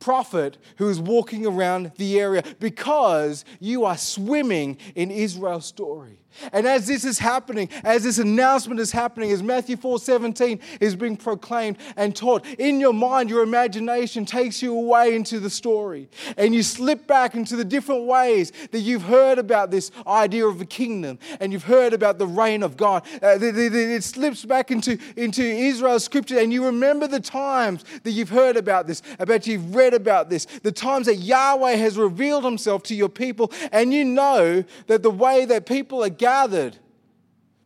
prophet 0.00 0.58
who 0.76 0.88
is 0.88 1.00
walking 1.00 1.46
around 1.46 1.92
the 1.96 2.18
area 2.18 2.42
because 2.60 3.44
you 3.60 3.84
are 3.84 3.96
swimming 3.96 4.78
in 4.94 5.10
Israel's 5.10 5.66
story. 5.66 6.18
And 6.52 6.66
as 6.66 6.86
this 6.86 7.04
is 7.04 7.18
happening, 7.18 7.68
as 7.84 8.04
this 8.04 8.18
announcement 8.18 8.80
is 8.80 8.92
happening, 8.92 9.30
as 9.32 9.42
Matthew 9.42 9.76
4 9.76 9.98
17 9.98 10.60
is 10.80 10.94
being 10.94 11.16
proclaimed 11.16 11.78
and 11.96 12.14
taught, 12.14 12.46
in 12.58 12.80
your 12.80 12.92
mind, 12.92 13.30
your 13.30 13.42
imagination 13.42 14.24
takes 14.24 14.62
you 14.62 14.74
away 14.74 15.14
into 15.14 15.40
the 15.40 15.50
story. 15.50 16.08
And 16.36 16.54
you 16.54 16.62
slip 16.62 17.06
back 17.06 17.34
into 17.34 17.56
the 17.56 17.64
different 17.64 18.04
ways 18.04 18.52
that 18.70 18.80
you've 18.80 19.02
heard 19.02 19.38
about 19.38 19.70
this 19.70 19.90
idea 20.06 20.46
of 20.46 20.60
a 20.60 20.64
kingdom 20.64 21.18
and 21.40 21.52
you've 21.52 21.64
heard 21.64 21.92
about 21.92 22.18
the 22.18 22.26
reign 22.26 22.62
of 22.62 22.76
God. 22.76 23.04
Uh, 23.22 23.38
it 23.40 24.04
slips 24.04 24.44
back 24.44 24.70
into, 24.70 24.98
into 25.16 25.42
Israel's 25.42 26.04
scripture 26.04 26.38
and 26.38 26.52
you 26.52 26.64
remember 26.64 27.06
the 27.06 27.20
times 27.20 27.84
that 28.04 28.12
you've 28.12 28.28
heard 28.28 28.56
about 28.56 28.86
this, 28.86 29.02
about 29.18 29.46
you've 29.46 29.74
read 29.74 29.87
about 29.94 30.30
this, 30.30 30.46
the 30.62 30.72
times 30.72 31.06
that 31.06 31.16
Yahweh 31.16 31.76
has 31.76 31.96
revealed 31.96 32.44
himself 32.44 32.82
to 32.84 32.94
your 32.94 33.08
people, 33.08 33.52
and 33.72 33.92
you 33.92 34.04
know 34.04 34.64
that 34.86 35.02
the 35.02 35.10
way 35.10 35.44
that 35.44 35.66
people 35.66 36.02
are 36.04 36.10
gathered 36.10 36.76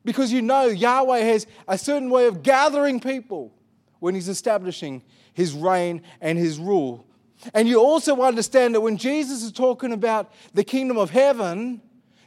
because 0.04 0.32
you 0.32 0.42
know 0.42 0.66
Yahweh 0.66 1.20
has 1.20 1.46
a 1.68 1.78
certain 1.78 2.10
way 2.10 2.26
of 2.26 2.42
gathering 2.42 3.00
people 3.00 3.52
when 4.00 4.14
He's 4.14 4.28
establishing 4.28 5.02
His 5.32 5.52
reign 5.52 6.02
and 6.20 6.38
His 6.38 6.58
rule. 6.58 7.06
And 7.54 7.68
you 7.68 7.80
also 7.80 8.22
understand 8.22 8.74
that 8.74 8.80
when 8.80 8.96
Jesus 8.96 9.42
is 9.42 9.52
talking 9.52 9.92
about 9.92 10.32
the 10.54 10.64
kingdom 10.64 10.96
of 10.96 11.10
heaven, 11.10 11.80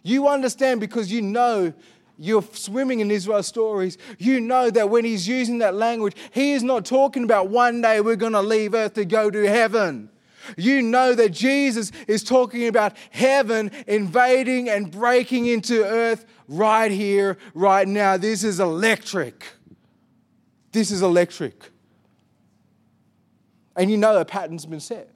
you 0.03 0.27
understand 0.27 0.79
because 0.79 1.11
you 1.11 1.21
know 1.21 1.73
you're 2.17 2.43
swimming 2.53 2.99
in 2.99 3.11
Israel's 3.11 3.47
stories, 3.47 3.97
you 4.17 4.39
know 4.39 4.69
that 4.69 4.89
when 4.89 5.05
he's 5.05 5.27
using 5.27 5.59
that 5.59 5.75
language, 5.75 6.15
he 6.31 6.53
is 6.53 6.63
not 6.63 6.85
talking 6.85 7.23
about 7.23 7.49
one 7.49 7.81
day 7.81 8.01
we're 8.01 8.15
going 8.15 8.33
to 8.33 8.41
leave 8.41 8.73
earth 8.73 8.93
to 8.95 9.05
go 9.05 9.29
to 9.29 9.47
heaven. 9.47 10.09
You 10.57 10.81
know 10.81 11.13
that 11.15 11.29
Jesus 11.29 11.91
is 12.07 12.23
talking 12.23 12.67
about 12.67 12.95
heaven 13.09 13.71
invading 13.87 14.69
and 14.69 14.91
breaking 14.91 15.47
into 15.47 15.83
earth 15.83 16.25
right 16.47 16.91
here, 16.91 17.37
right 17.53 17.87
now. 17.87 18.17
This 18.17 18.43
is 18.43 18.59
electric. 18.59 19.45
This 20.71 20.91
is 20.91 21.01
electric. 21.01 21.71
And 23.75 23.89
you 23.89 23.97
know 23.97 24.19
a 24.19 24.25
pattern's 24.25 24.65
been 24.65 24.79
set, 24.79 25.09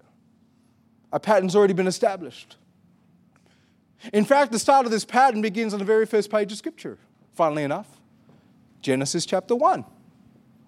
a 1.14 1.20
pattern's 1.20 1.56
already 1.56 1.74
been 1.74 1.88
established. 1.88 2.58
In 4.14 4.26
fact, 4.26 4.52
the 4.52 4.60
start 4.60 4.86
of 4.86 4.92
this 4.92 5.06
pattern 5.06 5.42
begins 5.42 5.74
on 5.74 5.80
the 5.80 5.86
very 5.86 6.06
first 6.06 6.32
page 6.32 6.52
of 6.52 6.58
Scripture, 6.58 6.98
funnily 7.34 7.64
enough 7.64 7.88
Genesis 8.82 9.26
chapter 9.26 9.56
1. 9.56 9.86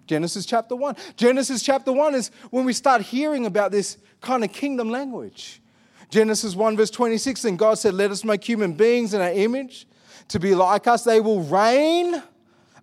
Genesis 0.06 0.44
chapter 0.44 0.76
1. 0.76 0.96
Genesis 1.16 1.62
chapter 1.62 1.92
1 1.92 2.14
is 2.14 2.30
when 2.50 2.64
we 2.64 2.72
start 2.72 3.02
hearing 3.02 3.46
about 3.46 3.70
this 3.70 3.98
kind 4.20 4.44
of 4.44 4.52
kingdom 4.52 4.90
language. 4.90 5.62
Genesis 6.10 6.54
1, 6.54 6.76
verse 6.76 6.90
26, 6.90 7.46
and 7.46 7.58
God 7.58 7.78
said, 7.78 7.94
Let 7.94 8.10
us 8.10 8.22
make 8.22 8.46
human 8.46 8.74
beings 8.74 9.14
in 9.14 9.22
our 9.22 9.30
image 9.30 9.86
to 10.28 10.38
be 10.38 10.54
like 10.54 10.86
us. 10.86 11.04
They 11.04 11.20
will 11.20 11.42
reign 11.42 12.22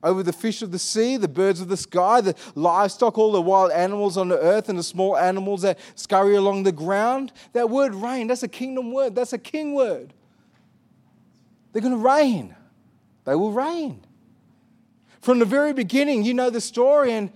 over 0.02 0.24
the 0.24 0.34
fish 0.34 0.62
of 0.62 0.72
the 0.72 0.80
sea, 0.80 1.18
the 1.18 1.28
birds 1.28 1.62
of 1.62 1.68
the 1.68 1.78
sky, 1.78 2.22
the 2.22 2.36
livestock, 2.56 3.18
all 3.18 3.32
the 3.32 3.42
wild 3.42 3.72
animals 3.72 4.18
on 4.18 4.30
the 4.30 4.40
earth, 4.40 4.70
and 4.70 4.80
the 4.80 4.84
small 4.84 5.18
animals 5.18 5.62
that 5.62 5.78
scurry 5.96 6.36
along 6.36 6.64
the 6.64 6.72
ground. 6.72 7.32
That 7.54 7.70
word 7.70 7.94
reign, 7.94 8.28
that's 8.28 8.44
a 8.44 8.48
kingdom 8.48 8.92
word, 8.92 9.14
that's 9.14 9.34
a 9.34 9.38
king 9.38 9.76
word. 9.76 10.14
They're 11.72 11.82
going 11.82 11.94
to 11.94 12.06
reign. 12.06 12.56
They 13.26 13.36
will 13.36 13.52
reign. 13.52 14.02
From 15.22 15.40
the 15.40 15.46
very 15.46 15.74
beginning, 15.74 16.24
you 16.24 16.34
know 16.34 16.50
the 16.50 16.62
story, 16.62 17.12
and 17.12 17.32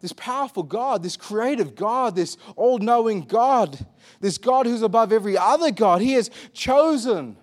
this 0.00 0.12
powerful 0.12 0.62
God, 0.62 1.02
this 1.02 1.16
creative 1.16 1.74
God, 1.74 2.16
this 2.16 2.36
all 2.56 2.78
knowing 2.78 3.22
God, 3.22 3.78
this 4.20 4.38
God 4.38 4.66
who's 4.66 4.82
above 4.82 5.12
every 5.12 5.38
other 5.38 5.70
God, 5.70 6.00
He 6.00 6.12
has 6.12 6.30
chosen 6.52 7.36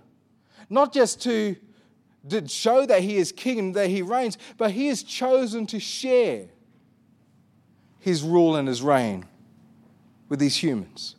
not 0.70 0.94
just 0.94 1.22
to, 1.24 1.56
to 2.30 2.48
show 2.48 2.86
that 2.86 3.02
He 3.02 3.18
is 3.18 3.32
king 3.32 3.60
and 3.60 3.76
that 3.76 3.90
He 3.90 4.02
reigns, 4.02 4.38
but 4.58 4.72
He 4.72 4.88
has 4.88 5.02
chosen 5.02 5.66
to 5.68 5.80
share 5.80 6.48
His 8.00 8.22
rule 8.22 8.56
and 8.56 8.68
His 8.68 8.82
reign 8.82 9.26
with 10.30 10.40
these 10.40 10.56
humans 10.56 11.16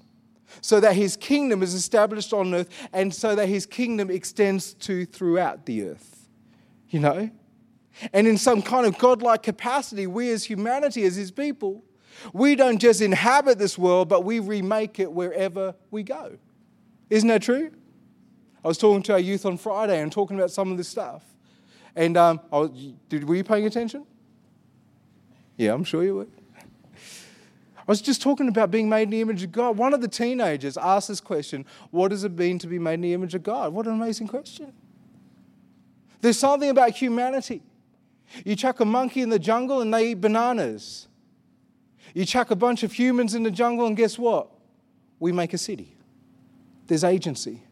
so 0.65 0.81
that 0.81 0.97
his 0.97 1.15
kingdom 1.15 1.63
is 1.63 1.75
established 1.75 2.33
on 2.33 2.55
earth 2.55 2.89
and 2.95 3.15
so 3.15 3.35
that 3.35 3.51
his 3.51 3.67
kingdom 3.67 4.09
extends 4.09 4.73
to 4.73 5.05
throughout 5.05 5.67
the 5.67 5.91
earth. 5.91 6.27
You 6.89 7.01
know? 7.01 7.31
And 8.15 8.27
in 8.27 8.39
some 8.39 8.63
kind 8.63 8.87
of 8.87 8.97
godlike 8.97 9.43
capacity, 9.43 10.07
we 10.07 10.31
as 10.31 10.45
humanity, 10.45 11.05
as 11.05 11.17
his 11.17 11.31
people, 11.31 11.85
we 12.33 12.57
don't 12.57 12.79
just 12.79 13.03
inhabit 13.03 13.59
this 13.59 13.77
world, 13.77 14.09
but 14.09 14.25
we 14.25 14.39
remake 14.39 14.99
it 14.99 15.13
wherever 15.13 15.75
we 15.91 16.03
go. 16.03 16.39
Isn't 17.11 17.29
that 17.29 17.43
true? 17.43 17.71
I 18.65 18.69
was 18.69 18.79
talking 18.79 19.03
to 19.03 19.13
our 19.13 19.19
youth 19.19 19.45
on 19.45 19.59
Friday 19.59 20.01
and 20.01 20.11
talking 20.11 20.39
about 20.39 20.51
some 20.51 20.71
of 20.71 20.79
this 20.79 20.89
stuff. 20.89 21.23
And 21.95 22.17
um, 22.17 22.41
was, 22.51 22.71
did, 23.11 23.29
were 23.29 23.35
you 23.35 23.45
paying 23.45 23.67
attention? 23.67 24.07
Yeah, 25.59 25.75
I'm 25.75 25.85
sure 25.85 26.03
you 26.03 26.15
were. 26.15 26.27
I 27.87 27.93
was 27.93 28.01
just 28.01 28.23
talking 28.23 28.49
about 28.49 28.71
being 28.71 28.89
made 28.89 29.03
in 29.03 29.11
the 29.11 29.21
image 29.21 29.43
of 29.43 29.53
God. 29.53 29.77
One 29.77 29.93
of 29.93 30.01
the 30.01 30.09
teenagers 30.09 30.79
asked 30.79 31.09
this 31.09 31.21
question 31.21 31.67
What 31.91 32.09
does 32.09 32.25
it 32.25 32.33
mean 32.33 32.59
to 32.61 32.67
be 32.67 32.79
made 32.79 32.95
in 32.95 33.01
the 33.03 33.13
image 33.13 33.35
of 33.35 33.43
God? 33.43 33.75
What 33.75 33.87
an 33.87 33.93
amazing 33.93 34.29
question. 34.29 34.73
There's 36.23 36.39
something 36.39 36.71
about 36.71 36.91
humanity. 36.91 37.63
You 38.45 38.57
chuck 38.57 38.81
a 38.81 38.87
monkey 38.87 39.21
in 39.21 39.29
the 39.29 39.39
jungle 39.39 39.83
and 39.83 39.93
they 39.93 40.13
eat 40.13 40.21
bananas. 40.23 41.09
You 42.15 42.25
chuck 42.25 42.51
a 42.51 42.57
bunch 42.57 42.83
of 42.83 42.93
humans 42.93 43.35
in 43.35 43.43
the 43.43 43.51
jungle 43.51 43.87
and 43.87 43.97
guess 43.97 44.19
what? 44.19 44.49
We 45.19 45.33
make 45.33 45.53
a 45.53 45.59
city. 45.59 45.97
There's 46.87 47.05
agency. 47.05 47.63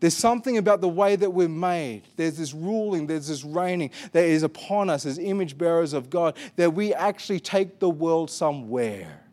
There's 0.00 0.16
something 0.16 0.58
about 0.58 0.80
the 0.80 0.88
way 0.88 1.16
that 1.16 1.30
we're 1.30 1.48
made. 1.48 2.02
There's 2.16 2.36
this 2.36 2.52
ruling, 2.52 3.06
there's 3.06 3.28
this 3.28 3.44
reigning 3.44 3.90
that 4.12 4.24
is 4.24 4.42
upon 4.42 4.90
us 4.90 5.06
as 5.06 5.18
image 5.18 5.56
bearers 5.56 5.92
of 5.92 6.10
God 6.10 6.36
that 6.56 6.74
we 6.74 6.92
actually 6.92 7.40
take 7.40 7.78
the 7.78 7.88
world 7.88 8.30
somewhere. 8.30 9.29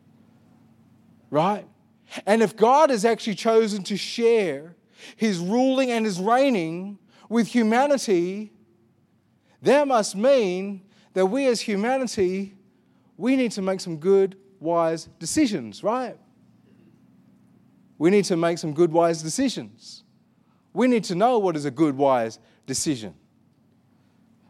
Right? 1.30 1.66
And 2.26 2.42
if 2.42 2.56
God 2.56 2.90
has 2.90 3.04
actually 3.04 3.34
chosen 3.34 3.82
to 3.84 3.96
share 3.96 4.74
his 5.16 5.38
ruling 5.38 5.90
and 5.90 6.04
his 6.04 6.20
reigning 6.20 6.98
with 7.28 7.48
humanity, 7.48 8.52
that 9.62 9.86
must 9.86 10.16
mean 10.16 10.82
that 11.12 11.26
we 11.26 11.46
as 11.46 11.60
humanity, 11.60 12.56
we 13.16 13.36
need 13.36 13.52
to 13.52 13.62
make 13.62 13.80
some 13.80 13.98
good, 13.98 14.36
wise 14.60 15.08
decisions, 15.18 15.82
right? 15.84 16.16
we 17.98 18.10
need 18.10 18.24
to 18.26 18.36
make 18.36 18.58
some 18.58 18.72
good, 18.72 18.92
wise 18.92 19.22
decisions. 19.22 20.04
We 20.72 20.86
need 20.86 21.04
to 21.04 21.14
know 21.14 21.38
what 21.38 21.56
is 21.56 21.64
a 21.64 21.70
good, 21.70 21.96
wise 21.96 22.38
decision. 22.66 23.14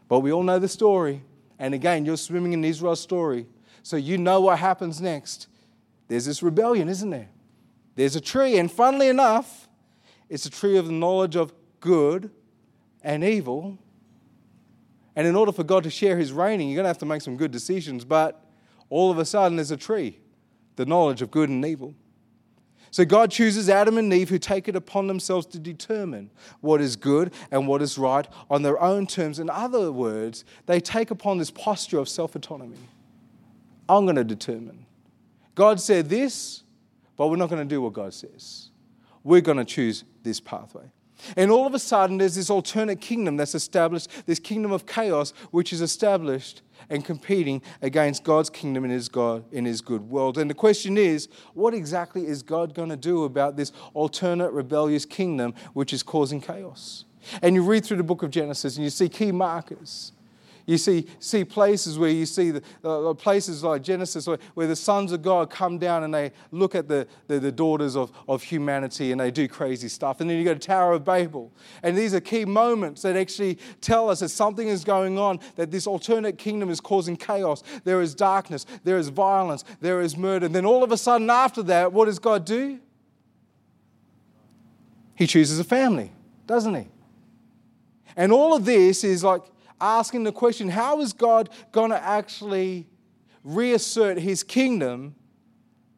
But 0.07 0.19
we 0.19 0.31
all 0.31 0.43
know 0.43 0.59
the 0.59 0.67
story. 0.67 1.23
And 1.57 1.73
again, 1.73 2.05
you're 2.05 2.17
swimming 2.17 2.53
in 2.53 2.63
Israel's 2.63 3.01
story. 3.01 3.47
So 3.81 3.97
you 3.97 4.17
know 4.17 4.41
what 4.41 4.59
happens 4.59 5.01
next. 5.01 5.47
There's 6.09 6.25
this 6.25 6.43
rebellion, 6.43 6.89
isn't 6.89 7.09
there? 7.09 7.29
There's 7.95 8.17
a 8.17 8.21
tree. 8.21 8.57
And 8.57 8.69
funnily 8.69 9.07
enough, 9.07 9.69
it's 10.27 10.45
a 10.45 10.49
tree 10.49 10.77
of 10.77 10.87
the 10.87 10.91
knowledge 10.91 11.37
of 11.37 11.53
good 11.79 12.31
and 13.01 13.23
evil. 13.23 13.77
And 15.15 15.25
in 15.25 15.35
order 15.35 15.51
for 15.51 15.63
God 15.63 15.83
to 15.83 15.89
share 15.89 16.17
his 16.17 16.33
reigning, 16.33 16.67
you're 16.69 16.75
going 16.75 16.85
to 16.85 16.89
have 16.89 16.97
to 16.97 17.05
make 17.05 17.21
some 17.21 17.37
good 17.37 17.51
decisions. 17.51 18.03
But 18.03 18.43
all 18.89 19.11
of 19.11 19.19
a 19.19 19.25
sudden, 19.25 19.55
there's 19.55 19.71
a 19.71 19.77
tree, 19.77 20.19
the 20.75 20.85
knowledge 20.85 21.21
of 21.21 21.31
good 21.31 21.49
and 21.49 21.63
evil. 21.63 21.93
So 22.91 23.05
God 23.05 23.29
chooses 23.29 23.69
Adam 23.69 23.99
and 23.99 24.11
Eve 24.11 24.29
who 24.29 24.39
take 24.39 24.67
it 24.67 24.75
upon 24.75 25.05
themselves 25.05 25.45
to 25.47 25.59
determine 25.59 26.31
what 26.61 26.81
is 26.81 26.95
good 26.95 27.33
and 27.51 27.67
what 27.67 27.83
is 27.83 27.99
right 27.99 28.27
on 28.49 28.63
their 28.63 28.81
own 28.81 29.05
terms. 29.05 29.37
In 29.37 29.49
other 29.49 29.91
words, 29.91 30.43
they 30.65 30.79
take 30.79 31.11
upon 31.11 31.37
this 31.37 31.51
posture 31.51 31.99
of 31.99 32.09
self 32.09 32.35
autonomy. 32.35 32.77
I'm 33.87 34.05
going 34.05 34.15
to 34.15 34.23
determine. 34.23 34.87
God 35.59 35.81
said 35.81 36.07
this, 36.07 36.63
but 37.17 37.27
we're 37.27 37.35
not 37.35 37.49
going 37.49 37.61
to 37.61 37.75
do 37.75 37.81
what 37.81 37.91
God 37.91 38.13
says. 38.13 38.69
We're 39.25 39.41
going 39.41 39.57
to 39.57 39.65
choose 39.65 40.05
this 40.23 40.39
pathway. 40.39 40.85
And 41.35 41.51
all 41.51 41.67
of 41.67 41.73
a 41.73 41.79
sudden, 41.79 42.17
there's 42.17 42.35
this 42.35 42.49
alternate 42.49 43.01
kingdom 43.01 43.35
that's 43.35 43.53
established, 43.53 44.09
this 44.25 44.39
kingdom 44.39 44.71
of 44.71 44.85
chaos, 44.85 45.33
which 45.51 45.73
is 45.73 45.81
established 45.81 46.61
and 46.89 47.03
competing 47.03 47.61
against 47.81 48.23
God's 48.23 48.49
kingdom 48.49 48.85
in 48.85 48.91
his, 48.91 49.09
God, 49.09 49.43
in 49.51 49.65
his 49.65 49.81
good 49.81 50.09
world. 50.09 50.37
And 50.37 50.49
the 50.49 50.55
question 50.55 50.97
is, 50.97 51.27
what 51.53 51.73
exactly 51.73 52.25
is 52.25 52.41
God 52.41 52.73
going 52.73 52.87
to 52.87 52.95
do 52.95 53.25
about 53.25 53.57
this 53.57 53.73
alternate 53.93 54.51
rebellious 54.51 55.05
kingdom 55.05 55.53
which 55.73 55.91
is 55.91 56.03
causing 56.03 56.39
chaos? 56.39 57.03
And 57.41 57.53
you 57.53 57.63
read 57.63 57.83
through 57.83 57.97
the 57.97 58.03
book 58.03 58.23
of 58.23 58.31
Genesis 58.31 58.77
and 58.77 58.85
you 58.85 58.89
see 58.89 59.09
key 59.09 59.33
markers 59.33 60.13
you 60.69 60.77
see, 60.77 61.07
see 61.17 61.43
places 61.43 61.97
where 61.97 62.11
you 62.11 62.27
see 62.27 62.51
the, 62.51 62.61
uh, 62.83 63.11
places 63.15 63.63
like 63.63 63.81
Genesis 63.81 64.27
where, 64.27 64.37
where, 64.53 64.67
the 64.67 64.75
sons 64.75 65.11
of 65.11 65.23
God 65.23 65.49
come 65.49 65.79
down 65.79 66.03
and 66.03 66.13
they 66.13 66.31
look 66.51 66.75
at 66.75 66.87
the, 66.87 67.07
the, 67.25 67.39
the, 67.39 67.51
daughters 67.51 67.95
of, 67.95 68.11
of 68.27 68.43
humanity 68.43 69.11
and 69.11 69.19
they 69.19 69.31
do 69.31 69.47
crazy 69.47 69.87
stuff. 69.87 70.21
And 70.21 70.29
then 70.29 70.37
you 70.37 70.43
go 70.43 70.53
to 70.53 70.59
Tower 70.59 70.93
of 70.93 71.03
Babel. 71.03 71.51
And 71.81 71.97
these 71.97 72.13
are 72.13 72.19
key 72.19 72.45
moments 72.45 73.01
that 73.01 73.17
actually 73.17 73.57
tell 73.81 74.11
us 74.11 74.19
that 74.19 74.29
something 74.29 74.67
is 74.67 74.83
going 74.83 75.17
on, 75.17 75.39
that 75.55 75.71
this 75.71 75.87
alternate 75.87 76.37
kingdom 76.37 76.69
is 76.69 76.79
causing 76.79 77.17
chaos. 77.17 77.63
There 77.83 77.99
is 77.99 78.13
darkness, 78.13 78.67
there 78.83 78.99
is 78.99 79.09
violence, 79.09 79.63
there 79.81 80.01
is 80.01 80.15
murder. 80.15 80.45
And 80.45 80.53
then 80.53 80.67
all 80.67 80.83
of 80.83 80.91
a 80.91 80.97
sudden, 80.97 81.31
after 81.31 81.63
that, 81.63 81.93
what 81.93 82.05
does 82.05 82.19
God 82.19 82.45
do? 82.45 82.79
He 85.15 85.25
chooses 85.25 85.57
a 85.57 85.63
family, 85.63 86.11
doesn't 86.45 86.75
he? 86.75 86.89
And 88.15 88.31
all 88.31 88.53
of 88.53 88.65
this 88.65 89.03
is 89.03 89.23
like 89.23 89.41
asking 89.81 90.23
the 90.23 90.31
question 90.31 90.69
how 90.69 91.01
is 91.01 91.13
God 91.13 91.49
going 91.71 91.91
to 91.91 92.01
actually 92.01 92.87
reassert 93.43 94.17
his 94.17 94.43
kingdom 94.43 95.15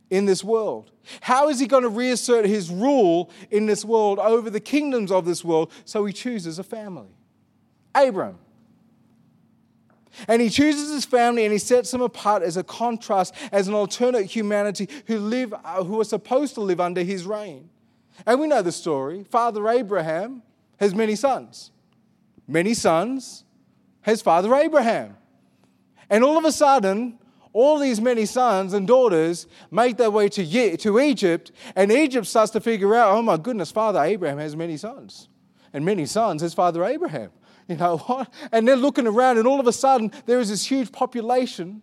in 0.10 0.26
this 0.26 0.44
world? 0.44 0.92
How 1.22 1.50
is 1.50 1.60
he 1.60 1.68
going 1.68 1.84
to 1.84 1.90
reassert 1.90 2.46
his 2.46 2.70
rule 2.70 3.32
in 3.50 3.66
this 3.66 3.84
world 3.84 4.20
over 4.20 4.50
the 4.50 4.60
kingdoms 4.60 5.12
of 5.12 5.26
this 5.26 5.44
world? 5.44 5.72
So 5.86 6.06
he 6.06 6.14
chooses 6.14 6.60
a 6.60 6.64
family. 6.64 7.10
Abram. 7.96 8.38
And 10.28 10.42
he 10.42 10.50
chooses 10.50 10.92
his 10.92 11.06
family 11.06 11.46
and 11.46 11.54
he 11.54 11.58
sets 11.58 11.90
them 11.92 12.02
apart 12.02 12.44
as 12.44 12.58
a 12.58 12.64
contrast, 12.64 13.34
as 13.52 13.68
an 13.68 13.74
alternate 13.74 14.26
humanity 14.26 14.90
who 15.08 15.20
live, 15.20 15.54
uh, 15.54 15.84
who 15.84 16.00
are 16.00 16.06
supposed 16.06 16.54
to 16.56 16.62
live 16.62 16.82
under 16.82 17.02
his 17.02 17.26
reign. 17.26 17.70
And 18.26 18.40
we 18.40 18.48
know 18.48 18.62
the 18.62 18.72
story. 18.72 19.24
Father 19.24 19.68
Abraham 19.68 20.44
has 20.80 20.94
many 20.94 21.16
sons. 21.16 21.72
Many 22.48 22.74
sons, 22.74 23.46
his 24.04 24.22
father 24.22 24.54
Abraham. 24.56 25.18
And 26.10 26.24
all 26.24 26.38
of 26.38 26.45
a 26.45 26.52
sudden, 26.52 27.20
all 27.54 27.80
these 27.80 27.99
many 27.99 28.26
sons 28.26 28.74
and 28.74 28.88
daughters 28.88 29.47
make 29.70 29.97
their 29.97 30.12
way 30.12 30.30
to, 30.30 30.78
to 30.78 30.99
Egypt, 30.99 31.52
and 31.76 31.91
Egypt 31.91 32.28
starts 32.28 32.52
to 32.52 32.62
figure 32.62 32.95
out, 32.95 33.12
oh 33.16 33.22
my 33.22 33.38
goodness, 33.38 33.72
Father 33.72 34.02
Abraham 34.02 34.38
has 34.38 34.56
many 34.56 34.78
sons. 34.78 35.28
And 35.74 35.86
many 35.86 36.06
sons, 36.06 36.41
his 36.41 36.54
father 36.54 36.84
Abraham. 36.84 37.32
You 37.68 37.78
know 37.78 37.97
what? 37.97 38.34
And 38.52 38.68
they're 38.68 38.76
looking 38.76 39.08
around, 39.08 39.38
and 39.38 39.47
all 39.47 39.60
of 39.60 39.68
a 39.68 39.74
sudden, 39.74 40.12
there 40.26 40.39
is 40.39 40.49
this 40.49 40.66
huge 40.66 40.91
population. 40.91 41.82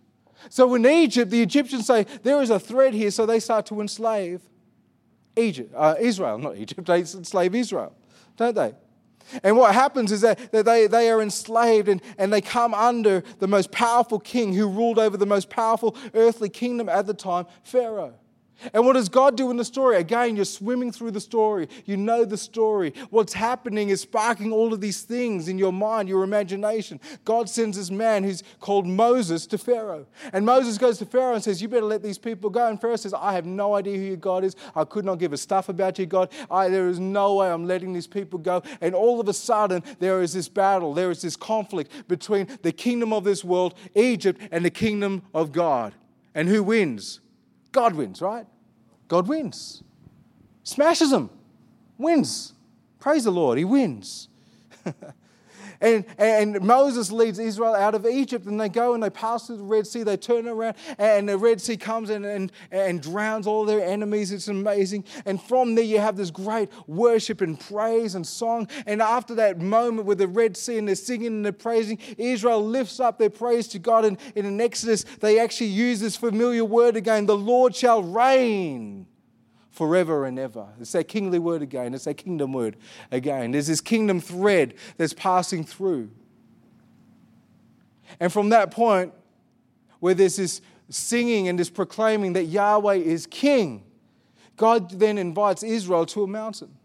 So 0.49 0.73
in 0.75 0.85
Egypt, 0.85 1.31
the 1.31 1.41
Egyptians 1.41 1.87
say, 1.87 2.05
there 2.23 2.41
is 2.41 2.49
a 2.49 2.59
threat 2.59 2.93
here, 2.93 3.11
so 3.11 3.25
they 3.25 3.39
start 3.39 3.65
to 3.67 3.81
enslave 3.81 4.41
Egypt, 5.35 5.73
uh, 5.75 5.95
Israel, 5.99 6.37
not 6.37 6.57
Egypt, 6.57 6.85
they 6.85 6.99
enslave 6.99 7.55
Israel, 7.55 7.95
don't 8.37 8.55
they? 8.55 8.73
And 9.43 9.57
what 9.57 9.73
happens 9.73 10.11
is 10.11 10.21
that, 10.21 10.51
that 10.51 10.65
they, 10.65 10.87
they 10.87 11.09
are 11.09 11.21
enslaved 11.21 11.87
and, 11.87 12.01
and 12.17 12.31
they 12.31 12.41
come 12.41 12.73
under 12.73 13.23
the 13.39 13.47
most 13.47 13.71
powerful 13.71 14.19
king 14.19 14.53
who 14.53 14.67
ruled 14.67 14.99
over 14.99 15.17
the 15.17 15.25
most 15.25 15.49
powerful 15.49 15.95
earthly 16.13 16.49
kingdom 16.49 16.89
at 16.89 17.07
the 17.07 17.13
time, 17.13 17.45
Pharaoh. 17.63 18.13
And 18.73 18.85
what 18.85 18.93
does 18.93 19.09
God 19.09 19.37
do 19.37 19.51
in 19.51 19.57
the 19.57 19.65
story? 19.65 19.97
Again, 19.97 20.35
you're 20.35 20.45
swimming 20.45 20.91
through 20.91 21.11
the 21.11 21.21
story. 21.21 21.69
You 21.85 21.97
know 21.97 22.25
the 22.25 22.37
story. 22.37 22.93
What's 23.09 23.33
happening 23.33 23.89
is 23.89 24.01
sparking 24.01 24.51
all 24.51 24.73
of 24.73 24.81
these 24.81 25.01
things 25.01 25.47
in 25.47 25.57
your 25.57 25.71
mind, 25.71 26.09
your 26.09 26.23
imagination. 26.23 26.99
God 27.25 27.49
sends 27.49 27.77
this 27.77 27.89
man 27.89 28.23
who's 28.23 28.43
called 28.59 28.85
Moses 28.85 29.47
to 29.47 29.57
Pharaoh. 29.57 30.05
And 30.33 30.45
Moses 30.45 30.77
goes 30.77 30.97
to 30.99 31.05
Pharaoh 31.05 31.35
and 31.35 31.43
says, 31.43 31.61
You 31.61 31.67
better 31.67 31.85
let 31.85 32.03
these 32.03 32.17
people 32.17 32.49
go. 32.49 32.67
And 32.67 32.79
Pharaoh 32.79 32.95
says, 32.95 33.13
I 33.13 33.33
have 33.33 33.45
no 33.45 33.75
idea 33.75 33.97
who 33.97 34.03
your 34.03 34.17
God 34.17 34.43
is. 34.43 34.55
I 34.75 34.83
could 34.83 35.05
not 35.05 35.19
give 35.19 35.33
a 35.33 35.37
stuff 35.37 35.69
about 35.69 35.97
your 35.97 36.07
God. 36.07 36.29
I, 36.51 36.69
there 36.69 36.89
is 36.89 36.99
no 36.99 37.35
way 37.35 37.51
I'm 37.51 37.65
letting 37.65 37.93
these 37.93 38.07
people 38.07 38.39
go. 38.39 38.61
And 38.81 38.93
all 38.93 39.19
of 39.19 39.27
a 39.27 39.33
sudden, 39.33 39.83
there 39.99 40.21
is 40.21 40.33
this 40.33 40.49
battle, 40.49 40.93
there 40.93 41.11
is 41.11 41.21
this 41.21 41.35
conflict 41.35 42.07
between 42.07 42.47
the 42.61 42.71
kingdom 42.71 43.13
of 43.13 43.23
this 43.23 43.43
world, 43.43 43.75
Egypt, 43.95 44.41
and 44.51 44.65
the 44.65 44.69
kingdom 44.69 45.23
of 45.33 45.51
God. 45.51 45.93
And 46.35 46.47
who 46.49 46.63
wins? 46.63 47.21
God 47.71 47.95
wins, 47.95 48.21
right? 48.21 48.45
God 49.07 49.27
wins. 49.27 49.83
Smashes 50.63 51.11
them, 51.11 51.29
wins. 51.97 52.53
Praise 52.99 53.23
the 53.23 53.31
Lord, 53.31 53.57
he 53.57 53.65
wins. 53.65 54.27
And, 55.81 56.05
and 56.17 56.61
Moses 56.61 57.11
leads 57.11 57.39
Israel 57.39 57.75
out 57.75 57.95
of 57.95 58.05
Egypt, 58.05 58.45
and 58.45 58.59
they 58.59 58.69
go 58.69 58.93
and 58.93 59.01
they 59.01 59.09
pass 59.09 59.47
through 59.47 59.57
the 59.57 59.63
Red 59.63 59.87
Sea. 59.87 60.03
They 60.03 60.17
turn 60.17 60.47
around, 60.47 60.75
and 60.97 61.29
the 61.29 61.37
Red 61.37 61.61
Sea 61.61 61.77
comes 61.77 62.09
in 62.09 62.25
and, 62.25 62.51
and 62.71 63.01
drowns 63.01 63.47
all 63.47 63.65
their 63.65 63.83
enemies. 63.83 64.31
It's 64.31 64.47
amazing. 64.47 65.05
And 65.25 65.41
from 65.41 65.75
there, 65.75 65.85
you 65.85 65.99
have 65.99 66.17
this 66.17 66.31
great 66.31 66.69
worship 66.87 67.41
and 67.41 67.59
praise 67.59 68.15
and 68.15 68.25
song. 68.25 68.67
And 68.85 69.01
after 69.01 69.35
that 69.35 69.59
moment 69.59 70.07
with 70.07 70.17
the 70.17 70.27
Red 70.27 70.57
Sea, 70.57 70.77
and 70.77 70.87
they're 70.87 70.95
singing 70.95 71.27
and 71.27 71.45
they're 71.45 71.51
praising, 71.53 71.99
Israel 72.17 72.65
lifts 72.65 72.99
up 72.99 73.17
their 73.17 73.29
praise 73.29 73.67
to 73.69 73.79
God. 73.79 74.05
And 74.05 74.17
in 74.35 74.59
Exodus, 74.59 75.05
they 75.21 75.39
actually 75.39 75.67
use 75.67 75.99
this 75.99 76.15
familiar 76.15 76.65
word 76.65 76.95
again 76.95 77.25
the 77.25 77.37
Lord 77.37 77.75
shall 77.75 78.01
reign 78.01 79.05
forever 79.79 80.25
and 80.25 80.37
ever. 80.37 80.67
It's 80.81 80.91
that 80.91 81.07
kingly 81.07 81.39
word 81.39 81.61
again. 81.61 81.93
It's 81.93 82.03
that 82.03 82.15
kingdom 82.15 82.51
word 82.51 82.75
again. 83.11 83.51
There's 83.51 83.67
this 83.67 83.79
kingdom 83.79 84.19
thread 84.19 84.73
that's 84.97 85.13
passing 85.13 85.63
through. 85.63 86.11
And 88.19 88.29
from 88.29 88.49
that 88.49 88.71
point, 88.71 89.13
where 90.01 90.13
there's 90.13 90.35
this 90.35 90.59
singing 90.89 91.47
and 91.47 91.57
this 91.57 91.69
proclaiming 91.69 92.33
that 92.33 92.43
Yahweh 92.43 92.95
is 92.95 93.25
king, 93.25 93.85
God 94.57 94.91
then 94.99 95.17
invites 95.17 95.63
Israel 95.63 96.05
to 96.07 96.23
a 96.23 96.27
mountain 96.27 96.75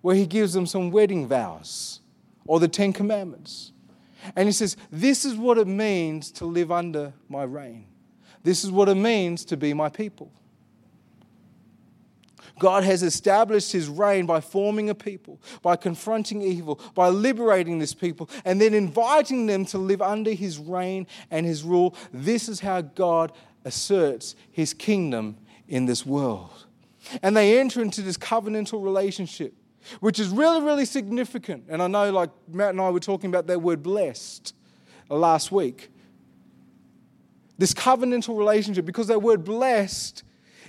where 0.00 0.16
he 0.16 0.24
gives 0.24 0.54
them 0.54 0.64
some 0.64 0.90
wedding 0.90 1.28
vows 1.28 2.00
or 2.46 2.58
the 2.58 2.68
Ten 2.68 2.94
Commandments. 2.94 3.72
And 4.34 4.48
he 4.48 4.52
says, 4.52 4.78
This 4.90 5.26
is 5.26 5.36
what 5.36 5.58
it 5.58 5.66
means 5.66 6.32
to 6.32 6.46
live 6.46 6.72
under 6.72 7.12
my 7.28 7.42
reign. 7.42 7.84
This 8.44 8.64
is 8.64 8.70
what 8.70 8.88
it 8.88 8.94
means 8.94 9.44
to 9.44 9.58
be 9.58 9.74
my 9.74 9.90
people. 9.90 10.32
God 12.58 12.84
has 12.84 13.02
established 13.02 13.72
his 13.72 13.88
reign 13.88 14.26
by 14.26 14.40
forming 14.40 14.88
a 14.88 14.94
people, 14.94 15.40
by 15.62 15.76
confronting 15.76 16.42
evil, 16.42 16.80
by 16.94 17.08
liberating 17.08 17.78
this 17.78 17.94
people, 17.94 18.30
and 18.44 18.60
then 18.60 18.72
inviting 18.72 19.46
them 19.46 19.64
to 19.66 19.78
live 19.78 20.00
under 20.00 20.32
his 20.32 20.58
reign 20.58 21.06
and 21.30 21.44
his 21.44 21.62
rule. 21.62 21.94
This 22.12 22.48
is 22.48 22.60
how 22.60 22.80
God 22.80 23.32
asserts 23.64 24.36
his 24.50 24.72
kingdom 24.72 25.36
in 25.68 25.86
this 25.86 26.06
world. 26.06 26.66
And 27.22 27.36
they 27.36 27.58
enter 27.58 27.82
into 27.82 28.02
this 28.02 28.16
covenantal 28.16 28.82
relationship, 28.82 29.54
which 30.00 30.18
is 30.18 30.28
really, 30.28 30.62
really 30.62 30.84
significant. 30.84 31.64
And 31.68 31.82
I 31.82 31.86
know, 31.86 32.10
like 32.10 32.30
Matt 32.48 32.70
and 32.70 32.80
I 32.80 32.90
were 32.90 33.00
talking 33.00 33.28
about 33.28 33.46
that 33.48 33.60
word 33.60 33.82
blessed 33.82 34.54
uh, 35.10 35.16
last 35.16 35.52
week. 35.52 35.90
This 37.58 37.72
covenantal 37.72 38.36
relationship, 38.36 38.84
because 38.84 39.06
that 39.06 39.22
word 39.22 39.44
blessed 39.44 40.22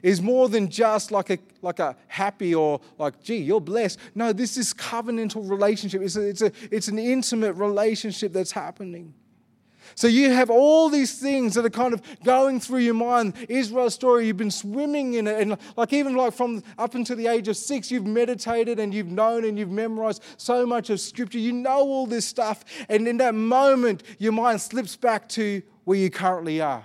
is 0.03 0.21
more 0.21 0.49
than 0.49 0.69
just 0.69 1.11
like 1.11 1.29
a, 1.29 1.39
like 1.61 1.79
a 1.79 1.95
happy 2.07 2.53
or 2.53 2.81
like, 2.97 3.21
gee, 3.23 3.37
you're 3.37 3.61
blessed. 3.61 3.99
No, 4.15 4.33
this 4.33 4.57
is 4.57 4.73
covenantal 4.73 5.49
relationship. 5.49 6.01
It's, 6.01 6.15
a, 6.15 6.21
it's, 6.27 6.41
a, 6.41 6.51
it's 6.71 6.87
an 6.87 6.99
intimate 6.99 7.53
relationship 7.53 8.33
that's 8.33 8.51
happening. 8.51 9.13
So 9.95 10.07
you 10.07 10.31
have 10.31 10.49
all 10.49 10.89
these 10.89 11.19
things 11.19 11.55
that 11.55 11.65
are 11.65 11.69
kind 11.69 11.93
of 11.93 12.01
going 12.23 12.59
through 12.59 12.79
your 12.79 12.93
mind. 12.93 13.33
Israel's 13.49 13.93
story, 13.93 14.27
you've 14.27 14.37
been 14.37 14.51
swimming 14.51 15.15
in 15.15 15.27
it. 15.27 15.41
And 15.41 15.57
like 15.75 15.93
even 15.93 16.15
like 16.15 16.33
from 16.33 16.63
up 16.77 16.95
until 16.95 17.15
the 17.15 17.27
age 17.27 17.47
of 17.47 17.57
six, 17.57 17.89
you've 17.89 18.05
meditated 18.05 18.79
and 18.79 18.93
you've 18.93 19.07
known 19.07 19.45
and 19.45 19.57
you've 19.57 19.71
memorized 19.71 20.23
so 20.37 20.65
much 20.65 20.89
of 20.89 20.99
scripture. 20.99 21.39
You 21.39 21.53
know 21.53 21.79
all 21.79 22.05
this 22.05 22.25
stuff. 22.25 22.63
And 22.89 23.07
in 23.07 23.17
that 23.17 23.35
moment, 23.35 24.03
your 24.19 24.33
mind 24.33 24.61
slips 24.61 24.95
back 24.95 25.29
to 25.29 25.61
where 25.83 25.97
you 25.97 26.09
currently 26.09 26.61
are. 26.61 26.83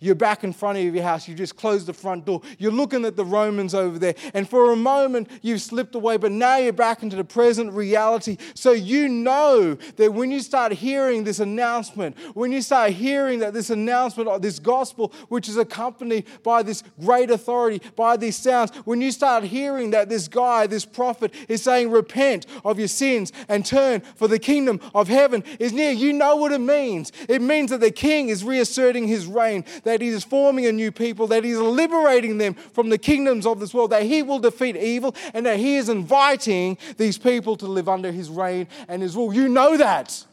You're 0.00 0.14
back 0.14 0.44
in 0.44 0.52
front 0.52 0.78
of 0.78 0.94
your 0.94 1.04
house. 1.04 1.28
You 1.28 1.34
just 1.34 1.56
closed 1.56 1.86
the 1.86 1.92
front 1.92 2.24
door. 2.24 2.42
You're 2.58 2.72
looking 2.72 3.04
at 3.04 3.16
the 3.16 3.24
Romans 3.24 3.74
over 3.74 3.98
there. 3.98 4.14
And 4.34 4.48
for 4.48 4.72
a 4.72 4.76
moment, 4.76 5.30
you've 5.42 5.62
slipped 5.62 5.94
away, 5.94 6.16
but 6.16 6.32
now 6.32 6.56
you're 6.56 6.72
back 6.72 7.02
into 7.02 7.16
the 7.16 7.24
present 7.24 7.72
reality. 7.72 8.36
So 8.54 8.72
you 8.72 9.08
know 9.08 9.74
that 9.96 10.12
when 10.12 10.30
you 10.30 10.40
start 10.40 10.72
hearing 10.72 11.24
this 11.24 11.40
announcement, 11.40 12.16
when 12.34 12.52
you 12.52 12.62
start 12.62 12.92
hearing 12.92 13.40
that 13.40 13.54
this 13.54 13.70
announcement 13.70 14.28
of 14.28 14.42
this 14.42 14.58
gospel, 14.58 15.12
which 15.28 15.48
is 15.48 15.56
accompanied 15.56 16.26
by 16.42 16.62
this 16.62 16.82
great 17.00 17.30
authority, 17.30 17.80
by 17.96 18.16
these 18.16 18.36
sounds, 18.36 18.74
when 18.84 19.00
you 19.00 19.10
start 19.10 19.44
hearing 19.44 19.90
that 19.90 20.08
this 20.08 20.28
guy, 20.28 20.66
this 20.66 20.84
prophet, 20.84 21.32
is 21.48 21.62
saying, 21.62 21.90
Repent 21.90 22.46
of 22.64 22.78
your 22.78 22.88
sins 22.88 23.32
and 23.48 23.64
turn, 23.64 24.00
for 24.00 24.28
the 24.28 24.38
kingdom 24.38 24.80
of 24.94 25.08
heaven 25.08 25.44
is 25.58 25.72
near, 25.72 25.90
you 25.90 26.12
know 26.12 26.36
what 26.36 26.52
it 26.52 26.58
means. 26.60 27.12
It 27.28 27.42
means 27.42 27.70
that 27.70 27.80
the 27.80 27.90
king 27.90 28.28
is 28.28 28.44
reasserting 28.44 29.08
his 29.08 29.26
reign 29.26 29.64
that 29.84 30.00
He 30.00 30.08
is 30.08 30.24
forming 30.24 30.66
a 30.66 30.72
new 30.72 30.92
people, 30.92 31.26
that 31.28 31.44
He 31.44 31.50
is 31.50 31.60
liberating 31.60 32.38
them 32.38 32.54
from 32.54 32.88
the 32.88 32.98
kingdoms 32.98 33.46
of 33.46 33.60
this 33.60 33.74
world, 33.74 33.90
that 33.90 34.02
He 34.02 34.22
will 34.22 34.38
defeat 34.38 34.76
evil, 34.76 35.14
and 35.34 35.46
that 35.46 35.58
He 35.58 35.76
is 35.76 35.88
inviting 35.88 36.78
these 36.96 37.18
people 37.18 37.56
to 37.56 37.66
live 37.66 37.88
under 37.88 38.12
His 38.12 38.28
reign 38.28 38.68
and 38.88 39.02
His 39.02 39.16
rule. 39.16 39.32
You 39.32 39.48
know 39.48 39.76
that 39.76 40.24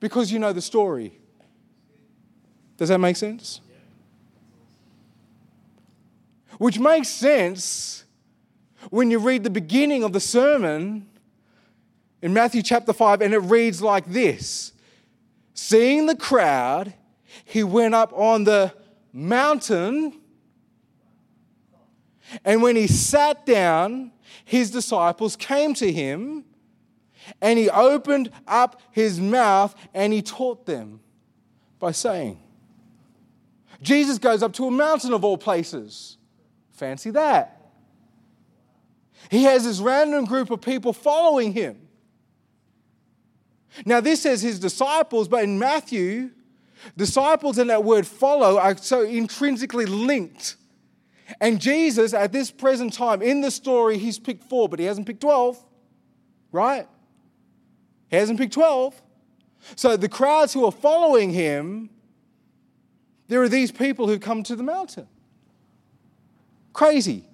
because 0.00 0.30
you 0.30 0.38
know 0.38 0.52
the 0.52 0.62
story. 0.62 1.18
Does 2.76 2.88
that 2.88 2.98
make 2.98 3.16
sense? 3.16 3.60
Which 6.58 6.78
makes 6.78 7.08
sense 7.08 8.04
when 8.90 9.10
you 9.10 9.18
read 9.18 9.44
the 9.44 9.50
beginning 9.50 10.04
of 10.04 10.12
the 10.12 10.20
sermon 10.20 11.06
in 12.22 12.32
Matthew 12.32 12.62
chapter 12.62 12.92
5, 12.92 13.20
and 13.20 13.34
it 13.34 13.38
reads 13.38 13.82
like 13.82 14.06
this 14.06 14.72
Seeing 15.52 16.06
the 16.06 16.16
crowd, 16.16 16.94
he 17.44 17.64
went 17.64 17.94
up 17.94 18.12
on 18.12 18.44
the 18.44 18.72
mountain. 19.12 20.20
And 22.44 22.62
when 22.62 22.76
he 22.76 22.86
sat 22.86 23.46
down, 23.46 24.12
his 24.44 24.70
disciples 24.70 25.36
came 25.36 25.74
to 25.74 25.92
him 25.92 26.44
and 27.40 27.58
he 27.58 27.70
opened 27.70 28.30
up 28.46 28.80
his 28.90 29.20
mouth 29.20 29.74
and 29.94 30.12
he 30.12 30.22
taught 30.22 30.66
them 30.66 31.00
by 31.78 31.92
saying, 31.92 32.38
Jesus 33.82 34.18
goes 34.18 34.42
up 34.42 34.52
to 34.54 34.66
a 34.66 34.70
mountain 34.70 35.12
of 35.12 35.24
all 35.24 35.38
places. 35.38 36.16
Fancy 36.72 37.10
that. 37.10 37.60
He 39.30 39.44
has 39.44 39.64
this 39.64 39.80
random 39.80 40.24
group 40.24 40.50
of 40.50 40.60
people 40.60 40.92
following 40.92 41.52
him. 41.52 41.80
Now, 43.84 44.00
this 44.00 44.22
says 44.22 44.42
his 44.42 44.58
disciples, 44.58 45.28
but 45.28 45.44
in 45.44 45.58
Matthew, 45.58 46.30
Disciples 46.96 47.58
and 47.58 47.70
that 47.70 47.84
word 47.84 48.06
follow 48.06 48.58
are 48.58 48.76
so 48.76 49.02
intrinsically 49.02 49.86
linked. 49.86 50.56
And 51.40 51.60
Jesus, 51.60 52.12
at 52.12 52.32
this 52.32 52.50
present 52.50 52.92
time 52.92 53.22
in 53.22 53.40
the 53.40 53.50
story, 53.50 53.98
he's 53.98 54.18
picked 54.18 54.44
four, 54.44 54.68
but 54.68 54.78
he 54.78 54.84
hasn't 54.84 55.06
picked 55.06 55.20
12, 55.20 55.62
right? 56.52 56.86
He 58.08 58.16
hasn't 58.16 58.38
picked 58.38 58.52
12. 58.52 59.00
So 59.76 59.96
the 59.96 60.08
crowds 60.08 60.52
who 60.52 60.64
are 60.66 60.72
following 60.72 61.30
him, 61.30 61.90
there 63.28 63.42
are 63.42 63.48
these 63.48 63.72
people 63.72 64.06
who 64.06 64.18
come 64.18 64.42
to 64.42 64.54
the 64.54 64.62
mountain. 64.62 65.08
Crazy. 66.72 67.24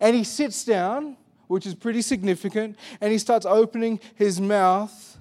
And 0.00 0.16
he 0.16 0.24
sits 0.24 0.64
down, 0.64 1.16
which 1.46 1.66
is 1.66 1.74
pretty 1.74 2.00
significant, 2.00 2.76
and 3.00 3.12
he 3.12 3.18
starts 3.18 3.44
opening 3.44 4.00
his 4.14 4.40
mouth 4.40 5.13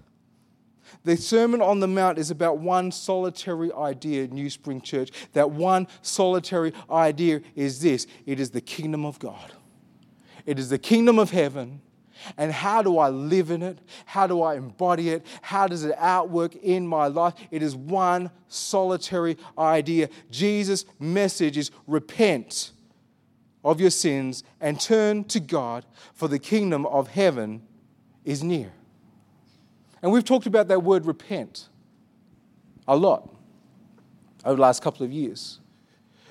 the 1.03 1.17
Sermon 1.17 1.61
on 1.61 1.79
the 1.79 1.87
Mount 1.87 2.17
is 2.17 2.31
about 2.31 2.59
one 2.59 2.91
solitary 2.91 3.71
idea, 3.73 4.27
New 4.27 4.49
Spring 4.49 4.81
Church. 4.81 5.11
That 5.33 5.51
one 5.51 5.87
solitary 6.01 6.73
idea 6.89 7.41
is 7.55 7.81
this 7.81 8.07
it 8.25 8.39
is 8.39 8.51
the 8.51 8.61
kingdom 8.61 9.05
of 9.05 9.19
God, 9.19 9.51
it 10.45 10.59
is 10.59 10.69
the 10.69 10.79
kingdom 10.79 11.19
of 11.19 11.31
heaven. 11.31 11.81
And 12.37 12.53
how 12.53 12.81
do 12.81 12.99
I 12.99 13.09
live 13.09 13.51
in 13.51 13.61
it? 13.61 13.79
How 14.05 14.27
do 14.27 14.43
I 14.43 14.55
embody 14.55 15.09
it? 15.09 15.25
How 15.41 15.67
does 15.67 15.83
it 15.83 15.93
outwork 15.97 16.55
in 16.55 16.87
my 16.87 17.07
life? 17.07 17.33
It 17.51 17.61
is 17.61 17.75
one 17.75 18.31
solitary 18.47 19.35
idea. 19.57 20.07
Jesus' 20.31 20.85
message 20.99 21.57
is 21.57 21.69
repent 21.85 22.71
of 23.63 23.81
your 23.81 23.89
sins 23.89 24.43
and 24.61 24.79
turn 24.79 25.23
to 25.25 25.39
God, 25.39 25.85
for 26.13 26.27
the 26.27 26.39
kingdom 26.39 26.85
of 26.85 27.09
heaven 27.09 27.63
is 28.23 28.43
near. 28.43 28.71
And 30.03 30.11
we've 30.11 30.25
talked 30.25 30.45
about 30.45 30.67
that 30.67 30.83
word 30.83 31.05
repent 31.05 31.69
a 32.87 32.95
lot 32.95 33.33
over 34.43 34.57
the 34.57 34.61
last 34.61 34.83
couple 34.83 35.05
of 35.05 35.13
years. 35.13 35.61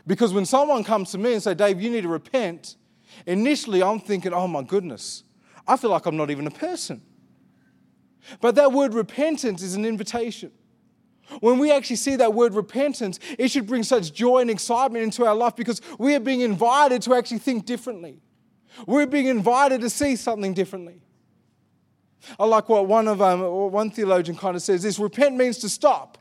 Because 0.06 0.34
when 0.34 0.44
someone 0.44 0.84
comes 0.84 1.10
to 1.12 1.18
me 1.18 1.32
and 1.32 1.42
say, 1.42 1.54
Dave, 1.54 1.80
you 1.80 1.90
need 1.90 2.02
to 2.02 2.08
repent, 2.08 2.76
initially 3.26 3.82
I'm 3.82 3.98
thinking, 3.98 4.34
oh 4.34 4.46
my 4.46 4.62
goodness, 4.62 5.24
I 5.66 5.78
feel 5.78 5.90
like 5.90 6.04
I'm 6.04 6.18
not 6.18 6.30
even 6.30 6.46
a 6.46 6.50
person. 6.50 7.00
But 8.40 8.56
that 8.56 8.72
word 8.72 8.92
repentance 8.92 9.62
is 9.62 9.74
an 9.74 9.86
invitation. 9.86 10.52
When 11.40 11.58
we 11.58 11.72
actually 11.72 11.96
see 11.96 12.16
that 12.16 12.34
word 12.34 12.52
repentance, 12.52 13.18
it 13.38 13.50
should 13.50 13.66
bring 13.66 13.84
such 13.84 14.12
joy 14.12 14.40
and 14.40 14.50
excitement 14.50 15.02
into 15.02 15.24
our 15.24 15.34
life 15.34 15.56
because 15.56 15.80
we 15.98 16.14
are 16.14 16.20
being 16.20 16.42
invited 16.42 17.00
to 17.02 17.14
actually 17.14 17.38
think 17.38 17.64
differently. 17.64 18.20
We're 18.86 19.06
being 19.06 19.26
invited 19.26 19.80
to 19.80 19.88
see 19.88 20.16
something 20.16 20.52
differently. 20.52 21.00
I 22.38 22.44
like 22.46 22.68
what 22.68 22.86
one 22.86 23.08
of 23.08 23.20
um, 23.20 23.40
one 23.72 23.90
theologian 23.90 24.36
kind 24.36 24.56
of 24.56 24.62
says 24.62 24.82
this 24.82 24.98
repent 24.98 25.36
means 25.36 25.58
to 25.58 25.68
stop. 25.68 26.18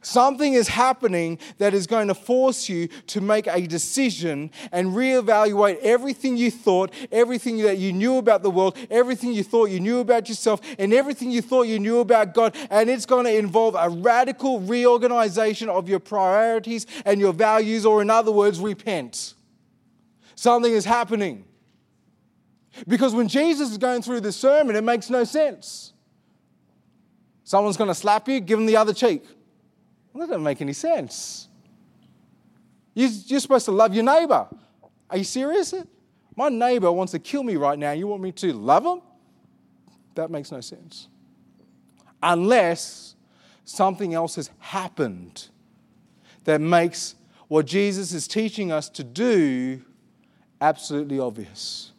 Something 0.00 0.54
is 0.54 0.68
happening 0.68 1.38
that 1.58 1.74
is 1.74 1.86
going 1.86 2.08
to 2.08 2.14
force 2.14 2.68
you 2.68 2.88
to 3.08 3.20
make 3.20 3.46
a 3.46 3.66
decision 3.66 4.50
and 4.72 4.88
reevaluate 4.88 5.78
everything 5.82 6.36
you 6.36 6.50
thought, 6.50 6.92
everything 7.12 7.58
that 7.58 7.78
you 7.78 7.92
knew 7.92 8.18
about 8.18 8.42
the 8.42 8.50
world, 8.50 8.76
everything 8.90 9.32
you 9.32 9.42
thought 9.42 9.66
you 9.66 9.80
knew 9.80 9.98
about 9.98 10.28
yourself, 10.28 10.60
and 10.78 10.92
everything 10.92 11.30
you 11.30 11.42
thought 11.42 11.62
you 11.64 11.78
knew 11.78 11.98
about 11.98 12.34
God. 12.34 12.56
And 12.70 12.88
it's 12.88 13.06
going 13.06 13.24
to 13.24 13.36
involve 13.36 13.76
a 13.78 13.88
radical 13.88 14.60
reorganization 14.60 15.68
of 15.68 15.88
your 15.88 16.00
priorities 16.00 16.86
and 17.04 17.20
your 17.20 17.32
values, 17.32 17.84
or 17.84 18.02
in 18.02 18.10
other 18.10 18.32
words, 18.32 18.60
repent. 18.60 19.34
Something 20.34 20.72
is 20.72 20.84
happening. 20.84 21.44
Because 22.88 23.14
when 23.14 23.28
Jesus 23.28 23.70
is 23.70 23.78
going 23.78 24.02
through 24.02 24.20
this 24.20 24.36
sermon, 24.36 24.74
it 24.74 24.84
makes 24.84 25.08
no 25.08 25.24
sense. 25.24 25.92
Someone's 27.44 27.76
going 27.76 27.88
to 27.88 27.94
slap 27.94 28.28
you, 28.28 28.40
give 28.40 28.58
them 28.58 28.66
the 28.66 28.76
other 28.76 28.92
cheek. 28.94 29.24
Well, 30.12 30.20
that 30.20 30.32
doesn't 30.32 30.42
make 30.42 30.60
any 30.60 30.72
sense. 30.72 31.48
You're 32.94 33.40
supposed 33.40 33.64
to 33.66 33.72
love 33.72 33.94
your 33.94 34.04
neighbor. 34.04 34.48
Are 35.10 35.16
you 35.16 35.24
serious? 35.24 35.74
My 36.36 36.48
neighbor 36.48 36.90
wants 36.90 37.12
to 37.12 37.18
kill 37.18 37.42
me 37.42 37.56
right 37.56 37.78
now. 37.78 37.92
You 37.92 38.06
want 38.06 38.22
me 38.22 38.32
to 38.32 38.52
love 38.52 38.84
him? 38.84 39.02
That 40.14 40.30
makes 40.30 40.50
no 40.50 40.60
sense. 40.60 41.08
Unless 42.22 43.16
something 43.64 44.14
else 44.14 44.36
has 44.36 44.50
happened 44.58 45.48
that 46.44 46.60
makes 46.60 47.14
what 47.48 47.66
Jesus 47.66 48.12
is 48.12 48.28
teaching 48.28 48.70
us 48.70 48.88
to 48.90 49.04
do 49.04 49.82
absolutely 50.60 51.18
obvious. 51.18 51.92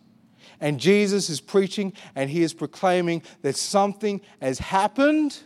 And 0.59 0.79
Jesus 0.79 1.29
is 1.29 1.41
preaching 1.41 1.93
and 2.15 2.29
he 2.29 2.43
is 2.43 2.53
proclaiming 2.53 3.21
that 3.41 3.55
something 3.55 4.21
has 4.41 4.59
happened, 4.59 5.39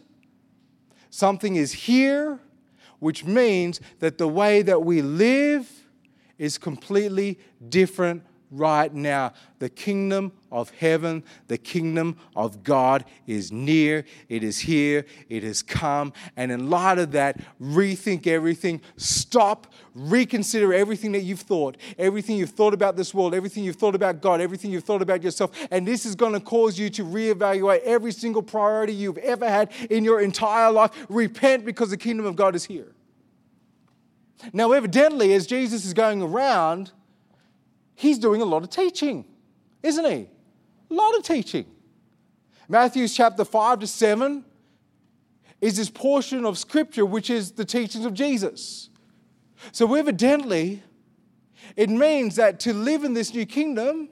something 1.09 1.55
is 1.55 1.71
here, 1.71 2.39
which 2.99 3.25
means 3.25 3.81
that 3.99 4.17
the 4.17 4.27
way 4.27 4.61
that 4.61 4.83
we 4.83 5.01
live 5.01 5.69
is 6.37 6.57
completely 6.57 7.39
different 7.67 8.23
right 8.51 8.93
now. 8.93 9.33
The 9.59 9.69
kingdom 9.69 10.31
of 10.51 10.69
heaven, 10.71 11.23
the 11.47 11.57
kingdom 11.57 12.17
of 12.35 12.63
God 12.63 13.05
is 13.27 13.51
near, 13.51 14.05
it 14.29 14.43
is 14.43 14.59
here, 14.59 15.05
it 15.29 15.43
has 15.43 15.61
come. 15.61 16.13
And 16.35 16.51
in 16.51 16.69
light 16.69 16.97
of 16.97 17.11
that, 17.11 17.39
rethink 17.61 18.25
everything, 18.25 18.81
stop, 18.97 19.73
reconsider 19.93 20.73
everything 20.73 21.11
that 21.11 21.21
you've 21.21 21.41
thought, 21.41 21.77
everything 21.97 22.37
you've 22.37 22.51
thought 22.51 22.73
about 22.73 22.95
this 22.95 23.13
world, 23.13 23.33
everything 23.33 23.63
you've 23.63 23.75
thought 23.75 23.95
about 23.95 24.21
God, 24.21 24.41
everything 24.41 24.71
you've 24.71 24.83
thought 24.83 25.01
about 25.01 25.23
yourself. 25.23 25.51
And 25.71 25.87
this 25.87 26.05
is 26.05 26.15
going 26.15 26.33
to 26.33 26.39
cause 26.39 26.79
you 26.79 26.89
to 26.91 27.03
reevaluate 27.03 27.81
every 27.81 28.11
single 28.11 28.41
priority 28.41 28.93
you've 28.93 29.17
ever 29.19 29.47
had 29.47 29.71
in 29.89 30.03
your 30.03 30.21
entire 30.21 30.71
life. 30.71 30.91
Repent 31.09 31.65
because 31.65 31.89
the 31.89 31.97
kingdom 31.97 32.25
of 32.25 32.35
God 32.35 32.55
is 32.55 32.65
here. 32.65 32.93
Now, 34.53 34.71
evidently, 34.71 35.33
as 35.33 35.45
Jesus 35.45 35.85
is 35.85 35.93
going 35.93 36.21
around, 36.21 36.91
he's 37.99 38.17
doing 38.17 38.41
a 38.41 38.45
lot 38.45 38.63
of 38.63 38.69
teaching, 38.69 39.25
isn't 39.83 40.05
he? 40.05 40.29
A 40.89 40.93
lot 40.93 41.17
of 41.17 41.23
teaching. 41.23 41.65
Matthew's 42.69 43.13
chapter 43.13 43.43
5 43.43 43.81
to 43.81 43.87
7 43.87 44.45
is 45.59 45.75
this 45.75 45.89
portion 45.89 46.45
of 46.45 46.57
Scripture 46.57 47.05
which 47.05 47.29
is 47.29 47.51
the 47.51 47.65
teachings 47.65 48.05
of 48.05 48.13
Jesus. 48.13 48.89
So, 49.73 49.93
evidently, 49.95 50.81
it 51.75 51.89
means 51.89 52.37
that 52.37 52.61
to 52.61 52.73
live 52.73 53.03
in 53.03 53.13
this 53.13 53.33
new 53.33 53.45
kingdom 53.45 54.07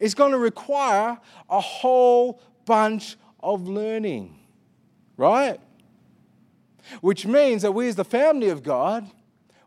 is 0.00 0.14
going 0.14 0.32
to 0.32 0.38
require 0.38 1.18
a 1.50 1.60
whole 1.60 2.40
bunch 2.64 3.16
of 3.40 3.68
learning, 3.68 4.38
right? 5.18 5.60
Which 7.02 7.26
means 7.26 7.60
that 7.62 7.72
we, 7.72 7.88
as 7.88 7.96
the 7.96 8.04
family 8.04 8.48
of 8.48 8.62
God, 8.62 9.10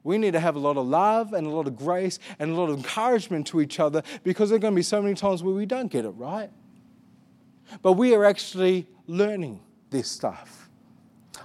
we 0.03 0.17
need 0.17 0.31
to 0.31 0.39
have 0.39 0.55
a 0.55 0.59
lot 0.59 0.77
of 0.77 0.87
love 0.87 1.33
and 1.33 1.45
a 1.45 1.49
lot 1.49 1.67
of 1.67 1.75
grace 1.75 2.19
and 2.39 2.51
a 2.51 2.55
lot 2.55 2.69
of 2.69 2.77
encouragement 2.77 3.47
to 3.47 3.61
each 3.61 3.79
other 3.79 4.01
because 4.23 4.49
there 4.49 4.55
are 4.55 4.59
going 4.59 4.73
to 4.73 4.75
be 4.75 4.83
so 4.83 5.01
many 5.01 5.15
times 5.15 5.43
where 5.43 5.53
we 5.53 5.65
don't 5.65 5.91
get 5.91 6.05
it 6.05 6.09
right. 6.09 6.49
But 7.81 7.93
we 7.93 8.15
are 8.15 8.25
actually 8.25 8.87
learning 9.07 9.61
this 9.89 10.09
stuff. 10.09 10.69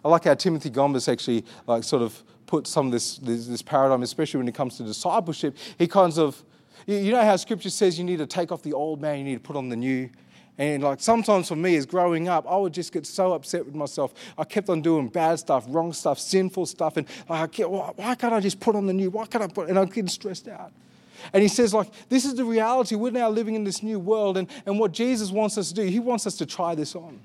I 0.04 0.08
like 0.08 0.24
how 0.24 0.34
Timothy 0.34 0.70
Gombis 0.70 1.10
actually 1.10 1.44
like 1.66 1.84
sort 1.84 2.02
of 2.02 2.22
put 2.46 2.66
some 2.66 2.86
of 2.86 2.92
this, 2.92 3.18
this, 3.18 3.46
this 3.46 3.62
paradigm, 3.62 4.02
especially 4.02 4.38
when 4.38 4.48
it 4.48 4.54
comes 4.54 4.76
to 4.78 4.84
discipleship. 4.84 5.56
He 5.78 5.86
kinds 5.86 6.18
of, 6.18 6.42
you 6.86 7.10
know 7.10 7.22
how 7.22 7.36
scripture 7.36 7.70
says 7.70 7.98
you 7.98 8.04
need 8.04 8.18
to 8.18 8.26
take 8.26 8.52
off 8.52 8.62
the 8.62 8.72
old 8.72 9.00
man, 9.00 9.18
you 9.18 9.24
need 9.24 9.34
to 9.34 9.40
put 9.40 9.56
on 9.56 9.68
the 9.68 9.76
new. 9.76 10.08
And 10.58 10.82
like 10.82 11.00
sometimes 11.00 11.48
for 11.48 11.56
me, 11.56 11.76
as 11.76 11.84
growing 11.84 12.28
up, 12.28 12.46
I 12.48 12.56
would 12.56 12.72
just 12.72 12.92
get 12.92 13.06
so 13.06 13.32
upset 13.32 13.66
with 13.66 13.74
myself. 13.74 14.14
I 14.38 14.44
kept 14.44 14.68
on 14.68 14.80
doing 14.80 15.08
bad 15.08 15.38
stuff, 15.38 15.64
wrong 15.68 15.92
stuff, 15.92 16.18
sinful 16.18 16.66
stuff, 16.66 16.96
and 16.96 17.06
like, 17.28 17.56
why 17.58 18.14
can't 18.14 18.32
I 18.32 18.40
just 18.40 18.58
put 18.58 18.74
on 18.74 18.86
the 18.86 18.92
new? 18.92 19.10
Why 19.10 19.26
can't 19.26 19.44
I 19.44 19.48
put? 19.48 19.68
And 19.68 19.78
I'm 19.78 19.86
getting 19.86 20.08
stressed 20.08 20.48
out. 20.48 20.72
And 21.32 21.42
he 21.42 21.48
says, 21.48 21.74
like, 21.74 21.88
this 22.08 22.24
is 22.24 22.34
the 22.34 22.44
reality. 22.44 22.94
We're 22.94 23.10
now 23.10 23.28
living 23.28 23.54
in 23.54 23.64
this 23.64 23.82
new 23.82 23.98
world, 23.98 24.36
and, 24.36 24.48
and 24.64 24.78
what 24.78 24.92
Jesus 24.92 25.30
wants 25.30 25.58
us 25.58 25.68
to 25.68 25.74
do, 25.74 25.82
he 25.82 26.00
wants 26.00 26.26
us 26.26 26.36
to 26.36 26.46
try 26.46 26.74
this 26.74 26.94
on. 26.94 27.20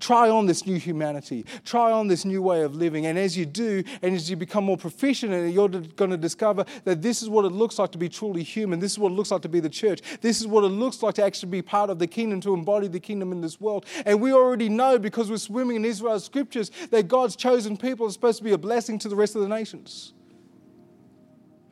Try 0.00 0.28
on 0.28 0.46
this 0.46 0.66
new 0.66 0.78
humanity. 0.78 1.44
Try 1.64 1.92
on 1.92 2.08
this 2.08 2.24
new 2.24 2.42
way 2.42 2.62
of 2.62 2.74
living. 2.74 3.06
And 3.06 3.18
as 3.18 3.36
you 3.36 3.46
do, 3.46 3.82
and 4.02 4.14
as 4.14 4.30
you 4.30 4.36
become 4.36 4.64
more 4.64 4.76
proficient 4.76 5.32
it, 5.32 5.50
you're 5.50 5.68
going 5.68 6.10
to 6.10 6.16
discover 6.16 6.64
that 6.84 7.02
this 7.02 7.22
is 7.22 7.28
what 7.28 7.44
it 7.44 7.52
looks 7.52 7.78
like 7.78 7.92
to 7.92 7.98
be 7.98 8.08
truly 8.08 8.42
human. 8.42 8.80
This 8.80 8.92
is 8.92 8.98
what 8.98 9.12
it 9.12 9.14
looks 9.14 9.30
like 9.30 9.42
to 9.42 9.48
be 9.48 9.60
the 9.60 9.68
church. 9.68 10.00
This 10.20 10.40
is 10.40 10.46
what 10.46 10.64
it 10.64 10.68
looks 10.68 11.02
like 11.02 11.14
to 11.16 11.24
actually 11.24 11.50
be 11.50 11.62
part 11.62 11.90
of 11.90 11.98
the 11.98 12.06
kingdom, 12.06 12.40
to 12.42 12.54
embody 12.54 12.88
the 12.88 13.00
kingdom 13.00 13.32
in 13.32 13.40
this 13.40 13.60
world. 13.60 13.86
And 14.04 14.20
we 14.20 14.32
already 14.32 14.68
know 14.68 14.98
because 14.98 15.30
we're 15.30 15.36
swimming 15.38 15.76
in 15.76 15.84
Israel's 15.84 16.24
scriptures 16.24 16.70
that 16.90 17.08
God's 17.08 17.36
chosen 17.36 17.76
people 17.76 18.06
are 18.06 18.10
supposed 18.10 18.38
to 18.38 18.44
be 18.44 18.52
a 18.52 18.58
blessing 18.58 18.98
to 19.00 19.08
the 19.08 19.16
rest 19.16 19.36
of 19.36 19.42
the 19.42 19.48
nations. 19.48 20.12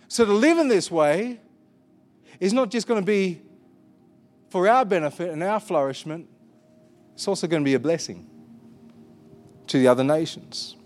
So 0.09 0.25
to 0.25 0.33
live 0.33 0.59
in 0.59 0.69
this 0.69 0.91
way 0.91 1.41
is 2.41 2.53
not 2.53 2.71
just 2.71 2.87
going 2.87 3.01
to 3.01 3.07
be 3.07 3.43
for 4.49 4.67
our 4.67 4.85
benefit 4.85 5.31
and 5.31 5.43
our 5.43 5.61
flourishment, 5.61 6.29
it's 7.15 7.29
also 7.29 7.47
going 7.47 7.63
to 7.63 7.65
be 7.65 7.75
a 7.75 7.81
blessing 7.81 8.29
to 9.67 9.79
the 9.79 9.89
other 9.89 10.05
nations. 10.05 10.77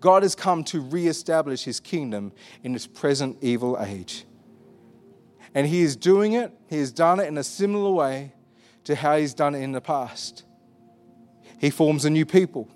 God 0.00 0.22
has 0.22 0.34
come 0.34 0.62
to 0.64 0.80
re-establish 0.80 1.64
his 1.64 1.80
kingdom 1.80 2.32
in 2.62 2.72
this 2.72 2.86
present 2.86 3.38
evil 3.40 3.78
age. 3.80 4.24
And 5.54 5.66
he 5.66 5.82
is 5.82 5.96
doing 5.96 6.34
it, 6.34 6.52
he 6.68 6.78
has 6.78 6.92
done 6.92 7.18
it 7.18 7.26
in 7.26 7.38
a 7.38 7.44
similar 7.44 7.90
way 7.90 8.34
to 8.84 8.94
how 8.94 9.16
he's 9.16 9.34
done 9.34 9.54
it 9.54 9.62
in 9.62 9.72
the 9.72 9.80
past. 9.80 10.44
He 11.58 11.70
forms 11.70 12.04
a 12.04 12.10
new 12.10 12.26
people. 12.26 12.68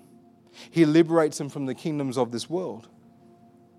He 0.69 0.85
liberates 0.85 1.37
them 1.37 1.49
from 1.49 1.67
the 1.67 1.75
kingdoms 1.75 2.17
of 2.17 2.31
this 2.31 2.49
world. 2.49 2.87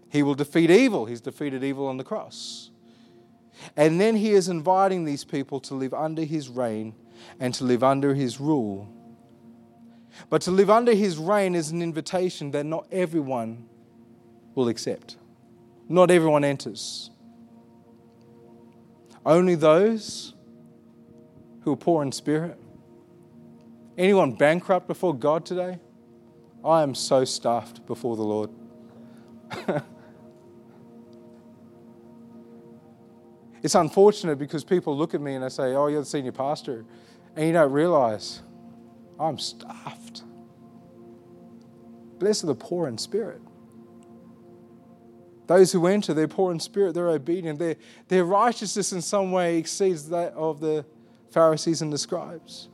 He 0.08 0.22
will 0.22 0.34
defeat 0.34 0.70
evil. 0.70 1.06
He's 1.06 1.20
defeated 1.20 1.64
evil 1.64 1.86
on 1.88 1.96
the 1.96 2.04
cross. 2.04 2.70
And 3.76 4.00
then 4.00 4.16
he 4.16 4.30
is 4.30 4.48
inviting 4.48 5.04
these 5.04 5.24
people 5.24 5.60
to 5.60 5.74
live 5.74 5.92
under 5.94 6.22
his 6.22 6.48
reign 6.48 6.94
and 7.40 7.52
to 7.54 7.64
live 7.64 7.82
under 7.82 8.14
his 8.14 8.40
rule. 8.40 8.88
But 10.30 10.42
to 10.42 10.50
live 10.50 10.70
under 10.70 10.94
his 10.94 11.16
reign 11.18 11.54
is 11.54 11.70
an 11.70 11.82
invitation 11.82 12.50
that 12.52 12.64
not 12.64 12.86
everyone 12.92 13.68
will 14.54 14.68
accept. 14.68 15.16
Not 15.88 16.10
everyone 16.10 16.44
enters. 16.44 17.10
Only 19.24 19.54
those 19.54 20.34
who 21.62 21.72
are 21.72 21.76
poor 21.76 22.02
in 22.02 22.12
spirit. 22.12 22.58
Anyone 23.96 24.32
bankrupt 24.32 24.88
before 24.88 25.14
God 25.14 25.46
today? 25.46 25.78
I 26.64 26.82
am 26.82 26.94
so 26.94 27.24
stuffed 27.24 27.86
before 27.86 28.16
the 28.16 28.22
Lord. 28.22 28.50
it's 33.62 33.74
unfortunate 33.74 34.38
because 34.38 34.64
people 34.64 34.96
look 34.96 35.12
at 35.14 35.20
me 35.20 35.34
and 35.34 35.44
they 35.44 35.50
say, 35.50 35.74
Oh, 35.74 35.88
you're 35.88 36.00
the 36.00 36.06
senior 36.06 36.32
pastor 36.32 36.84
and 37.36 37.46
you 37.46 37.52
don't 37.52 37.72
realize 37.72 38.42
I'm 39.18 39.38
stuffed. 39.38 40.22
Blessed 42.18 42.44
are 42.44 42.48
the 42.48 42.54
poor 42.54 42.88
in 42.88 42.98
spirit. 42.98 43.40
Those 45.46 45.72
who 45.72 45.86
enter, 45.86 46.14
they're 46.14 46.28
poor 46.28 46.52
in 46.52 46.60
spirit, 46.60 46.94
they're 46.94 47.08
obedient. 47.08 47.58
Their, 47.58 47.76
their 48.08 48.24
righteousness 48.24 48.92
in 48.92 49.02
some 49.02 49.32
way 49.32 49.58
exceeds 49.58 50.08
that 50.10 50.32
of 50.34 50.60
the 50.60 50.84
Pharisees 51.30 51.82
and 51.82 51.92
the 51.92 51.98
scribes. 51.98 52.68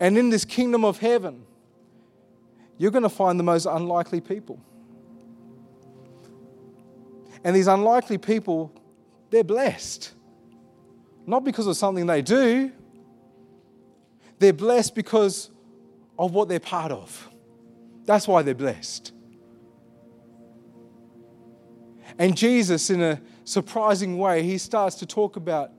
And 0.00 0.16
in 0.16 0.30
this 0.30 0.44
kingdom 0.44 0.84
of 0.84 0.98
heaven, 0.98 1.44
you're 2.76 2.90
going 2.90 3.02
to 3.02 3.08
find 3.08 3.38
the 3.38 3.44
most 3.44 3.66
unlikely 3.66 4.20
people. 4.20 4.60
And 7.42 7.54
these 7.54 7.66
unlikely 7.66 8.18
people, 8.18 8.72
they're 9.30 9.44
blessed. 9.44 10.12
Not 11.26 11.44
because 11.44 11.66
of 11.66 11.76
something 11.76 12.06
they 12.06 12.22
do, 12.22 12.72
they're 14.38 14.52
blessed 14.52 14.94
because 14.94 15.50
of 16.18 16.32
what 16.32 16.48
they're 16.48 16.60
part 16.60 16.92
of. 16.92 17.28
That's 18.04 18.26
why 18.26 18.42
they're 18.42 18.54
blessed. 18.54 19.12
And 22.18 22.36
Jesus, 22.36 22.90
in 22.90 23.02
a 23.02 23.20
surprising 23.44 24.18
way, 24.18 24.42
he 24.42 24.58
starts 24.58 24.96
to 24.96 25.06
talk 25.06 25.36
about 25.36 25.70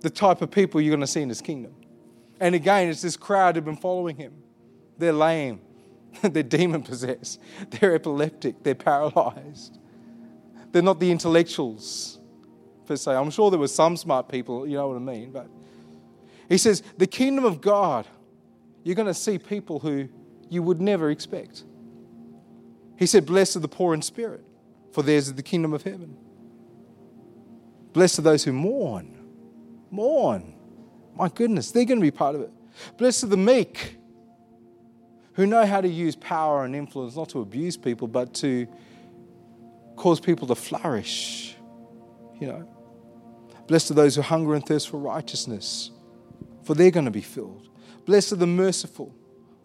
the 0.00 0.10
type 0.10 0.42
of 0.42 0.50
people 0.50 0.80
you're 0.80 0.90
going 0.90 1.00
to 1.00 1.06
see 1.06 1.22
in 1.22 1.28
his 1.28 1.40
kingdom. 1.40 1.74
And 2.38 2.54
again, 2.54 2.88
it's 2.88 3.02
this 3.02 3.16
crowd 3.16 3.56
who've 3.56 3.64
been 3.64 3.76
following 3.76 4.16
him. 4.16 4.34
They're 4.98 5.12
lame, 5.12 5.60
they're 6.22 6.42
demon 6.42 6.82
possessed, 6.82 7.40
they're 7.70 7.94
epileptic, 7.94 8.62
they're 8.62 8.74
paralyzed. 8.74 9.78
They're 10.72 10.82
not 10.82 11.00
the 11.00 11.10
intellectuals, 11.10 12.18
per 12.86 12.96
se. 12.96 13.12
I'm 13.12 13.30
sure 13.30 13.50
there 13.50 13.58
were 13.58 13.68
some 13.68 13.96
smart 13.96 14.28
people, 14.28 14.66
you 14.66 14.74
know 14.74 14.88
what 14.88 14.96
I 14.96 15.00
mean, 15.00 15.32
but 15.32 15.48
he 16.48 16.58
says, 16.58 16.82
the 16.96 17.06
kingdom 17.06 17.44
of 17.44 17.60
God, 17.60 18.06
you're 18.84 18.94
going 18.94 19.06
to 19.06 19.14
see 19.14 19.38
people 19.38 19.80
who 19.80 20.08
you 20.48 20.62
would 20.62 20.80
never 20.80 21.10
expect. 21.10 21.64
He 22.96 23.06
said, 23.06 23.26
Blessed 23.26 23.56
are 23.56 23.60
the 23.60 23.68
poor 23.68 23.94
in 23.94 24.02
spirit, 24.02 24.44
for 24.92 25.02
theirs 25.02 25.28
is 25.28 25.34
the 25.34 25.42
kingdom 25.42 25.72
of 25.72 25.82
heaven. 25.82 26.16
Blessed 27.92 28.20
are 28.20 28.22
those 28.22 28.44
who 28.44 28.52
mourn. 28.52 29.18
Mourn. 29.90 30.54
My 31.14 31.28
goodness, 31.28 31.70
they're 31.70 31.84
going 31.84 31.98
to 31.98 32.02
be 32.02 32.10
part 32.10 32.34
of 32.34 32.42
it. 32.42 32.50
Blessed 32.96 33.24
are 33.24 33.28
the 33.28 33.36
meek, 33.36 33.96
who 35.32 35.46
know 35.46 35.66
how 35.66 35.80
to 35.80 35.88
use 35.88 36.16
power 36.16 36.64
and 36.64 36.74
influence 36.74 37.16
not 37.16 37.30
to 37.30 37.40
abuse 37.40 37.76
people, 37.76 38.08
but 38.08 38.34
to 38.34 38.66
cause 39.96 40.20
people 40.20 40.46
to 40.48 40.54
flourish. 40.54 41.56
You 42.40 42.48
know. 42.48 42.68
Blessed 43.66 43.90
are 43.90 43.94
those 43.94 44.14
who 44.14 44.22
hunger 44.22 44.54
and 44.54 44.64
thirst 44.64 44.88
for 44.88 44.98
righteousness, 44.98 45.90
for 46.66 46.74
they're 46.74 46.90
going 46.90 47.04
to 47.04 47.12
be 47.12 47.20
filled. 47.20 47.68
Blessed 48.06 48.32
are 48.32 48.36
the 48.36 48.46
merciful, 48.46 49.14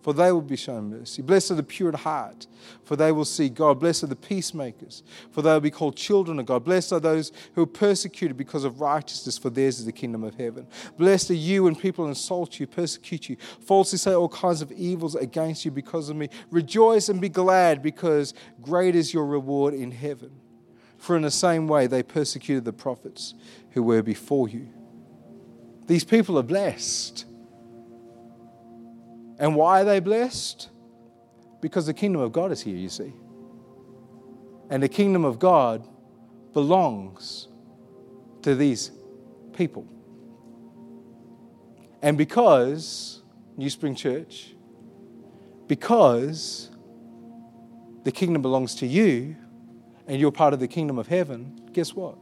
for 0.03 0.13
they 0.13 0.31
will 0.31 0.41
be 0.41 0.55
shown 0.55 0.91
mercy. 0.91 1.23
Blessed 1.23 1.49
are 1.49 1.55
the 1.55 1.63
pure 1.63 1.89
at 1.89 1.95
heart, 1.95 2.45
for 2.83 2.95
they 2.95 3.11
will 3.11 3.25
see 3.25 3.49
God. 3.49 3.79
Blessed 3.79 4.03
are 4.03 4.07
the 4.07 4.15
peacemakers, 4.15 5.01
for 5.31 5.41
they 5.41 5.51
will 5.51 5.59
be 5.59 5.71
called 5.71 5.95
children 5.95 6.39
of 6.39 6.45
God. 6.45 6.63
Blessed 6.63 6.93
are 6.93 6.99
those 6.99 7.31
who 7.55 7.63
are 7.63 7.67
persecuted 7.67 8.37
because 8.37 8.63
of 8.63 8.81
righteousness, 8.81 9.39
for 9.39 9.49
theirs 9.49 9.79
is 9.79 9.85
the 9.85 9.91
kingdom 9.91 10.23
of 10.23 10.35
heaven. 10.35 10.67
Blessed 10.95 11.31
are 11.31 11.35
you 11.35 11.63
when 11.63 11.75
people 11.75 12.07
insult 12.07 12.59
you, 12.59 12.67
persecute 12.67 13.29
you, 13.29 13.37
falsely 13.61 13.97
say 13.97 14.13
all 14.13 14.29
kinds 14.29 14.61
of 14.61 14.71
evils 14.71 15.15
against 15.15 15.65
you 15.65 15.71
because 15.71 16.07
of 16.07 16.15
me. 16.15 16.29
Rejoice 16.51 17.09
and 17.09 17.19
be 17.19 17.29
glad, 17.29 17.81
because 17.81 18.35
great 18.61 18.95
is 18.95 19.11
your 19.11 19.25
reward 19.25 19.73
in 19.73 19.89
heaven. 19.89 20.29
For 20.99 21.15
in 21.15 21.23
the 21.23 21.31
same 21.31 21.67
way 21.67 21.87
they 21.87 22.03
persecuted 22.03 22.63
the 22.63 22.73
prophets 22.73 23.33
who 23.71 23.81
were 23.81 24.03
before 24.03 24.47
you. 24.47 24.67
These 25.87 26.03
people 26.03 26.37
are 26.37 26.43
blessed. 26.43 27.25
And 29.39 29.55
why 29.55 29.81
are 29.81 29.85
they 29.85 29.99
blessed? 29.99 30.69
Because 31.61 31.85
the 31.85 31.93
kingdom 31.93 32.21
of 32.21 32.31
God 32.31 32.51
is 32.51 32.61
here, 32.61 32.75
you 32.75 32.89
see. 32.89 33.13
And 34.69 34.81
the 34.81 34.89
kingdom 34.89 35.25
of 35.25 35.39
God 35.39 35.87
belongs 36.53 37.47
to 38.43 38.55
these 38.55 38.91
people. 39.53 39.87
And 42.01 42.17
because, 42.17 43.21
New 43.57 43.69
Spring 43.69 43.95
Church, 43.95 44.53
because 45.67 46.69
the 48.03 48.11
kingdom 48.11 48.41
belongs 48.41 48.75
to 48.75 48.87
you 48.87 49.35
and 50.07 50.19
you're 50.19 50.31
part 50.31 50.53
of 50.53 50.59
the 50.59 50.67
kingdom 50.67 50.97
of 50.97 51.07
heaven, 51.07 51.69
guess 51.73 51.93
what? 51.93 52.17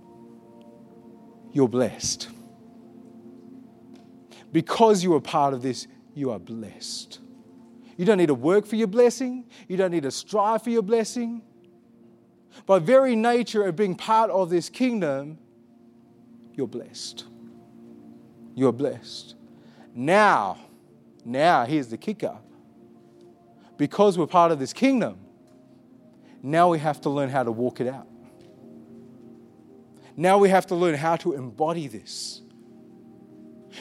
You're 1.52 1.70
blessed. 1.70 2.30
Because 4.52 5.04
you 5.04 5.14
are 5.16 5.22
part 5.22 5.54
of 5.54 5.62
this, 5.62 5.88
you 6.14 6.32
are 6.32 6.40
blessed. 6.40 7.20
You 7.98 8.06
don't 8.06 8.18
need 8.18 8.28
to 8.28 8.34
work 8.34 8.66
for 8.66 8.76
your 8.76 8.88
blessing. 8.88 9.46
You 9.68 9.78
don't 9.78 9.92
need 9.92 10.04
to 10.04 10.12
strive 10.12 10.64
for 10.64 10.70
your 10.70 10.82
blessing. 10.82 11.42
By 12.66 12.80
very 12.80 13.16
nature 13.16 13.64
of 13.68 13.76
being 13.76 13.96
part 13.96 14.32
of 14.32 14.50
this 14.50 14.70
kingdom, 14.70 15.38
you're 16.54 16.68
blessed. 16.68 17.26
You're 18.56 18.74
blessed. 18.74 19.36
Now, 19.94 20.58
now, 21.26 21.66
here's 21.66 21.88
the 21.88 21.98
kicker. 21.98 22.38
Because 23.78 24.18
we're 24.18 24.28
part 24.28 24.52
of 24.52 24.60
this 24.60 24.74
kingdom, 24.74 25.18
now 26.42 26.70
we 26.70 26.80
have 26.80 27.02
to 27.02 27.10
learn 27.10 27.30
how 27.30 27.44
to 27.44 27.52
walk 27.52 27.80
it 27.82 27.88
out. 27.88 28.08
Now 30.20 30.38
we 30.38 30.50
have 30.50 30.68
to 30.68 30.76
learn 30.76 30.96
how 30.96 31.16
to 31.18 31.32
embody 31.32 31.88
this. 31.88 32.42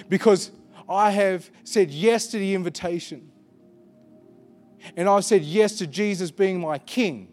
Because 0.08 0.52
I 0.88 1.10
have 1.10 1.50
said 1.64 1.90
yes 1.90 2.28
to 2.28 2.38
the 2.38 2.54
invitation. 2.54 3.30
And 4.96 5.08
I've 5.08 5.24
said 5.24 5.42
yes 5.42 5.76
to 5.78 5.86
Jesus 5.86 6.30
being 6.30 6.60
my 6.60 6.78
king. 6.78 7.28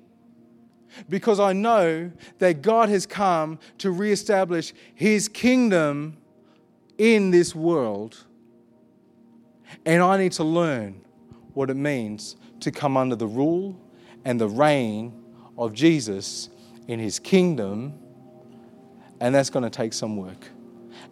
Because 1.09 1.39
I 1.39 1.53
know 1.53 2.11
that 2.39 2.61
God 2.61 2.89
has 2.89 3.05
come 3.05 3.59
to 3.79 3.91
reestablish 3.91 4.73
his 4.93 5.27
kingdom 5.27 6.17
in 6.97 7.31
this 7.31 7.53
world. 7.53 8.25
And 9.85 10.01
I 10.01 10.17
need 10.17 10.31
to 10.33 10.43
learn 10.43 11.01
what 11.53 11.69
it 11.69 11.75
means 11.75 12.35
to 12.61 12.71
come 12.71 12.97
under 12.97 13.15
the 13.15 13.27
rule 13.27 13.79
and 14.23 14.39
the 14.39 14.49
reign 14.49 15.13
of 15.57 15.73
Jesus 15.73 16.49
in 16.87 16.99
his 16.99 17.19
kingdom. 17.19 17.93
And 19.19 19.33
that's 19.33 19.49
going 19.49 19.63
to 19.63 19.69
take 19.69 19.93
some 19.93 20.17
work. 20.17 20.49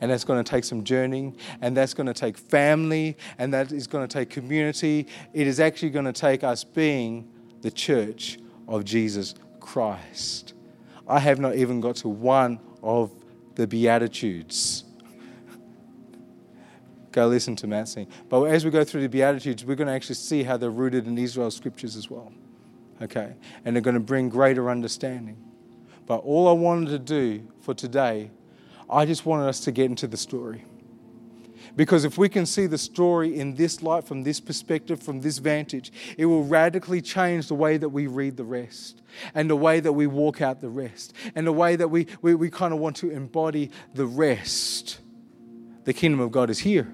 And 0.01 0.11
that's 0.11 0.23
going 0.23 0.43
to 0.43 0.49
take 0.49 0.63
some 0.63 0.83
journeying. 0.83 1.37
And 1.61 1.75
that's 1.75 1.93
going 1.93 2.07
to 2.07 2.13
take 2.13 2.37
family. 2.37 3.17
And 3.37 3.53
that 3.53 3.71
is 3.71 3.87
going 3.87 4.07
to 4.07 4.13
take 4.13 4.29
community. 4.29 5.07
It 5.33 5.47
is 5.47 5.59
actually 5.59 5.91
going 5.91 6.05
to 6.05 6.13
take 6.13 6.43
us 6.43 6.63
being 6.63 7.29
the 7.61 7.71
church 7.71 8.39
of 8.67 8.85
Jesus 8.85 9.35
Christ. 9.59 10.53
I 11.07 11.19
have 11.19 11.39
not 11.39 11.55
even 11.55 11.81
got 11.81 11.97
to 11.97 12.09
one 12.09 12.59
of 12.81 13.11
the 13.55 13.67
Beatitudes. 13.67 14.83
go 17.11 17.27
listen 17.27 17.55
to 17.57 17.67
Matt 17.67 17.87
sing. 17.87 18.07
But 18.29 18.43
as 18.45 18.65
we 18.65 18.71
go 18.71 18.83
through 18.83 19.01
the 19.01 19.09
Beatitudes, 19.09 19.63
we're 19.63 19.75
going 19.75 19.87
to 19.87 19.93
actually 19.93 20.15
see 20.15 20.43
how 20.43 20.57
they're 20.57 20.71
rooted 20.71 21.07
in 21.07 21.17
Israel's 21.17 21.55
scriptures 21.55 21.95
as 21.95 22.09
well. 22.09 22.33
Okay? 23.01 23.33
And 23.63 23.75
they're 23.75 23.81
going 23.81 23.93
to 23.95 23.99
bring 23.99 24.29
greater 24.29 24.69
understanding. 24.69 25.37
But 26.05 26.17
all 26.17 26.47
I 26.47 26.51
wanted 26.51 26.89
to 26.89 26.99
do 26.99 27.47
for 27.61 27.73
today, 27.73 28.29
I 28.89 29.05
just 29.05 29.25
wanted 29.25 29.47
us 29.47 29.59
to 29.61 29.71
get 29.71 29.85
into 29.85 30.07
the 30.07 30.17
story. 30.17 30.65
Because 31.75 32.05
if 32.05 32.17
we 32.17 32.29
can 32.29 32.45
see 32.45 32.67
the 32.67 32.77
story 32.77 33.39
in 33.39 33.55
this 33.55 33.81
light, 33.81 34.03
from 34.03 34.23
this 34.23 34.39
perspective, 34.39 35.01
from 35.01 35.21
this 35.21 35.39
vantage, 35.39 35.91
it 36.17 36.25
will 36.25 36.43
radically 36.43 37.01
change 37.01 37.47
the 37.47 37.55
way 37.55 37.77
that 37.77 37.89
we 37.89 38.05
read 38.05 38.37
the 38.37 38.43
rest 38.43 39.01
and 39.33 39.49
the 39.49 39.55
way 39.55 39.79
that 39.79 39.93
we 39.93 40.05
walk 40.05 40.41
out 40.41 40.61
the 40.61 40.69
rest 40.69 41.13
and 41.33 41.47
the 41.47 41.51
way 41.51 41.75
that 41.75 41.87
we, 41.87 42.05
we, 42.21 42.35
we 42.35 42.49
kind 42.49 42.73
of 42.73 42.79
want 42.79 42.95
to 42.97 43.09
embody 43.09 43.71
the 43.95 44.05
rest. 44.05 44.99
The 45.85 45.93
kingdom 45.93 46.19
of 46.19 46.31
God 46.31 46.49
is 46.49 46.59
here, 46.59 46.93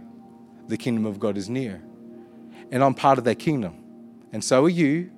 the 0.68 0.78
kingdom 0.78 1.06
of 1.06 1.20
God 1.20 1.36
is 1.36 1.50
near. 1.50 1.82
And 2.72 2.84
I'm 2.84 2.94
part 2.94 3.18
of 3.18 3.26
that 3.26 3.40
kingdom. 3.40 3.84
And 4.32 4.44
so 4.44 4.66
are 4.66 4.70
you 4.70 5.12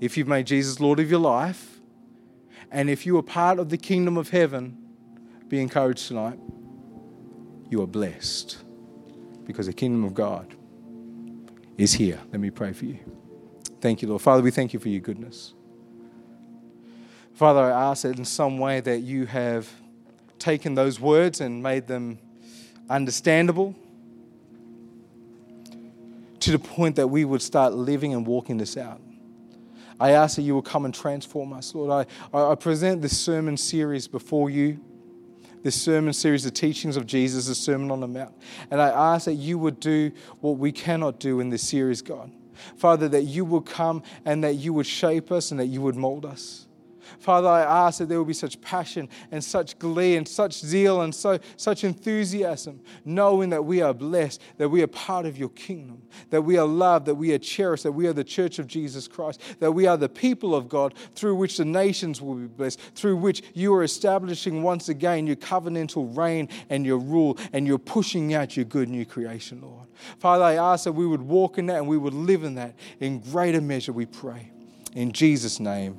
if 0.00 0.16
you've 0.16 0.28
made 0.28 0.46
Jesus 0.46 0.80
Lord 0.80 1.00
of 1.00 1.10
your 1.10 1.20
life, 1.20 1.80
and 2.70 2.88
if 2.88 3.04
you 3.04 3.18
are 3.18 3.22
part 3.22 3.58
of 3.58 3.68
the 3.68 3.76
kingdom 3.76 4.16
of 4.16 4.30
heaven, 4.30 4.78
be 5.50 5.60
encouraged 5.60 6.06
tonight. 6.06 6.38
You 7.68 7.82
are 7.82 7.86
blessed 7.86 8.58
because 9.44 9.66
the 9.66 9.72
kingdom 9.72 10.04
of 10.04 10.14
God 10.14 10.54
is 11.76 11.92
here. 11.92 12.20
Let 12.30 12.40
me 12.40 12.50
pray 12.50 12.72
for 12.72 12.84
you. 12.84 13.00
Thank 13.80 14.00
you, 14.00 14.08
Lord. 14.08 14.22
Father, 14.22 14.42
we 14.42 14.52
thank 14.52 14.72
you 14.72 14.78
for 14.78 14.88
your 14.88 15.00
goodness. 15.00 15.54
Father, 17.34 17.60
I 17.60 17.90
ask 17.90 18.04
that 18.04 18.16
in 18.16 18.24
some 18.24 18.58
way 18.58 18.80
that 18.80 19.00
you 19.00 19.26
have 19.26 19.68
taken 20.38 20.74
those 20.74 21.00
words 21.00 21.40
and 21.40 21.62
made 21.62 21.88
them 21.88 22.18
understandable 22.88 23.74
to 26.38 26.52
the 26.52 26.58
point 26.58 26.96
that 26.96 27.08
we 27.08 27.24
would 27.24 27.42
start 27.42 27.72
living 27.72 28.14
and 28.14 28.24
walking 28.24 28.56
this 28.56 28.76
out. 28.76 29.00
I 29.98 30.12
ask 30.12 30.36
that 30.36 30.42
you 30.42 30.54
will 30.54 30.62
come 30.62 30.84
and 30.84 30.94
transform 30.94 31.52
us, 31.52 31.74
Lord. 31.74 32.06
I, 32.32 32.38
I 32.38 32.54
present 32.54 33.02
this 33.02 33.18
sermon 33.18 33.56
series 33.56 34.06
before 34.06 34.48
you, 34.48 34.80
this 35.62 35.80
sermon 35.80 36.12
series, 36.12 36.44
the 36.44 36.50
teachings 36.50 36.96
of 36.96 37.06
Jesus, 37.06 37.46
the 37.46 37.54
Sermon 37.54 37.90
on 37.90 38.00
the 38.00 38.08
Mount. 38.08 38.34
And 38.70 38.80
I 38.80 38.88
ask 38.88 39.26
that 39.26 39.34
you 39.34 39.58
would 39.58 39.80
do 39.80 40.12
what 40.40 40.58
we 40.58 40.72
cannot 40.72 41.20
do 41.20 41.40
in 41.40 41.50
this 41.50 41.66
series, 41.66 42.02
God. 42.02 42.30
Father, 42.76 43.08
that 43.08 43.22
you 43.22 43.44
would 43.44 43.66
come 43.66 44.02
and 44.24 44.44
that 44.44 44.54
you 44.54 44.72
would 44.72 44.86
shape 44.86 45.32
us 45.32 45.50
and 45.50 45.60
that 45.60 45.66
you 45.66 45.80
would 45.80 45.96
mold 45.96 46.24
us. 46.26 46.66
Father, 47.18 47.48
I 47.48 47.62
ask 47.86 47.98
that 47.98 48.08
there 48.08 48.18
will 48.18 48.24
be 48.24 48.32
such 48.32 48.60
passion 48.60 49.08
and 49.30 49.42
such 49.42 49.78
glee 49.78 50.16
and 50.16 50.26
such 50.26 50.54
zeal 50.54 51.02
and 51.02 51.14
so, 51.14 51.38
such 51.56 51.84
enthusiasm, 51.84 52.80
knowing 53.04 53.50
that 53.50 53.64
we 53.64 53.82
are 53.82 53.92
blessed, 53.92 54.40
that 54.58 54.68
we 54.68 54.82
are 54.82 54.86
part 54.86 55.26
of 55.26 55.36
your 55.36 55.48
kingdom, 55.50 56.02
that 56.30 56.42
we 56.42 56.56
are 56.56 56.66
loved, 56.66 57.06
that 57.06 57.14
we 57.14 57.32
are 57.32 57.38
cherished, 57.38 57.82
that 57.82 57.92
we 57.92 58.06
are 58.06 58.12
the 58.12 58.24
church 58.24 58.58
of 58.58 58.66
Jesus 58.66 59.08
Christ, 59.08 59.40
that 59.58 59.72
we 59.72 59.86
are 59.86 59.96
the 59.96 60.08
people 60.08 60.54
of 60.54 60.68
God 60.68 60.94
through 61.14 61.34
which 61.34 61.56
the 61.56 61.64
nations 61.64 62.20
will 62.20 62.34
be 62.34 62.46
blessed, 62.46 62.80
through 62.94 63.16
which 63.16 63.42
you 63.54 63.74
are 63.74 63.82
establishing 63.82 64.62
once 64.62 64.88
again 64.88 65.26
your 65.26 65.36
covenantal 65.36 66.16
reign 66.16 66.48
and 66.68 66.86
your 66.86 66.98
rule, 66.98 67.38
and 67.52 67.66
you're 67.66 67.78
pushing 67.78 68.34
out 68.34 68.56
your 68.56 68.64
good 68.64 68.88
new 68.88 69.04
creation, 69.04 69.60
Lord. 69.60 69.86
Father, 70.18 70.44
I 70.44 70.54
ask 70.54 70.84
that 70.84 70.92
we 70.92 71.06
would 71.06 71.22
walk 71.22 71.58
in 71.58 71.66
that 71.66 71.78
and 71.78 71.88
we 71.88 71.98
would 71.98 72.14
live 72.14 72.44
in 72.44 72.54
that 72.54 72.74
in 73.00 73.20
greater 73.20 73.60
measure, 73.60 73.92
we 73.92 74.06
pray. 74.06 74.50
In 74.94 75.12
Jesus' 75.12 75.60
name 75.60 75.98